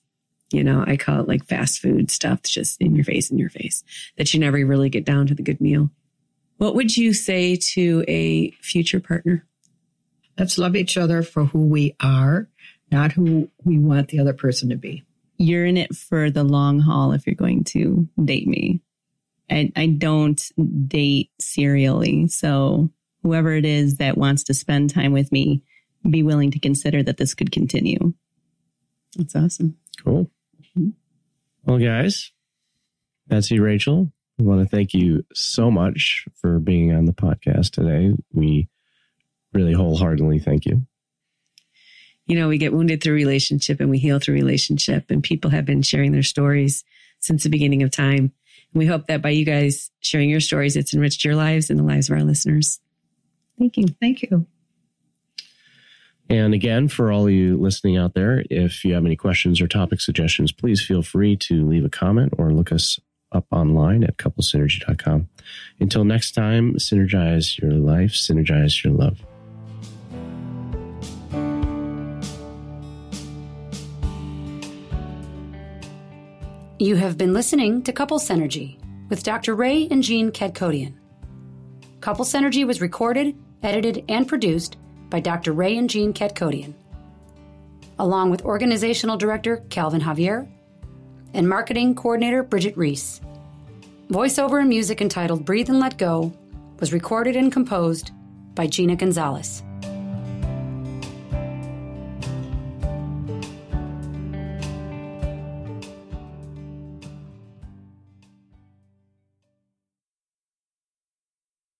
you 0.52 0.62
know, 0.62 0.85
I 0.86 0.97
call 0.98 1.20
it 1.20 1.28
like 1.28 1.47
fast 1.47 1.80
food 1.80 2.10
stuff 2.10 2.43
that's 2.43 2.51
just 2.51 2.80
in 2.80 2.94
your 2.94 3.05
face, 3.05 3.30
in 3.30 3.39
your 3.39 3.51
face, 3.51 3.82
that 4.18 4.32
you 4.35 4.40
never 4.40 4.64
really 4.64 4.90
get 4.90 5.05
down 5.06 5.26
to 5.28 5.35
the 5.35 5.43
good 5.43 5.60
meal. 5.60 5.90
What 6.59 6.74
would 6.74 6.97
you 6.97 7.12
say 7.12 7.56
to 7.74 8.05
a 8.06 8.51
future 8.60 9.01
partner? 9.01 9.47
Let's 10.36 10.59
love 10.59 10.76
each 10.76 10.97
other 10.97 11.22
for 11.22 11.47
who 11.47 11.66
we 11.66 11.97
are, 12.01 12.48
not 12.90 13.12
who 13.12 13.51
we 13.64 13.78
want 13.78 14.09
the 14.09 14.20
other 14.20 14.32
person 14.32 14.68
to 14.68 14.76
be. 14.76 15.05
You're 15.36 15.66
in 15.66 15.76
it 15.76 15.94
for 15.94 16.30
the 16.30 16.44
long 16.44 16.80
haul 16.80 17.12
if 17.12 17.26
you're 17.26 17.35
going 17.35 17.64
to 17.64 18.09
date 18.22 18.47
me. 18.47 18.80
I, 19.51 19.72
I 19.76 19.86
don't 19.86 20.43
date 20.89 21.30
serially. 21.40 22.28
So 22.28 22.90
whoever 23.22 23.52
it 23.52 23.64
is 23.64 23.97
that 23.97 24.18
wants 24.18 24.43
to 24.44 24.55
spend 24.55 24.90
time 24.90 25.12
with 25.12 25.30
me, 25.32 25.62
be 26.09 26.22
willing 26.22 26.51
to 26.51 26.59
consider 26.59 27.02
that 27.05 27.16
this 27.16 27.35
could 27.35 27.52
continue. 27.52 28.14
That's 29.16 29.35
awesome. 29.36 29.76
Cool. 30.05 30.30
Mm-hmm. 30.76 30.90
Well, 31.64 31.78
guys, 31.78 32.32
Betsy, 33.26 33.60
Rachel, 33.60 34.12
we 34.39 34.44
want 34.44 34.60
to 34.60 34.69
thank 34.69 34.94
you 34.94 35.24
so 35.35 35.70
much 35.70 36.27
for 36.36 36.59
being 36.60 36.93
on 36.93 37.06
the 37.06 37.12
podcast 37.12 37.73
today. 37.73 38.15
We 38.32 38.69
really 39.52 39.73
wholeheartedly 39.73 40.39
thank 40.39 40.65
you. 40.65 40.86
you 42.28 42.39
know, 42.39 42.47
we 42.47 42.59
get 42.59 42.74
wounded 42.74 43.02
through 43.02 43.15
relationship 43.15 43.81
and 43.81 43.90
we 43.90 43.98
heal 43.98 44.20
through 44.20 44.35
relationship. 44.35 45.10
And 45.10 45.23
people 45.23 45.51
have 45.51 45.65
been 45.65 45.82
sharing 45.82 46.12
their 46.12 46.23
stories 46.23 46.85
since 47.20 47.43
the 47.43 47.48
beginning 47.48 47.82
of 47.82 47.90
time. 47.90 48.32
And 48.73 48.74
we 48.74 48.86
hope 48.86 49.06
that 49.06 49.23
by 49.23 49.31
you 49.31 49.47
guys 49.47 49.90
sharing 50.01 50.28
your 50.28 50.40
stories, 50.40 50.77
it's 50.77 50.93
enriched 50.93 51.24
your 51.24 51.35
lives 51.35 51.70
and 51.70 51.78
the 51.78 51.85
lives 51.85 52.10
of 52.10 52.16
our 52.16 52.23
listeners. 52.23 52.81
Thank 53.59 53.78
you. 53.78 53.86
Thank 54.01 54.23
you. 54.23 54.47
And 56.31 56.52
again, 56.52 56.89
for 56.89 57.10
all 57.10 57.31
you 57.31 57.56
listening 57.56 57.97
out 57.97 58.12
there, 58.12 58.44
if 58.51 58.85
you 58.85 58.93
have 58.93 59.06
any 59.06 59.16
questions 59.16 59.62
or 59.62 59.66
topic 59.66 60.02
suggestions, 60.02 60.52
please 60.52 60.85
feel 60.85 61.02
free 61.02 61.35
to 61.36 61.66
leave 61.66 61.86
a 61.86 61.89
comment 61.89 62.35
or 62.36 62.52
look 62.52 62.70
us 62.70 63.01
up 63.32 63.46
online 63.50 64.05
at 64.05 64.16
couplesynergy.com. 64.16 65.28
Until 65.80 66.05
next 66.05 66.32
time, 66.32 66.74
synergize 66.74 67.59
your 67.59 67.72
life, 67.72 68.12
synergize 68.12 68.82
your 68.84 68.92
love. 68.92 69.24
You 76.80 76.94
have 76.94 77.18
been 77.18 77.32
listening 77.32 77.82
to 77.82 77.92
Couple 77.92 78.20
Synergy 78.20 78.78
with 79.09 79.24
Dr. 79.24 79.56
Ray 79.56 79.88
and 79.90 80.02
Jean 80.02 80.30
Kedkodian. 80.30 80.94
Couple 82.00 82.24
Synergy 82.24 82.64
was 82.64 82.80
recorded, 82.80 83.36
edited, 83.64 84.05
and 84.09 84.28
produced 84.28 84.76
by 85.10 85.18
Dr. 85.18 85.52
Ray 85.52 85.76
and 85.76 85.90
Jean 85.90 86.12
Kedkodian, 86.12 86.74
along 87.98 88.30
with 88.30 88.44
Organizational 88.44 89.16
Director 89.16 89.64
Calvin 89.70 90.00
Javier 90.00 90.48
and 91.34 91.48
Marketing 91.48 91.94
Coordinator 91.94 92.42
Bridget 92.42 92.76
Reese. 92.76 93.20
Voiceover 94.10 94.60
and 94.60 94.68
music 94.68 95.00
entitled 95.00 95.44
Breathe 95.44 95.68
and 95.68 95.80
Let 95.80 95.98
Go 95.98 96.32
was 96.80 96.92
recorded 96.92 97.36
and 97.36 97.52
composed 97.52 98.10
by 98.55 98.66
Gina 98.66 98.96
Gonzalez. 98.96 99.62